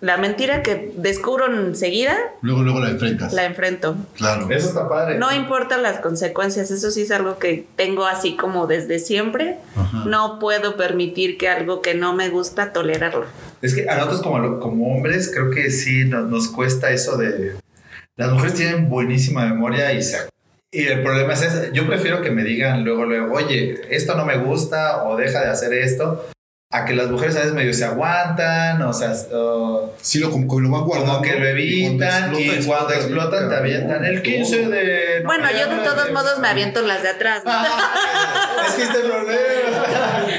la 0.01 0.17
mentira 0.17 0.61
que 0.61 0.93
descubro 0.95 1.47
enseguida, 1.47 2.15
Luego, 2.41 2.61
luego 2.61 2.79
la 2.79 2.91
enfrentas. 2.91 3.33
la 3.33 3.45
enfrento. 3.45 3.95
Claro. 4.15 4.47
Eso 4.51 4.69
está 4.69 4.87
padre. 4.87 5.17
No 5.17 5.33
importan 5.33 5.81
las 5.81 5.99
consecuencias, 5.99 6.69
eso 6.71 6.91
sí 6.91 7.01
es 7.01 7.11
algo 7.11 7.39
que 7.39 7.65
tengo 7.75 8.05
así 8.05 8.37
como 8.37 8.67
desde 8.67 8.99
siempre. 8.99 9.57
Ajá. 9.75 10.03
No 10.05 10.37
puedo 10.39 10.77
permitir 10.77 11.37
que 11.37 11.49
algo 11.49 11.81
que 11.81 11.95
no 11.95 12.13
me 12.15 12.29
gusta 12.29 12.71
tolerarlo. 12.71 13.25
Es 13.61 13.73
que 13.73 13.89
a 13.89 13.95
nosotros 13.95 14.21
como, 14.21 14.59
como 14.59 14.95
hombres 14.95 15.31
creo 15.33 15.49
que 15.49 15.71
sí 15.71 16.05
nos, 16.05 16.29
nos 16.29 16.47
cuesta 16.49 16.91
eso 16.91 17.17
de... 17.17 17.55
Las 18.15 18.31
mujeres 18.31 18.53
tienen 18.53 18.89
buenísima 18.89 19.45
memoria 19.47 19.91
y 19.93 20.03
se... 20.03 20.17
Y 20.71 20.83
el 20.83 21.01
problema 21.01 21.33
es 21.33 21.41
ese. 21.41 21.71
Yo 21.73 21.87
prefiero 21.87 22.21
que 22.21 22.29
me 22.29 22.43
digan 22.43 22.83
luego, 22.83 23.05
luego, 23.05 23.33
oye, 23.33 23.81
esto 23.89 24.15
no 24.15 24.25
me 24.25 24.37
gusta 24.37 25.03
o 25.05 25.17
deja 25.17 25.41
de 25.41 25.49
hacer 25.49 25.73
esto, 25.73 26.29
a 26.71 26.85
que 26.85 26.93
las 26.93 27.07
mujeres 27.09 27.35
a 27.35 27.39
veces 27.39 27.53
medio 27.55 27.73
se 27.73 27.83
aguantan, 27.83 28.79
o 28.83 28.93
sea, 28.93 29.11
o- 29.33 29.91
Sí, 30.01 30.19
lo, 30.19 30.29
como, 30.29 30.59
lo 30.59 30.69
van 30.69 30.83
guardando. 30.83 31.13
como 31.13 31.23
que 31.23 31.33
lo 31.39 31.47
evitan 31.47 32.31
y 32.39 32.63
cuando 32.63 32.93
explotan 32.93 33.49
te 33.49 33.55
avientan 33.55 34.05
el 34.05 34.21
15 34.21 34.67
de... 34.67 35.23
Bueno, 35.25 35.47
yo 35.49 35.67
de 35.67 35.77
todos 35.83 36.05
de- 36.05 36.11
modos 36.13 36.37
me 36.37 36.47
aviento 36.47 36.83
las 36.83 37.01
de 37.01 37.09
atrás. 37.09 37.41
¿no? 37.43 37.49
Ah, 37.51 38.61
es 38.67 38.73
que 38.75 38.83
este 38.83 38.99
problema. 38.99 39.35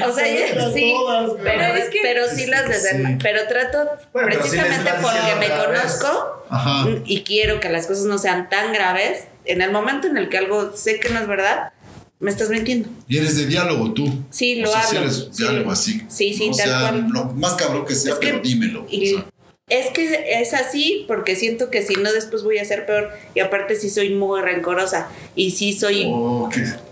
O 0.07 0.13
sea, 0.13 0.25
yo- 0.25 0.71
sí, 0.71 0.95
pero, 1.43 1.63
es 1.75 1.89
que- 1.89 1.99
pero 2.01 2.25
sí 2.33 2.45
las 2.45 2.65
de 2.69 2.75
Sí. 2.79 3.17
pero 3.21 3.45
trato 3.49 3.89
Bueno, 4.13 4.29
pero 4.29 4.39
precisamente 4.39 4.89
porque 5.01 5.35
me 5.37 5.49
conozco 5.49 6.45
Ajá. 6.49 6.85
y 7.05 7.23
quiero 7.23 7.59
que 7.59 7.67
las 7.69 7.87
cosas 7.87 8.05
no 8.05 8.17
sean 8.17 8.47
tan 8.49 8.71
graves. 8.71 9.25
En 9.43 9.61
el 9.61 9.71
momento 9.71 10.07
en 10.07 10.15
el 10.17 10.29
que 10.29 10.37
algo 10.37 10.77
sé 10.77 10.99
que 11.01 11.09
no 11.09 11.19
es 11.19 11.27
verdad, 11.27 11.73
me 12.21 12.31
estás 12.31 12.49
mintiendo. 12.49 12.87
Y 13.09 13.17
eres 13.17 13.35
de 13.35 13.47
diálogo 13.47 13.91
tú. 13.93 14.05
Sí, 14.29 14.59
O 14.61 14.65
lo 14.65 14.71
sea, 14.71 14.83
sí 14.83 14.95
hablo. 14.95 15.09
eres 15.09 15.27
Sí. 15.31 15.43
diálogo 15.43 15.71
así. 15.71 16.01
Sí, 16.07 16.33
sí, 16.33 16.49
o 16.51 16.55
tal 16.55 16.67
sea, 16.69 16.79
cual. 16.91 17.07
lo 17.11 17.25
más 17.33 17.53
cabrón 17.55 17.85
que 17.85 17.95
sea, 17.95 18.13
Es 18.13 18.19
que- 18.19 18.27
pero 18.27 18.39
dímelo. 18.41 18.85
Y 18.89 19.15
o 19.15 19.17
sea. 19.17 19.25
es 19.69 19.87
que 19.89 20.39
es 20.41 20.53
así 20.53 21.05
porque 21.07 21.35
siento 21.35 21.69
que 21.69 21.81
si 21.81 21.95
no 21.95 22.11
después 22.13 22.43
voy 22.43 22.57
a 22.59 22.65
ser 22.65 22.85
peor 22.85 23.09
y 23.35 23.39
aparte 23.39 23.75
sí 23.75 23.89
soy 23.89 24.11
muy 24.11 24.39
rencorosa 24.41 25.09
y 25.35 25.51
sí 25.51 25.73
soy 25.73 26.05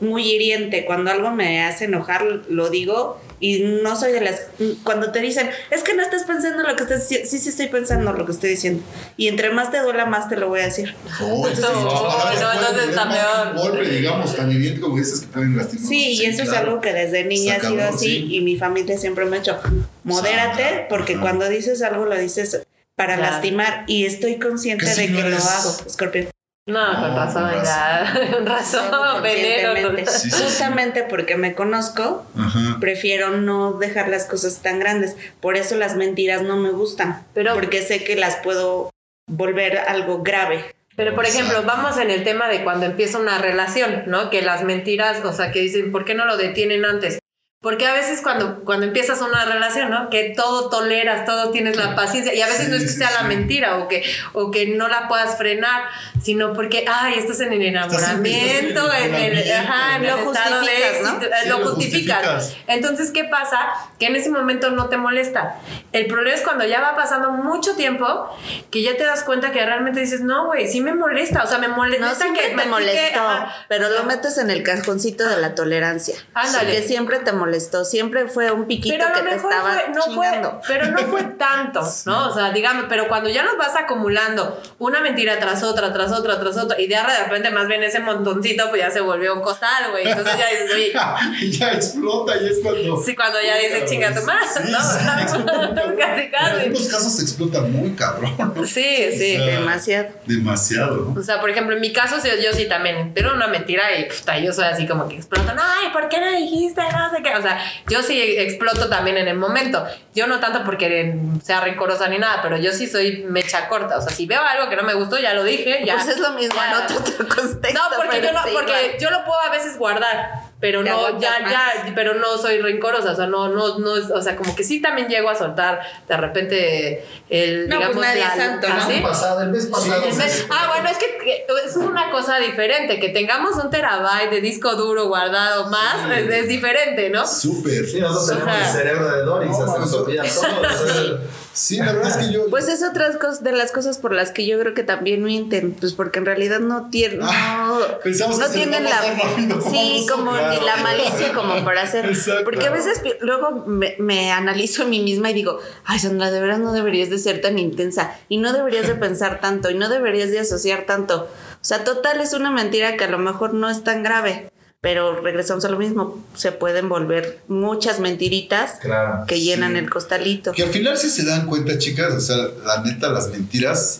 muy 0.02 0.24
hiriente. 0.32 0.86
Cuando 0.86 1.12
algo 1.12 1.32
me 1.32 1.62
hace 1.62 1.86
enojar, 1.86 2.26
lo 2.50 2.70
digo 2.70 3.20
y 3.40 3.60
no 3.84 3.96
soy 3.96 4.12
de 4.12 4.22
las... 4.22 4.42
Cuando 4.84 5.12
te 5.12 5.20
dicen, 5.20 5.50
es 5.72 5.82
que 5.84 5.94
no 5.94 6.02
estás 6.04 6.24
pensando 6.24 6.64
lo 6.64 6.76
que 6.76 6.84
estás 6.84 7.02
diciendo, 7.08 7.28
sí, 7.30 7.40
sí 7.40 7.50
estoy 7.50 7.68
pensando 7.68 8.12
lo 8.14 8.26
que 8.26 8.32
estoy 8.32 8.50
diciendo. 8.52 8.84
Y 9.18 9.28
entre 9.28 9.50
más 9.52 9.72
te 9.72 9.80
duela, 9.80 10.06
más 10.06 10.28
te 10.30 10.36
lo 10.36 10.48
voy 10.50 10.60
a 10.62 10.66
decir. 10.66 10.94
Entonces, 11.22 11.60
No, 11.62 11.68
ahora 11.68 11.86
no, 11.86 12.22
puede 12.22 12.36
entonces 12.36 12.72
doler 12.72 12.90
está 12.90 13.06
más 13.06 13.18
que 13.18 13.48
un 13.50 13.56
peor. 13.56 13.72
golpe, 13.72 13.90
digamos, 13.90 14.36
tan 14.36 14.52
hiriente 14.52 14.82
como 14.82 14.98
dices 14.98 15.22
que 15.22 15.28
pueden 15.28 15.58
lastimar. 15.58 15.88
Sí, 15.88 16.12
y 16.22 16.26
eso 16.26 16.44
es 16.44 16.50
algo 16.50 16.82
que 16.82 16.94
desde 16.94 17.24
niña 17.26 17.56
ha 17.56 17.60
sido 17.68 17.84
así 17.84 18.06
sí. 18.06 18.28
y 18.36 18.42
mi 18.42 18.58
familia 18.58 18.98
siempre 18.98 19.26
me 19.26 19.38
ha 19.38 19.40
hecho, 19.40 19.58
modérate 20.04 20.86
porque 20.90 21.14
ajá. 21.14 21.22
cuando 21.22 21.48
dices 21.50 21.82
algo 21.82 22.06
lo 22.06 22.18
dices 22.18 22.62
para 22.96 23.16
Claro. 23.16 23.32
lastimar 23.32 23.86
y 23.88 24.06
estoy 24.06 24.38
consciente 24.40 24.86
¿Qué 24.86 25.02
de 25.02 25.08
que 25.08 25.14
lo 25.14 25.28
eres? 25.28 25.46
hago, 25.46 25.78
escorpión. 25.88 26.28
No, 26.70 26.86
con 27.02 27.10
No, 27.10 27.16
razón, 27.16 27.50
con 27.52 27.64
ya. 27.64 28.14
Con 28.34 28.46
razón, 28.46 29.24
veneno. 29.24 29.72
Conscientemente. 29.74 30.04
con- 30.06 30.14
Sí, 30.14 30.30
sí, 30.30 30.38
sí. 30.38 30.44
Justamente 30.44 31.04
porque 31.04 31.36
me 31.36 31.54
conozco, 31.56 32.26
Ajá. 32.38 32.78
prefiero 32.80 33.32
no 33.32 33.74
dejar 33.74 34.08
las 34.10 34.26
cosas 34.26 34.62
tan 34.62 34.80
grandes. 34.80 35.18
Por 35.42 35.56
eso 35.58 35.76
las 35.76 35.96
mentiras 35.96 36.42
no 36.44 36.58
me 36.58 36.70
gustan. 36.72 37.26
Pero- 37.34 37.54
porque 37.54 37.82
sé 37.82 38.04
que 38.04 38.16
las 38.16 38.38
puedo 38.38 38.92
volver 39.28 39.78
algo 39.80 40.22
grave. 40.24 40.76
Pero, 40.96 41.16
por 41.16 41.26
ejemplo, 41.26 41.64
vamos 41.64 41.98
en 41.98 42.12
el 42.12 42.24
tema 42.26 42.50
de 42.50 42.64
cuando 42.66 42.86
empieza 42.86 43.20
una 43.20 43.38
relación, 43.38 44.04
¿no? 44.08 44.30
Que 44.30 44.42
las 44.42 44.64
mentiras, 44.64 45.24
o 45.24 45.32
sea, 45.32 45.52
que 45.52 45.62
dicen, 45.62 45.94
¿por 45.94 46.04
qué 46.04 46.14
no 46.14 46.26
lo 46.26 46.36
detienen 46.36 46.84
antes? 46.84 47.20
Porque 47.62 47.86
a 47.86 47.92
veces 47.94 48.22
cuando, 48.22 48.64
cuando 48.64 48.86
empiezas 48.86 49.20
una 49.22 49.44
relación, 49.44 49.90
¿no? 49.90 50.10
Que 50.10 50.34
todo 50.34 50.70
toleras, 50.70 51.26
todo 51.26 51.52
tienes 51.52 51.76
la 51.76 51.94
paciencia. 51.94 52.34
Y 52.34 52.42
a 52.42 52.46
veces 52.48 52.66
Sí, 52.68 52.72
no 52.72 52.78
es 52.78 52.84
que 52.84 52.88
sí, 52.90 52.98
sea 53.00 53.12
la 53.12 53.20
sí. 53.22 53.26
mentira 53.26 53.78
o 53.80 53.90
que, 53.90 54.02
o 54.32 54.50
que 54.50 54.68
no 54.68 54.88
la 54.88 55.10
puedas 55.10 55.38
frenar, 55.38 55.84
sino 56.24 56.54
porque, 56.54 56.86
ay, 56.88 57.16
estás 57.20 57.42
en 57.42 57.52
el 57.52 57.62
enamoramiento, 57.62 58.86
estás 58.92 59.02
en 59.06 59.14
en 59.16 59.22
el 59.32 59.38
el, 59.40 59.52
ajá, 59.52 59.96
en 59.98 60.04
Lo 60.04 60.08
el 60.08 60.28
estado 60.28 60.62
de 60.62 60.68
justificas, 60.68 61.02
¿no? 61.02 61.22
eh, 61.26 61.30
Sí, 61.44 61.50
lo 61.50 61.60
lo 61.60 61.66
justificas. 61.66 62.26
justificas. 62.26 62.58
Entonces, 62.68 63.12
¿qué 63.12 63.24
pasa? 63.26 63.58
Que 64.00 64.06
en 64.08 64.16
ese 64.16 64.30
momento 64.30 64.72
no 64.72 64.88
te 64.88 64.96
molesta. 64.96 65.56
El 65.92 66.08
problema 66.08 66.38
es 66.38 66.44
cuando 66.44 66.66
ya 66.66 66.80
va 66.80 66.96
pasando 66.96 67.32
mucho 67.32 67.76
tiempo 67.76 68.30
que 68.72 68.84
ya 68.84 68.96
te 68.96 69.04
das 69.04 69.24
cuenta 69.24 69.52
que 69.52 69.66
realmente 69.66 70.00
dices, 70.00 70.22
no, 70.22 70.46
güey, 70.46 70.68
sí 70.70 70.80
me 70.80 70.94
molesta. 70.94 71.44
O 71.44 71.48
sea, 71.48 71.58
me 71.58 71.68
molesta 71.68 72.06
No 72.08 72.16
siempre 72.16 72.42
que 72.52 72.56
te 72.56 72.66
molestó, 72.68 73.20
ajá. 73.20 73.66
pero 73.68 73.90
lo 73.90 74.06
metes 74.06 74.38
en 74.38 74.50
el 74.50 74.64
cajoncito 74.64 75.28
de 75.28 75.38
la 75.42 75.56
tolerancia. 75.56 76.16
Ándale. 76.34 76.72
Que 76.72 76.82
siempre 76.84 77.20
te 77.20 77.34
molestó, 77.50 77.84
siempre 77.84 78.28
fue 78.28 78.52
un 78.52 78.66
piquito 78.68 78.96
pero 78.98 79.10
a 79.10 79.14
que 79.14 79.20
lo 79.24 79.30
te 79.30 79.36
mejor 79.36 79.52
estaba 79.52 79.74
fue, 79.74 79.90
no 79.94 80.02
fue, 80.04 80.14
chingando. 80.28 80.62
pero 80.68 80.86
no 80.92 81.00
fue 81.08 81.24
tanto, 81.40 81.82
¿no? 82.06 82.30
O 82.30 82.34
sea, 82.34 82.52
digamos, 82.52 82.86
pero 82.88 83.08
cuando 83.08 83.30
ya 83.30 83.44
nos 83.44 83.58
vas 83.58 83.76
acumulando 83.76 84.62
una 84.78 85.02
mentira 85.02 85.40
tras 85.40 85.64
otra, 85.64 85.92
tras 85.92 86.12
otra, 86.12 86.40
tras 86.40 86.58
otra, 86.58 86.80
y 86.80 86.88
de 86.88 87.00
de 87.00 87.24
repente 87.24 87.50
más 87.50 87.68
bien 87.68 87.82
ese 87.82 88.00
montoncito, 88.02 88.70
pues 88.70 88.82
ya 88.82 88.92
se 88.92 89.00
volvió 89.00 89.34
un 89.34 89.42
costal, 89.42 89.90
güey. 89.92 90.08
Entonces 90.08 90.34
ya 90.38 90.48
dices, 90.50 90.72
oye, 90.74 91.50
ya 91.58 91.72
explota 91.72 92.34
y 92.38 92.46
es 92.48 92.60
cuando. 92.62 92.98
sí, 93.02 93.16
cuando 93.16 93.40
ya 93.42 93.56
dices, 93.58 93.90
chinga 93.90 94.14
tu 94.14 94.22
madre, 94.24 94.46
Sí, 94.54 94.72
¿no? 94.72 94.80
sí, 94.82 94.98
cabrón. 95.06 95.96
casi, 95.98 96.22
En 96.24 96.32
casi. 96.32 96.62
algunos 96.62 96.88
casos 96.88 97.20
explota 97.22 97.62
muy 97.62 97.92
cabrón. 97.96 98.36
¿no? 98.38 98.66
Sí, 98.66 99.12
sí. 99.18 99.38
O 99.38 99.46
sea, 99.46 99.60
Demasiado. 99.60 100.08
Demasiado. 100.26 101.12
¿no? 101.16 101.20
O 101.20 101.24
sea, 101.24 101.40
por 101.40 101.50
ejemplo, 101.50 101.74
en 101.76 101.82
mi 101.82 101.94
caso, 101.94 102.16
yo, 102.18 102.36
yo 102.42 102.54
sí 102.54 102.68
también, 102.68 103.12
pero 103.16 103.34
una 103.34 103.48
mentira 103.48 103.96
y 103.98 104.06
puta, 104.06 104.38
yo 104.40 104.52
soy 104.54 104.66
así 104.66 104.86
como 104.88 105.08
que 105.08 105.16
exploto. 105.16 105.54
No, 105.54 105.62
ay, 105.64 105.90
¿por 105.94 106.10
qué 106.10 106.20
no 106.20 106.32
dijiste? 106.32 106.82
No 106.82 107.10
sé 107.16 107.24
qué. 107.24 107.34
O 107.40 107.42
sea, 107.42 107.60
yo 107.88 108.02
sí 108.04 108.22
exploto 108.38 108.90
también 108.90 109.18
en 109.18 109.28
el 109.28 109.38
momento. 109.38 109.86
Yo 110.14 110.28
no 110.28 110.40
tanto 110.40 110.64
porque 110.64 111.16
sea 111.44 111.62
rencorosa 111.62 112.08
ni 112.08 112.18
nada, 112.18 112.42
pero 112.42 112.58
yo 112.58 112.72
sí 112.72 112.88
soy 112.88 113.24
mecha 113.28 113.68
corta. 113.68 113.98
O 113.98 114.02
sea, 114.02 114.12
si 114.12 114.26
veo 114.26 114.42
algo 114.42 114.70
que 114.70 114.76
no 114.76 114.84
me 114.84 114.94
gustó, 114.94 115.18
ya 115.18 115.34
lo 115.34 115.44
dije. 115.44 115.84
Ya, 115.86 115.96
Pues 115.96 116.10
es 116.10 116.20
lo 116.20 116.32
mismo 116.34 116.56
ya. 116.56 116.70
en 116.72 116.84
otro, 116.84 116.98
otro 116.98 117.28
contexto. 117.28 117.80
No, 117.80 117.96
porque, 117.98 118.22
yo, 118.22 118.32
no, 118.32 118.40
porque 118.54 118.98
yo 119.00 119.10
lo 119.10 119.24
puedo 119.26 119.40
a 119.42 119.50
veces 119.52 119.78
guardar, 119.78 120.49
pero 120.60 120.84
Te 120.84 120.90
no, 120.90 121.20
ya, 121.20 121.40
más. 121.42 121.52
ya, 121.52 121.92
pero 121.96 122.16
no 122.16 122.38
soy 122.38 122.60
rencorosa, 122.60 123.12
o 123.12 123.16
sea, 123.16 123.28
no, 123.28 123.48
no, 123.50 123.80
no, 123.80 123.96
es- 123.98 124.12
o 124.12 124.22
sea, 124.22 124.36
como 124.36 124.56
que 124.56 124.64
sí 124.64 124.82
también 124.82 125.08
llego 125.08 125.30
a 125.30 125.36
soltar 125.36 125.80
de 126.08 126.18
repente 126.18 127.06
el, 127.30 127.70
No, 127.70 127.78
pues 127.78 127.88
digamos, 127.90 128.06
nadie 128.06 128.20
la- 128.22 128.28
es 128.28 128.44
santo, 128.44 128.68
¿no? 128.68 128.76
¿Ah, 128.76 128.88
sí? 128.90 129.00
pasado, 129.02 129.42
el 129.44 129.50
mes 129.50 129.66
pasado. 129.68 130.04
El 130.04 130.16
mes- 130.16 130.46
ah, 130.50 130.68
bueno, 130.74 130.90
es 130.90 130.98
que 130.98 131.10
que 131.24 131.46
eso 131.68 131.82
es 131.82 131.86
una 131.86 132.12
cosa 132.12 132.40
diferente. 132.40 133.00
Que 133.00 133.10
tengamos 133.10 133.56
un 133.62 133.70
terabyte 133.70 134.30
de 134.32 134.42
disco 134.42 134.74
duro 134.76 135.08
guardado 135.08 135.70
más 135.70 136.10
es, 136.18 136.30
es 136.30 136.48
diferente, 136.48 137.10
¿no? 137.10 137.28
Súper. 137.28 137.86
Sí, 137.86 138.00
nosotros 138.00 138.28
tenemos 138.40 138.48
Ajá. 138.48 138.68
el 138.72 138.78
cerebro 138.78 139.12
de 139.16 139.24
Doris, 139.24 139.52
No, 139.52 139.66
hasta 139.66 139.80
nos 139.80 139.94
olvidan 139.94 140.26
todo. 140.28 141.20
Sí, 141.52 141.76
la 141.78 141.92
verdad 141.92 142.08
es 142.22 142.26
que 142.28 142.32
yo. 142.34 142.46
Pues 142.50 142.70
es 142.70 142.82
otra 142.84 143.10
de 143.10 143.52
las 143.52 143.72
cosas 143.74 143.98
por 143.98 144.14
las 144.14 144.32
que 144.32 144.46
yo 144.46 144.58
creo 144.60 144.74
que 144.74 144.84
también 144.84 145.24
mienten, 145.24 145.74
pues 145.74 145.92
porque 145.92 146.20
en 146.20 146.26
realidad 146.26 146.60
no 146.62 146.90
tienen, 146.90 147.20
Ah, 147.22 147.66
no, 147.90 148.00
pensamos 148.00 148.38
que 148.38 148.42
no 148.44 148.48
les 148.48 148.56
tienen 148.56 148.84
la, 148.86 148.92
rápido 149.02 149.62
sí, 149.70 150.06
como 150.10 150.32
ni 150.50 150.66
la 150.66 150.78
malicia 150.78 151.34
como 151.34 151.64
para 151.64 151.82
hacer, 151.84 152.06
Exacto. 152.06 152.44
porque 152.44 152.66
a 152.68 152.72
veces 152.72 153.02
luego 153.22 153.64
me, 153.68 153.96
me 154.00 154.32
analizo 154.32 154.84
a 154.84 154.86
mí 154.86 155.02
misma 155.02 155.32
y 155.32 155.34
digo, 155.34 155.60
ay 155.86 156.00
Sandra, 156.00 156.32
de 156.32 156.42
veras 156.42 156.60
no 156.60 156.72
deberías 156.74 157.10
de 157.10 157.18
ser 157.20 157.42
tan 157.42 157.58
intensa 157.60 158.12
y 158.30 158.38
no 158.38 158.54
deberías 158.54 158.88
de 158.88 158.96
pensar 158.96 159.40
tanto 159.42 159.70
y 159.70 159.76
no 159.76 159.90
deberías 159.90 160.32
de 160.32 160.40
asociar 160.40 160.84
tanto, 160.86 161.30
o 161.54 161.64
sea, 161.66 161.84
total 161.84 162.22
es 162.22 162.34
una 162.34 162.52
mentira 162.52 162.98
que 162.98 163.04
a 163.06 163.10
lo 163.10 163.18
mejor 163.20 163.54
no 163.54 163.70
es 163.70 163.84
tan 163.84 164.04
grave. 164.04 164.50
Pero 164.82 165.20
regresamos 165.20 165.66
a 165.66 165.70
lo 165.70 165.78
mismo, 165.78 166.24
se 166.36 166.54
pueden 166.54 166.88
volver 166.88 167.42
muchas 167.50 168.00
mentiritas 168.00 168.80
Claro. 168.80 169.26
que 169.28 169.42
llenan 169.42 169.74
Sí. 169.74 169.78
el 169.80 169.90
costalito. 169.90 170.54
Que 170.54 170.64
al 170.64 170.70
final 170.70 170.98
sí 170.98 171.10
se 171.10 171.26
dan 171.26 171.48
cuenta, 171.48 171.78
chicas, 171.78 172.14
o 172.14 172.22
sea, 172.22 172.38
la 172.66 172.82
neta, 172.84 173.10
las 173.10 173.28
mentiras 173.28 174.00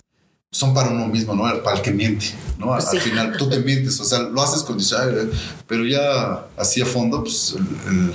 son 0.52 0.74
para 0.74 0.88
uno 0.90 1.06
mismo, 1.06 1.34
¿no? 1.36 1.44
Para 1.62 1.76
el 1.76 1.82
que 1.82 1.92
miente, 1.92 2.26
¿no? 2.58 2.74
Al, 2.74 2.82
Sí. 2.82 2.96
al 2.96 3.02
final 3.02 3.36
tú 3.36 3.48
te 3.48 3.60
mientes, 3.60 4.00
o 4.00 4.04
sea, 4.04 4.18
lo 4.18 4.42
haces 4.42 4.64
con 4.64 4.76
dice, 4.78 4.96
"Ay, 4.98 5.08
eh", 5.16 5.30
pero 5.68 5.84
ya 5.86 6.46
así 6.56 6.82
a 6.82 6.86
fondo, 6.86 7.22
pues, 7.22 7.54
el- 7.56 7.88
el- 8.10 8.12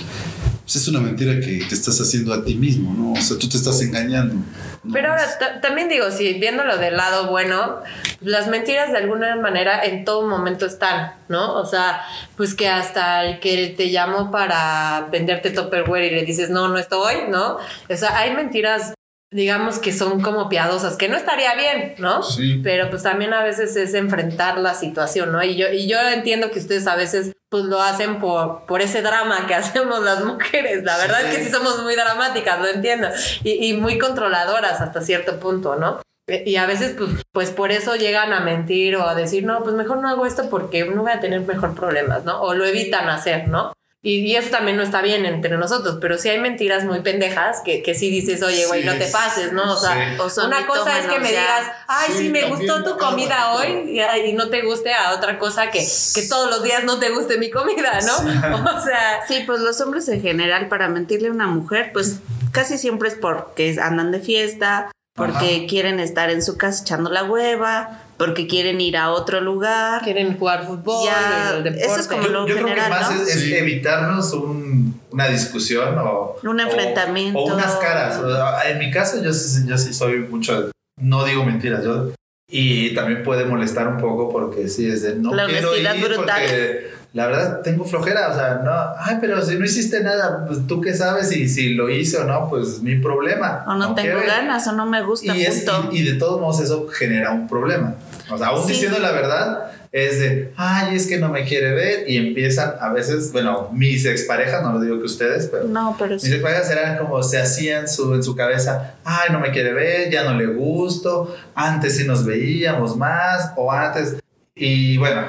pues, 0.64 0.76
es 0.76 0.88
una 0.90 1.00
mentira 1.00 1.40
que 1.40 1.64
te 1.70 1.74
estás 1.74 1.98
haciendo 2.02 2.34
a 2.34 2.44
ti 2.44 2.56
mismo, 2.56 2.94
¿no? 2.94 3.14
O 3.18 3.24
sea, 3.24 3.38
tú 3.40 3.48
te 3.48 3.56
estás 3.56 3.82
engañando. 3.82 4.36
¿no? 4.84 4.94
Pero 4.94 5.12
ahora 5.12 5.24
ta- 5.40 5.62
también 5.62 5.88
digo, 5.88 6.12
si 6.12 6.34
viéndolo 6.34 6.78
del 6.78 6.98
lado 6.98 7.30
bueno, 7.30 7.78
las 8.20 8.48
mentiras 8.50 8.92
de 8.92 8.98
alguna 8.98 9.38
manera 9.38 9.86
en 9.86 10.04
todo 10.04 10.28
momento 10.28 10.66
están, 10.66 11.14
¿no? 11.30 11.54
O 11.56 11.66
sea, 11.66 12.02
pues 12.36 12.54
que 12.54 12.68
hasta 12.68 13.24
el 13.24 13.40
que 13.40 13.74
te 13.78 13.92
llamó 13.92 14.30
para 14.30 15.08
venderte 15.10 15.52
Tupperware 15.52 16.12
y 16.12 16.16
le 16.16 16.26
dices, 16.26 16.50
no, 16.50 16.68
no 16.68 16.78
estoy, 16.78 17.16
¿no? 17.30 17.58
O 17.90 17.96
sea, 17.96 18.18
hay 18.18 18.36
mentiras, 18.36 18.94
digamos, 19.32 19.80
que 19.80 19.92
son 19.92 20.22
como 20.22 20.48
piadosas, 20.50 20.96
que 20.98 21.10
no 21.10 21.18
estaría 21.18 21.56
bien, 21.56 21.96
¿no? 21.98 22.24
Sí. 22.24 22.62
Pero 22.64 22.90
pues 22.90 23.04
también 23.04 23.34
a 23.34 23.44
veces 23.44 23.76
es 23.76 23.94
enfrentar 23.94 24.58
la 24.60 24.74
situación, 24.74 25.32
¿no? 25.32 25.44
Y 25.44 25.56
yo, 25.56 25.68
y 25.70 25.88
yo 25.88 26.00
entiendo 26.02 26.52
que 26.52 26.60
ustedes 26.60 26.88
a 26.88 26.96
veces 26.96 27.34
pues 27.50 27.66
lo 27.66 27.82
hacen 27.82 28.20
por, 28.20 28.66
por 28.66 28.82
ese 28.82 29.02
drama 29.02 29.46
que 29.48 29.54
hacemos 29.56 30.04
las 30.04 30.24
mujeres. 30.24 30.84
La 30.84 30.98
verdad 30.98 31.22
es 31.26 31.36
que 31.36 31.44
sí 31.44 31.50
somos 31.52 31.82
muy 31.84 31.96
dramáticas, 31.96 32.60
lo 32.60 32.68
entiendo. 32.68 33.08
Y, 33.44 33.68
y 33.70 33.74
muy 33.74 33.98
controladoras 33.98 34.82
hasta 34.82 35.02
cierto 35.02 35.40
punto, 35.40 35.76
¿no? 35.76 36.02
E- 36.28 36.44
Y 36.46 36.56
a 36.56 36.66
veces, 36.66 36.96
pues, 36.98 37.10
pues 37.32 37.52
por 37.52 37.72
eso 37.72 37.96
llegan 37.96 38.34
a 38.34 38.40
mentir 38.40 38.96
o 38.96 39.08
a 39.08 39.16
decir, 39.16 39.44
no, 39.46 39.64
pues 39.64 39.76
mejor 39.76 39.98
no 39.98 40.10
hago 40.10 40.26
esto 40.26 40.50
porque 40.50 40.86
no 40.86 41.04
voy 41.04 41.12
a 41.12 41.20
tener 41.20 41.42
mejor 41.42 41.76
problemas, 41.76 42.24
¿no? 42.26 42.42
O 42.42 42.54
lo 42.56 42.66
evitan 42.66 43.10
hacer, 43.10 43.48
¿no? 43.48 43.74
Y, 44.08 44.20
y 44.20 44.36
eso 44.36 44.51
también 44.51 44.78
no 44.78 44.84
está 44.84 45.01
bien 45.01 45.26
entre 45.26 45.58
nosotros, 45.58 45.97
pero 45.99 46.20
sí 46.20 46.30
hay 46.30 46.38
mentiras 46.38 46.84
muy 46.86 46.99
pendejas 46.99 47.62
que, 47.66 47.82
que 47.82 47.95
sí 47.95 48.12
dices, 48.12 48.43
oye, 48.43 48.68
güey, 48.68 48.84
Sí, 48.84 48.88
no 48.88 48.93
te 48.93 49.08
pases, 49.08 49.51
¿no? 49.51 49.74
O 49.74 49.78
sea, 49.78 49.93
sí. 49.95 50.20
O 50.22 50.30
son 50.30 50.45
una 50.45 50.68
cosa 50.68 50.99
es 50.99 51.08
que 51.08 51.18
me 51.18 51.30
digas, 51.30 51.72
ay, 51.88 52.10
sí, 52.12 52.18
Sí, 52.20 52.30
me 52.30 52.43
gustó 52.43 52.84
tu 52.84 52.99
comida 52.99 53.53
hoy 53.53 53.97
y, 53.97 54.30
y 54.30 54.34
no 54.34 54.49
te 54.49 54.62
guste 54.62 54.93
a 54.93 55.16
otra 55.16 55.39
cosa 55.39 55.72
que, 55.72 55.80
que 55.80 56.22
todos 56.30 56.51
los 56.51 56.62
días 56.62 56.84
no 56.84 56.99
te 56.99 57.10
guste 57.10 57.39
mi 57.39 57.49
comida, 57.49 57.99
¿no? 58.01 58.16
O 58.78 58.80
sea, 58.80 59.22
Sí, 59.28 59.43
pues 59.47 59.60
los 59.62 59.82
hombres 59.82 60.08
en 60.10 60.22
general, 60.22 60.68
para 60.68 60.88
mentirle 60.88 61.30
a 61.30 61.32
una 61.32 61.47
mujer, 61.47 61.89
pues 61.91 62.20
casi 62.51 62.78
siempre 62.78 63.10
es 63.10 63.16
porque 63.16 63.76
andan 63.82 64.12
de 64.12 64.20
fiesta, 64.20 64.91
porque 65.26 65.66
quieren 65.68 65.99
estar 65.99 66.30
en 66.30 66.41
su 66.43 66.57
casa 66.57 66.84
echando 66.84 67.09
la 67.09 67.24
hueva, 67.24 68.01
porque 68.18 68.47
quieren 68.47 68.82
ir 68.82 68.97
a 68.97 69.11
otro 69.11 69.39
lugar. 69.39 70.01
quieren 70.03 70.38
jugar 70.38 70.66
fútbol, 70.68 71.05
Ya, 71.07 71.53
el 71.55 71.63
deporte. 71.63 71.86
eso 71.86 71.99
es 72.01 72.07
como 72.07 72.24
Yo, 72.24 72.30
lo 72.30 72.47
yo 72.47 72.55
creo 72.55 72.66
que 72.68 72.72
general, 72.74 72.89
más 72.89 73.16
¿no? 73.16 73.22
es, 73.22 73.30
es 73.36 73.41
Sí. 73.41 73.53
evitarnos 73.55 74.34
un- 74.34 74.99
una 75.11 75.28
discusión 75.30 75.97
o 75.97 76.36
Un 76.43 76.59
o- 76.59 76.63
enfrentamiento. 76.63 77.39
o, 77.39 77.53
unas 77.53 77.76
caras. 77.76 78.20
O 78.20 78.68
En 78.70 78.78
mi 78.80 78.91
caso, 78.91 79.24
yo, 79.24 79.32
sí- 79.32 79.63
yo 79.66 79.78
sí 79.78 79.93
soy 79.93 80.20
mucho, 80.20 80.70
no 80.99 81.24
digo 81.24 81.45
mentiras, 81.45 81.84
yo 81.84 82.11
y 82.51 82.93
también 82.93 83.24
puede 83.24 83.45
molestar 83.45 83.88
un 83.88 83.97
poco 83.97 84.30
porque 84.32 84.68
sí 84.68 84.88
es 84.88 85.01
de 85.01 85.16
no 85.16 85.34
La 85.34 85.45
quiero 85.47 85.70
honestidad 85.70 85.95
ir 85.95 86.03
brutal. 86.05 86.41
porque 86.41 86.89
la 87.16 87.28
verdad 87.28 87.61
tengo 87.61 87.86
flojera, 87.86 88.28
o 88.30 88.36
sea, 88.36 88.61
no, 88.63 88.72
ay, 88.99 89.18
pero 89.22 89.41
si 89.41 89.55
no 89.57 89.63
hiciste 89.63 90.03
nada, 90.03 90.45
pues 90.45 90.68
tú 90.68 90.82
qué 90.82 90.93
sabes 90.93 91.32
y 91.32 91.47
si 91.47 91.70
lo 91.74 91.89
hice 91.89 92.18
o 92.18 92.26
no, 92.26 92.49
pues 92.49 92.82
mi 92.82 92.97
problema. 92.97 93.63
O 93.66 93.74
no 93.76 93.95
tengo 93.95 94.20
quiero 94.20 94.20
ganas, 94.28 94.68
o 94.68 94.74
no 94.74 94.86
me 94.86 95.01
gusta, 95.01 95.34
Y, 95.36 95.43
es- 95.45 95.66
y- 95.91 95.97
y 95.97 96.03
de 96.03 96.20
todos 96.20 96.41
modos 96.41 96.59
eso 96.59 96.88
genera 96.89 97.32
un 97.32 97.47
problema. 97.47 97.95
O 98.30 98.38
sea, 98.38 98.47
aún 98.47 98.68
Sí. 98.68 98.74
diciendo 98.74 98.99
la 98.99 99.11
verdad, 99.13 99.72
es 99.93 100.20
de, 100.20 100.51
ay, 100.57 100.93
es 100.97 101.07
que 101.07 101.18
no 101.18 101.30
me 101.30 101.45
quiere 101.45 101.72
ver. 101.74 102.09
Y 102.09 102.18
empiezan 102.18 102.74
a 102.82 102.89
veces, 102.91 103.32
bueno, 103.32 103.70
mis 103.72 104.05
exparejas, 104.05 104.61
no 104.61 104.74
lo 104.74 104.82
digo 104.82 104.97
que 104.99 105.05
ustedes, 105.05 105.47
pero 105.47 105.63
no, 105.70 105.95
pero 105.97 106.16
mis 106.16 106.22
sí. 106.24 106.34
exparejas 106.34 106.70
eran 106.70 106.97
como 106.97 107.24
se 107.24 107.39
hacían 107.39 107.88
su, 107.88 108.13
en 108.13 108.24
su 108.24 108.36
cabeza, 108.36 108.95
ay, 109.05 109.30
no 109.32 109.39
me 109.39 109.51
quiere 109.51 109.72
ver, 109.72 110.11
ya 110.11 110.26
no 110.26 110.34
le 110.38 110.47
gusto, 110.47 111.34
antes 111.55 111.95
sí 111.95 112.05
nos 112.05 112.26
veíamos 112.26 112.97
más, 112.97 113.53
o 113.55 113.72
antes. 113.72 114.18
Y 114.53 114.97
bueno, 114.97 115.22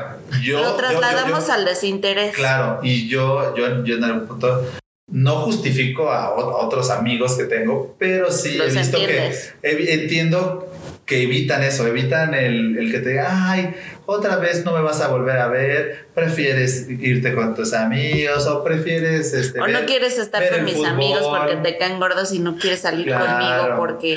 yo. 0.42 0.60
Lo 0.60 0.74
trasladamos 0.76 1.40
yo- 1.42 1.46
yo- 1.48 1.52
al 1.52 1.64
desinterés. 1.64 2.34
Claro, 2.34 2.80
y 2.82 3.08
yo, 3.08 3.54
yo, 3.56 3.84
yo 3.84 3.96
en 3.96 4.04
algún 4.04 4.26
punto 4.26 4.64
no 5.08 5.36
justifico 5.40 6.10
a, 6.10 6.34
otros 6.34 6.90
amigos 6.90 7.36
que 7.36 7.44
tengo, 7.44 7.94
pero 7.98 8.30
sí 8.30 8.56
Los 8.56 8.74
he 8.74 8.78
visto 8.80 8.96
entiendes. 8.98 9.54
que 9.62 9.94
entiendo 9.94 10.68
que 11.06 11.22
evitan 11.22 11.62
eso, 11.62 11.86
evitan 11.86 12.34
el, 12.34 12.76
el 12.76 12.90
que 12.90 12.98
te 12.98 13.10
diga, 13.10 13.28
ay, 13.50 13.72
otra 14.06 14.36
vez 14.38 14.64
no 14.64 14.72
me 14.72 14.80
vas 14.80 15.00
a 15.00 15.06
volver 15.06 15.38
a 15.38 15.46
ver, 15.46 16.06
prefieres 16.14 16.86
irte 16.90 17.32
con 17.32 17.54
tus 17.54 17.72
amigos 17.74 18.46
o 18.48 18.64
prefieres 18.64 19.32
este, 19.32 19.60
O 19.60 19.68
no 19.68 19.86
quieres 19.86 20.18
estar 20.18 20.48
con 20.50 20.64
mis 20.64 20.74
fútbol. 20.74 20.88
amigos 20.88 21.22
porque 21.28 21.56
te 21.56 21.78
caen 21.78 22.00
gordos 22.00 22.32
y 22.32 22.40
no 22.40 22.56
quieres 22.56 22.80
salir 22.80 23.06
Claro, 23.06 23.24
conmigo 23.24 23.76
porque 23.78 24.16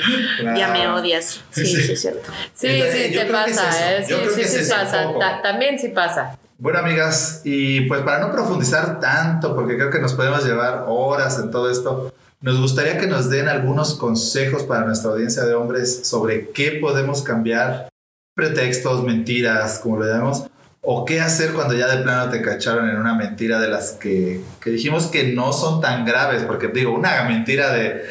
ya 0.56 0.68
me 0.72 0.88
odias. 0.88 1.40
Sí, 1.50 1.64
Sí. 1.64 1.80
sí, 1.80 1.92
es 1.92 2.00
cierto. 2.00 2.28
Sí, 2.54 2.66
Entonces, 2.66 3.06
sí, 3.06 3.12
te 3.12 3.20
es 3.22 3.30
pasa. 3.30 3.96
¿eh? 3.96 4.04
Sí, 4.04 4.14
sí, 4.34 4.44
sí 4.64 4.70
pasa. 4.70 5.08
Ta- 5.18 5.42
también 5.42 5.78
sí 5.78 5.88
pasa. 5.90 6.36
Bueno, 6.58 6.80
amigas, 6.80 7.40
y 7.44 7.82
pues 7.82 8.02
para 8.02 8.18
no 8.18 8.32
profundizar 8.32 8.98
tanto, 8.98 9.54
porque 9.54 9.76
creo 9.76 9.90
que 9.90 10.00
nos 10.00 10.12
podemos 10.14 10.44
llevar 10.44 10.84
horas 10.88 11.38
en 11.38 11.50
todo 11.52 11.70
esto, 11.70 12.12
nos 12.40 12.60
gustaría 12.60 12.98
que 12.98 13.06
nos 13.06 13.28
den 13.28 13.48
algunos 13.48 13.94
consejos 13.94 14.62
para 14.62 14.84
nuestra 14.84 15.10
audiencia 15.10 15.44
de 15.44 15.54
hombres 15.54 16.06
sobre 16.06 16.50
qué 16.50 16.72
podemos 16.72 17.22
cambiar, 17.22 17.88
pretextos, 18.34 19.04
mentiras, 19.04 19.78
como 19.80 19.98
lo 19.98 20.06
llamamos, 20.06 20.50
¿O 20.82 21.04
qué 21.04 21.20
hacer 21.20 21.52
cuando 21.52 21.74
ya 21.74 21.94
de 21.94 22.02
plano 22.02 22.30
te 22.30 22.40
cacharon 22.40 22.88
en 22.88 22.96
una 22.96 23.14
mentira 23.14 23.60
de 23.60 23.68
las 23.68 23.92
que, 23.92 24.40
que 24.62 24.70
dijimos 24.70 25.08
que 25.08 25.24
no 25.24 25.52
son 25.52 25.82
tan 25.82 26.06
graves? 26.06 26.44
Porque 26.44 26.68
digo, 26.68 26.94
una 26.94 27.22
mentira 27.24 27.70
de, 27.70 28.06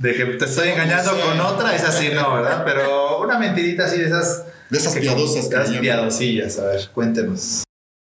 de 0.00 0.14
que 0.14 0.24
te 0.24 0.44
estoy 0.46 0.70
engañando 0.70 1.12
con 1.20 1.40
otra 1.40 1.76
es 1.76 1.84
así, 1.84 2.08
no, 2.12 2.34
¿verdad? 2.34 2.62
Pero 2.64 3.20
una 3.20 3.38
mentirita 3.38 3.84
así 3.84 3.98
de 3.98 4.06
esas... 4.06 4.44
De 4.68 4.78
esas 4.78 4.96
piadosas. 4.96 5.48
De 5.48 5.62
esas 5.62 5.78
piadosillas, 5.78 6.58
a 6.58 6.66
ver, 6.66 6.88
cuéntenos. 6.92 7.62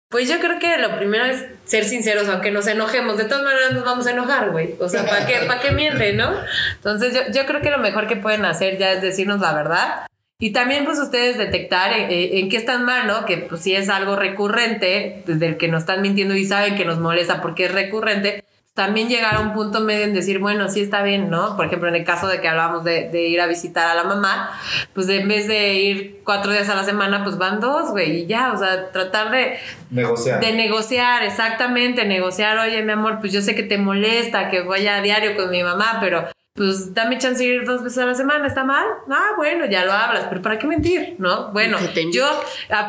Pues 0.08 0.26
yo 0.26 0.40
creo 0.40 0.58
que 0.58 0.78
lo 0.78 0.96
primero 0.96 1.26
es 1.26 1.44
ser 1.64 1.84
sinceros, 1.84 2.28
aunque 2.28 2.50
nos 2.50 2.66
enojemos. 2.66 3.18
De 3.18 3.24
todas 3.24 3.44
maneras 3.44 3.72
nos 3.72 3.84
vamos 3.84 4.06
a 4.06 4.12
enojar, 4.12 4.50
güey. 4.50 4.74
O 4.80 4.88
sea, 4.88 5.04
¿para 5.04 5.26
qué, 5.26 5.40
¿para 5.46 5.60
qué 5.60 5.70
miente, 5.70 6.14
no? 6.14 6.32
Entonces 6.76 7.12
yo, 7.12 7.20
yo 7.32 7.44
creo 7.44 7.60
que 7.60 7.70
lo 7.70 7.78
mejor 7.78 8.06
que 8.06 8.16
pueden 8.16 8.46
hacer 8.46 8.78
ya 8.78 8.92
es 8.92 9.02
decirnos 9.02 9.40
la 9.40 9.52
verdad. 9.52 10.06
Y 10.40 10.52
también 10.52 10.84
pues 10.84 10.98
ustedes 10.98 11.36
detectar 11.36 11.92
en, 11.92 12.08
en, 12.10 12.48
qué 12.48 12.56
están 12.56 12.84
mal, 12.84 13.06
¿no? 13.06 13.26
Que 13.26 13.36
pues 13.36 13.60
si 13.60 13.74
es 13.74 13.90
algo 13.90 14.16
recurrente, 14.16 15.24
desde 15.26 15.46
el 15.46 15.56
que 15.58 15.68
nos 15.68 15.80
están 15.80 16.00
mintiendo 16.00 16.34
y 16.34 16.46
saben 16.46 16.76
que 16.76 16.84
nos 16.84 17.00
molesta 17.00 17.42
porque 17.42 17.66
es 17.66 17.72
recurrente, 17.72 18.44
también 18.78 19.08
llegar 19.08 19.34
a 19.34 19.40
un 19.40 19.54
punto 19.54 19.80
medio 19.80 20.04
en 20.04 20.14
decir, 20.14 20.38
bueno, 20.38 20.68
sí 20.68 20.82
está 20.82 21.02
bien, 21.02 21.30
¿no? 21.30 21.56
Por 21.56 21.66
ejemplo, 21.66 21.88
en 21.88 21.96
el 21.96 22.04
caso 22.04 22.28
de 22.28 22.40
que 22.40 22.46
hablábamos 22.46 22.84
de, 22.84 23.08
de, 23.08 23.26
ir 23.26 23.40
a 23.40 23.48
visitar 23.48 23.88
a 23.88 23.94
la 23.96 24.04
mamá, 24.04 24.56
pues 24.94 25.08
en 25.08 25.26
vez 25.26 25.48
de 25.48 25.74
ir 25.74 26.20
cuatro 26.22 26.52
días 26.52 26.68
a 26.68 26.76
la 26.76 26.84
semana, 26.84 27.24
pues 27.24 27.38
van 27.38 27.58
dos, 27.58 27.90
güey, 27.90 28.20
y 28.20 28.26
ya, 28.26 28.52
o 28.52 28.56
sea, 28.56 28.92
tratar 28.92 29.32
de 29.32 29.58
negociar. 29.90 30.38
De 30.38 30.52
negociar, 30.52 31.24
exactamente, 31.24 32.04
negociar, 32.04 32.56
oye, 32.58 32.80
mi 32.84 32.92
amor, 32.92 33.18
pues 33.18 33.32
yo 33.32 33.42
sé 33.42 33.56
que 33.56 33.64
te 33.64 33.78
molesta 33.78 34.48
que 34.48 34.60
vaya 34.60 34.94
a 34.94 35.02
diario 35.02 35.36
con 35.36 35.50
mi 35.50 35.64
mamá, 35.64 35.98
pero 36.00 36.28
pues 36.58 36.92
dame 36.92 37.18
chance 37.18 37.40
de 37.40 37.50
ir 37.50 37.64
dos 37.64 37.84
veces 37.84 37.98
a 37.98 38.06
la 38.06 38.16
semana, 38.16 38.48
¿está 38.48 38.64
mal? 38.64 38.84
Ah, 39.08 39.28
bueno, 39.36 39.64
ya 39.66 39.84
lo 39.84 39.92
hablas, 39.92 40.24
pero 40.28 40.42
¿para 40.42 40.58
qué 40.58 40.66
mentir? 40.66 41.14
¿No? 41.18 41.52
Bueno, 41.52 41.78
yo, 42.12 42.28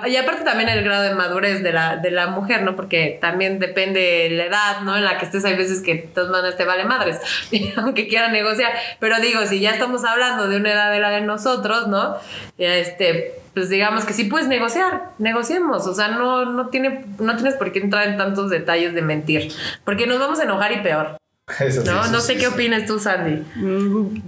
y 0.07 0.15
aparte 0.15 0.43
también 0.43 0.69
el 0.69 0.83
grado 0.83 1.03
de 1.03 1.13
madurez 1.13 1.61
de 1.61 1.71
la, 1.71 1.97
de 1.97 2.09
la 2.09 2.25
mujer, 2.25 2.63
¿no? 2.63 2.75
Porque 2.75 3.19
también 3.21 3.59
depende 3.59 4.27
la 4.31 4.45
edad, 4.45 4.81
¿no? 4.81 4.97
En 4.97 5.05
la 5.05 5.19
que 5.19 5.25
estés, 5.25 5.45
hay 5.45 5.55
veces 5.55 5.83
que 5.83 5.93
de 5.93 6.01
todas 6.01 6.31
maneras 6.31 6.57
te 6.57 6.65
vale 6.65 6.83
madres, 6.83 7.19
aunque 7.77 8.07
quieran 8.07 8.31
negociar, 8.31 8.71
pero 8.99 9.19
digo, 9.19 9.45
si 9.45 9.59
ya 9.59 9.69
estamos 9.69 10.03
hablando 10.03 10.47
de 10.47 10.57
una 10.57 10.71
edad 10.71 10.91
de 10.91 10.99
la 10.99 11.11
de 11.11 11.21
nosotros, 11.21 11.87
¿no? 11.87 12.15
Este, 12.57 13.39
pues 13.53 13.69
digamos 13.69 14.03
que 14.03 14.13
sí 14.13 14.23
puedes 14.23 14.47
negociar, 14.47 15.11
negociemos, 15.19 15.85
o 15.85 15.93
sea, 15.93 16.07
no, 16.07 16.45
no, 16.45 16.69
tiene, 16.69 17.05
no 17.19 17.35
tienes 17.35 17.53
por 17.53 17.71
qué 17.71 17.77
entrar 17.77 18.07
en 18.07 18.17
tantos 18.17 18.49
detalles 18.49 18.95
de 18.95 19.03
mentir, 19.03 19.53
porque 19.85 20.07
nos 20.07 20.17
vamos 20.17 20.39
a 20.39 20.43
enojar 20.45 20.71
y 20.71 20.77
peor. 20.77 21.19
Eso 21.59 21.83
no, 21.83 22.07
no 22.07 22.19
sí, 22.21 22.27
sé 22.27 22.33
qué 22.35 22.41
sí. 22.41 22.45
opinas 22.47 22.85
tú, 22.85 22.99
Sandy. 22.99 23.43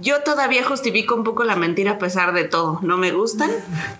Yo 0.00 0.22
todavía 0.22 0.64
justifico 0.64 1.14
un 1.14 1.24
poco 1.24 1.44
la 1.44 1.56
mentira 1.56 1.92
a 1.92 1.98
pesar 1.98 2.32
de 2.32 2.44
todo. 2.44 2.80
No 2.82 2.96
me 2.96 3.12
gustan, 3.12 3.50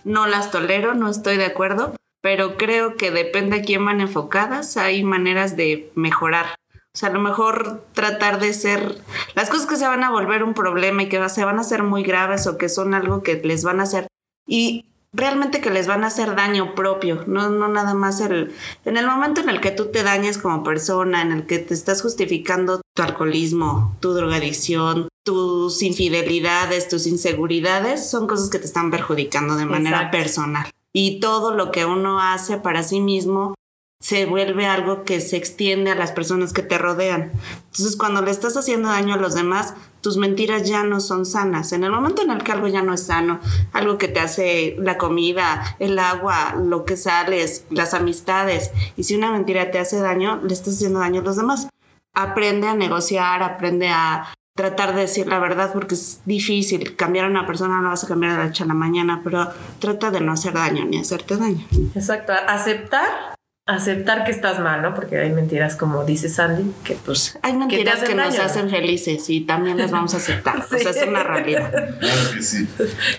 no 0.04 0.26
las 0.26 0.50
tolero, 0.50 0.94
no 0.94 1.08
estoy 1.08 1.36
de 1.36 1.46
acuerdo, 1.46 1.94
pero 2.20 2.56
creo 2.56 2.96
que 2.96 3.10
depende 3.10 3.56
a 3.56 3.62
quién 3.62 3.84
van 3.84 4.00
enfocadas, 4.00 4.76
hay 4.76 5.02
maneras 5.02 5.56
de 5.56 5.90
mejorar. 5.94 6.46
O 6.94 6.98
sea, 6.98 7.08
a 7.08 7.12
lo 7.12 7.20
mejor 7.20 7.86
tratar 7.94 8.38
de 8.38 8.52
ser 8.52 8.96
las 9.34 9.48
cosas 9.48 9.66
que 9.66 9.76
se 9.76 9.86
van 9.86 10.04
a 10.04 10.10
volver 10.10 10.44
un 10.44 10.52
problema 10.52 11.02
y 11.02 11.08
que 11.08 11.26
se 11.30 11.44
van 11.44 11.56
a 11.56 11.62
hacer 11.62 11.82
muy 11.82 12.02
graves 12.02 12.46
o 12.46 12.58
que 12.58 12.68
son 12.68 12.92
algo 12.92 13.22
que 13.22 13.40
les 13.42 13.64
van 13.64 13.80
a 13.80 13.84
hacer 13.84 14.08
y 14.46 14.91
realmente 15.12 15.60
que 15.60 15.70
les 15.70 15.86
van 15.86 16.04
a 16.04 16.08
hacer 16.08 16.34
daño 16.34 16.74
propio, 16.74 17.24
no, 17.26 17.50
no 17.50 17.68
nada 17.68 17.94
más 17.94 18.20
el... 18.20 18.54
En 18.84 18.96
el 18.96 19.06
momento 19.06 19.40
en 19.40 19.50
el 19.50 19.60
que 19.60 19.70
tú 19.70 19.90
te 19.90 20.02
dañes 20.02 20.38
como 20.38 20.64
persona, 20.64 21.22
en 21.22 21.32
el 21.32 21.46
que 21.46 21.58
te 21.58 21.74
estás 21.74 22.02
justificando 22.02 22.80
tu 22.94 23.02
alcoholismo, 23.02 23.96
tu 24.00 24.14
drogadicción, 24.14 25.08
tus 25.24 25.82
infidelidades, 25.82 26.88
tus 26.88 27.06
inseguridades, 27.06 28.08
son 28.08 28.26
cosas 28.26 28.48
que 28.48 28.58
te 28.58 28.66
están 28.66 28.90
perjudicando 28.90 29.56
de 29.56 29.66
manera 29.66 29.98
Exacto. 29.98 30.18
personal. 30.18 30.70
Y 30.94 31.20
todo 31.20 31.54
lo 31.54 31.70
que 31.70 31.84
uno 31.84 32.20
hace 32.20 32.56
para 32.56 32.82
sí 32.82 33.00
mismo 33.00 33.54
se 34.00 34.26
vuelve 34.26 34.66
algo 34.66 35.04
que 35.04 35.20
se 35.20 35.36
extiende 35.36 35.90
a 35.90 35.94
las 35.94 36.10
personas 36.10 36.52
que 36.52 36.62
te 36.62 36.76
rodean. 36.76 37.32
Entonces, 37.70 37.96
cuando 37.96 38.20
le 38.20 38.32
estás 38.32 38.56
haciendo 38.56 38.88
daño 38.88 39.14
a 39.14 39.18
los 39.18 39.34
demás, 39.34 39.74
tus 40.02 40.16
mentiras 40.16 40.68
ya 40.68 40.82
no 40.82 41.00
son 41.00 41.24
sanas. 41.24 41.72
En 41.72 41.84
el 41.84 41.92
momento 41.92 42.22
en 42.22 42.30
el 42.30 42.42
que 42.42 42.52
algo 42.52 42.68
ya 42.68 42.82
no 42.82 42.92
es 42.92 43.06
sano, 43.06 43.40
algo 43.72 43.96
que 43.98 44.08
te 44.08 44.20
hace 44.20 44.76
la 44.78 44.98
comida, 44.98 45.76
el 45.78 45.98
agua, 45.98 46.56
lo 46.60 46.84
que 46.84 46.96
sales, 46.96 47.64
las 47.70 47.94
amistades, 47.94 48.70
y 48.96 49.04
si 49.04 49.14
una 49.14 49.32
mentira 49.32 49.70
te 49.70 49.78
hace 49.78 50.00
daño, 50.00 50.40
le 50.42 50.52
estás 50.52 50.74
haciendo 50.74 50.98
daño 50.98 51.20
a 51.20 51.24
los 51.24 51.36
demás. 51.36 51.68
Aprende 52.14 52.68
a 52.68 52.74
negociar, 52.74 53.42
aprende 53.42 53.88
a 53.88 54.34
tratar 54.54 54.94
de 54.94 55.02
decir 55.02 55.26
la 55.28 55.38
verdad 55.38 55.72
porque 55.72 55.94
es 55.94 56.20
difícil. 56.26 56.96
Cambiar 56.96 57.26
a 57.26 57.28
una 57.28 57.46
persona 57.46 57.80
no 57.80 57.88
vas 57.88 58.04
a 58.04 58.08
cambiar 58.08 58.32
de 58.32 58.38
la 58.38 58.44
noche 58.46 58.64
a 58.64 58.66
la 58.66 58.74
mañana, 58.74 59.20
pero 59.24 59.48
trata 59.78 60.10
de 60.10 60.20
no 60.20 60.32
hacer 60.32 60.52
daño 60.52 60.84
ni 60.84 60.98
hacerte 60.98 61.36
daño. 61.36 61.66
Exacto, 61.94 62.32
aceptar, 62.46 63.31
aceptar 63.66 64.24
que 64.24 64.32
estás 64.32 64.58
mal, 64.58 64.82
¿no? 64.82 64.92
Porque 64.94 65.18
hay 65.18 65.30
mentiras, 65.30 65.76
como 65.76 66.04
dice 66.04 66.28
Sandy, 66.28 66.72
que 66.82 66.94
pues 66.94 67.38
Hay 67.42 67.52
mentiras 67.56 68.02
que, 68.02 68.14
nos 68.14 68.36
hacen 68.38 68.68
felices 68.68 69.30
y 69.30 69.42
también 69.42 69.78
las 69.78 69.90
vamos 69.90 70.14
a 70.14 70.16
aceptar. 70.16 70.58
O 70.58 70.78
sea, 70.78 70.90
es 70.90 71.06
una 71.06 71.22
realidad. 71.22 71.70
Claro 72.00 72.20
que 72.34 72.42
sí. 72.42 72.66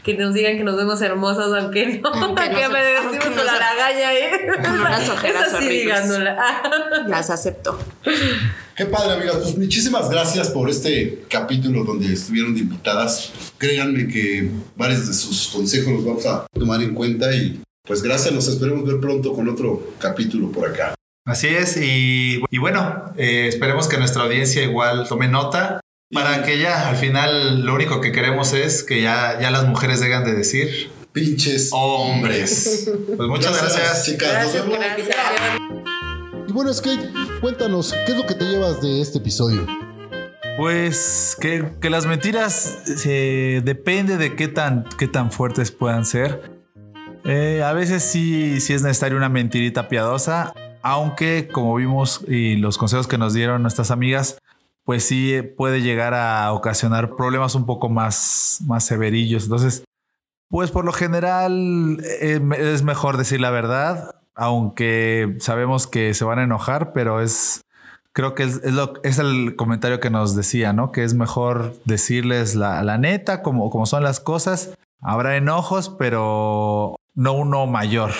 que 0.04 0.18
nos 0.18 0.34
digan 0.34 0.58
que 0.58 0.64
nos 0.64 0.76
vemos 0.76 1.02
hermosas, 1.02 1.48
aunque 1.58 2.00
no, 2.02 2.10
Aunque 2.10 2.50
que 2.50 2.70
me 2.70 2.84
decimos 2.84 3.36
nos- 3.36 3.46
la 3.46 3.58
lagaña, 3.58 4.14
¿eh? 4.14 4.48
con 4.62 4.80
unas 4.82 5.10
ojeras 5.10 5.50
sí, 5.50 5.56
horribles. 5.56 5.82
digándola. 5.84 6.62
Las 7.08 7.30
acepto. 7.30 7.80
Qué 8.76 8.86
padre, 8.86 9.14
amigas. 9.14 9.38
Pues 9.38 9.58
muchísimas 9.58 10.10
gracias 10.10 10.50
por 10.50 10.70
este 10.70 11.24
capítulo 11.30 11.84
donde 11.86 12.12
estuvieron 12.12 12.54
de 12.54 12.62
invitadas. 12.62 13.32
Créanme 13.58 14.08
que 14.08 14.50
varios 14.76 15.08
de 15.08 15.14
sus 15.14 15.48
consejos 15.48 15.94
los 15.94 16.06
vamos 16.06 16.26
a 16.26 16.46
tomar 16.54 16.82
en 16.82 16.94
cuenta 16.94 17.34
y 17.34 17.62
pues 17.86 18.02
gracias. 18.02 18.34
Nos 18.34 18.48
esperemos 18.48 18.86
ver 18.86 19.00
pronto 19.00 19.34
con 19.34 19.48
otro 19.50 19.94
capítulo 20.00 20.52
por 20.52 20.70
acá. 20.70 20.96
Así 21.26 21.48
es, 21.48 21.78
y, 21.78 22.42
y 22.50 22.58
bueno, 22.58 23.14
eh, 23.16 23.48
esperemos 23.48 23.88
que 23.88 23.98
nuestra 23.98 24.24
audiencia 24.24 24.62
igual 24.62 25.08
tome 25.08 25.30
nota 25.30 25.80
para 26.12 26.44
que 26.44 26.60
ya 26.60 26.90
al 26.90 26.98
final 26.98 27.66
lo 27.66 27.74
único 27.74 28.02
que 28.02 28.12
queremos 28.12 28.54
es 28.54 28.84
que 28.84 29.02
ya, 29.02 29.40
ya 29.40 29.50
las 29.50 29.66
mujeres 29.66 30.02
dejan 30.02 30.26
de 30.26 30.34
decir 30.34 30.92
Pinches 31.14 31.70
hombres. 31.72 32.90
Pues 33.16 33.30
muchas 33.30 33.62
gracias. 33.62 34.06
chicas. 34.06 34.46
Nos 34.46 34.54
vemos. 34.54 34.78
gracias. 34.80 35.16
Y 36.48 36.52
bueno, 36.52 36.74
Skate, 36.74 37.12
cuéntanos, 37.40 37.94
¿qué 38.06 38.12
es 38.12 38.18
lo 38.18 38.26
que 38.26 38.34
te 38.34 38.46
llevas 38.46 38.82
de 38.82 39.00
este 39.00 39.20
episodio? 39.20 39.66
Pues 40.58 41.38
que, 41.40 41.72
que 41.80 41.90
las 41.90 42.06
mentiras 42.06 42.80
eh, 43.06 43.62
depende 43.64 44.18
de 44.18 44.36
qué 44.36 44.48
tan, 44.48 44.86
qué 44.98 45.08
tan 45.08 45.32
fuertes 45.32 45.72
puedan 45.72 46.06
ser. 46.06 46.63
Eh, 47.26 47.64
a 47.64 47.72
veces 47.74 48.04
sí, 48.04 48.60
sí 48.60 48.74
es 48.74 48.84
necesaria 48.84 49.18
una 49.18 49.30
mentirita 49.30 49.88
piadosa, 49.88 50.54
aunque 50.82 51.48
como 51.48 51.76
vimos 51.76 52.24
y 52.28 52.58
los 52.58 52.78
consejos 52.78 53.08
que 53.08 53.18
nos 53.18 53.34
dieron 53.34 53.62
nuestras 53.62 53.92
amigas, 53.92 54.38
pues 54.84 55.06
sí 55.06 55.42
puede 55.58 55.82
llegar 55.82 56.14
a 56.14 56.52
ocasionar 56.52 57.16
problemas 57.16 57.56
un 57.56 57.66
poco 57.66 57.88
más, 57.88 58.60
más 58.66 58.84
severillos. 58.84 59.44
Entonces, 59.44 59.86
pues 60.50 60.72
por 60.72 60.84
lo 60.84 60.92
general 60.92 62.00
eh, 62.04 62.42
es 62.58 62.84
mejor 62.84 63.18
decir 63.18 63.40
la 63.40 63.52
verdad, 63.52 64.16
aunque 64.36 65.38
sabemos 65.40 65.88
que 65.88 66.14
se 66.14 66.26
van 66.26 66.40
a 66.40 66.44
enojar, 66.44 66.92
pero 66.92 67.22
es, 67.22 67.62
creo 68.12 68.36
que 68.36 68.44
es, 68.44 68.62
es 69.04 69.20
el 69.20 69.56
comentario 69.56 70.02
que 70.02 70.10
nos 70.10 70.36
decía, 70.36 70.74
¿no? 70.74 70.92
Que 70.92 71.06
es 71.06 71.14
mejor 71.14 71.74
decirles 71.86 72.56
la, 72.56 72.84
la 72.84 72.98
neta, 72.98 73.42
como, 73.42 73.70
como 73.70 73.86
son 73.86 74.04
las 74.04 74.20
cosas. 74.20 74.78
Habrá 75.02 75.38
enojos, 75.38 75.90
pero 75.90 76.98
no 77.16 77.34
uno 77.34 77.66
mayor. 77.66 78.12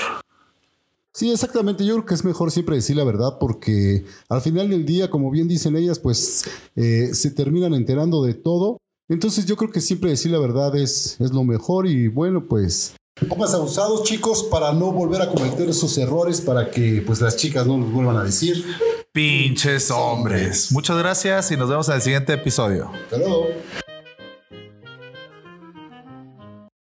Sí, 1.14 1.32
exactamente. 1.32 1.86
Yo 1.86 1.94
creo 1.96 2.06
que 2.06 2.16
es 2.16 2.26
mejor 2.26 2.52
siempre 2.52 2.76
decir 2.76 2.98
la 2.98 3.04
verdad 3.04 3.38
porque 3.40 4.04
al 4.30 4.42
final 4.42 4.70
del 4.70 4.86
día, 4.86 5.10
como 5.10 5.30
bien 5.30 5.48
dicen 5.48 5.76
ellas, 5.76 6.00
pues 6.00 6.46
eh, 6.76 7.12
se 7.14 7.30
terminan 7.32 7.74
enterando 7.74 8.24
de 8.24 8.34
todo. 8.34 8.78
Entonces 9.10 9.46
yo 9.46 9.56
creo 9.56 9.72
que 9.72 9.82
siempre 9.82 10.10
decir 10.10 10.32
la 10.32 10.40
verdad 10.40 10.76
es, 10.76 11.18
es 11.20 11.32
lo 11.32 11.44
mejor 11.44 11.88
y 11.88 12.08
bueno, 12.08 12.48
pues 12.48 12.96
pónganse 13.30 13.58
abusados 13.58 14.04
chicos 14.04 14.44
para 14.44 14.74
no 14.74 14.92
volver 14.92 15.22
a 15.22 15.30
cometer 15.30 15.70
esos 15.70 15.98
errores 15.98 16.42
para 16.42 16.72
que 16.72 17.04
pues 17.06 17.22
las 17.22 17.36
chicas 17.36 17.68
no 17.68 17.78
los 17.78 17.92
vuelvan 17.92 18.18
a 18.18 18.24
decir. 18.24 18.66
Pinches 19.12 19.92
hombres. 19.92 20.72
Muchas 20.72 20.98
gracias 20.98 21.52
y 21.52 21.58
nos 21.58 21.70
vemos 21.70 21.88
en 21.90 21.96
el 21.96 22.02
siguiente 22.02 22.34
episodio. 22.34 22.90
Hasta 22.92 23.18
luego. 23.18 23.50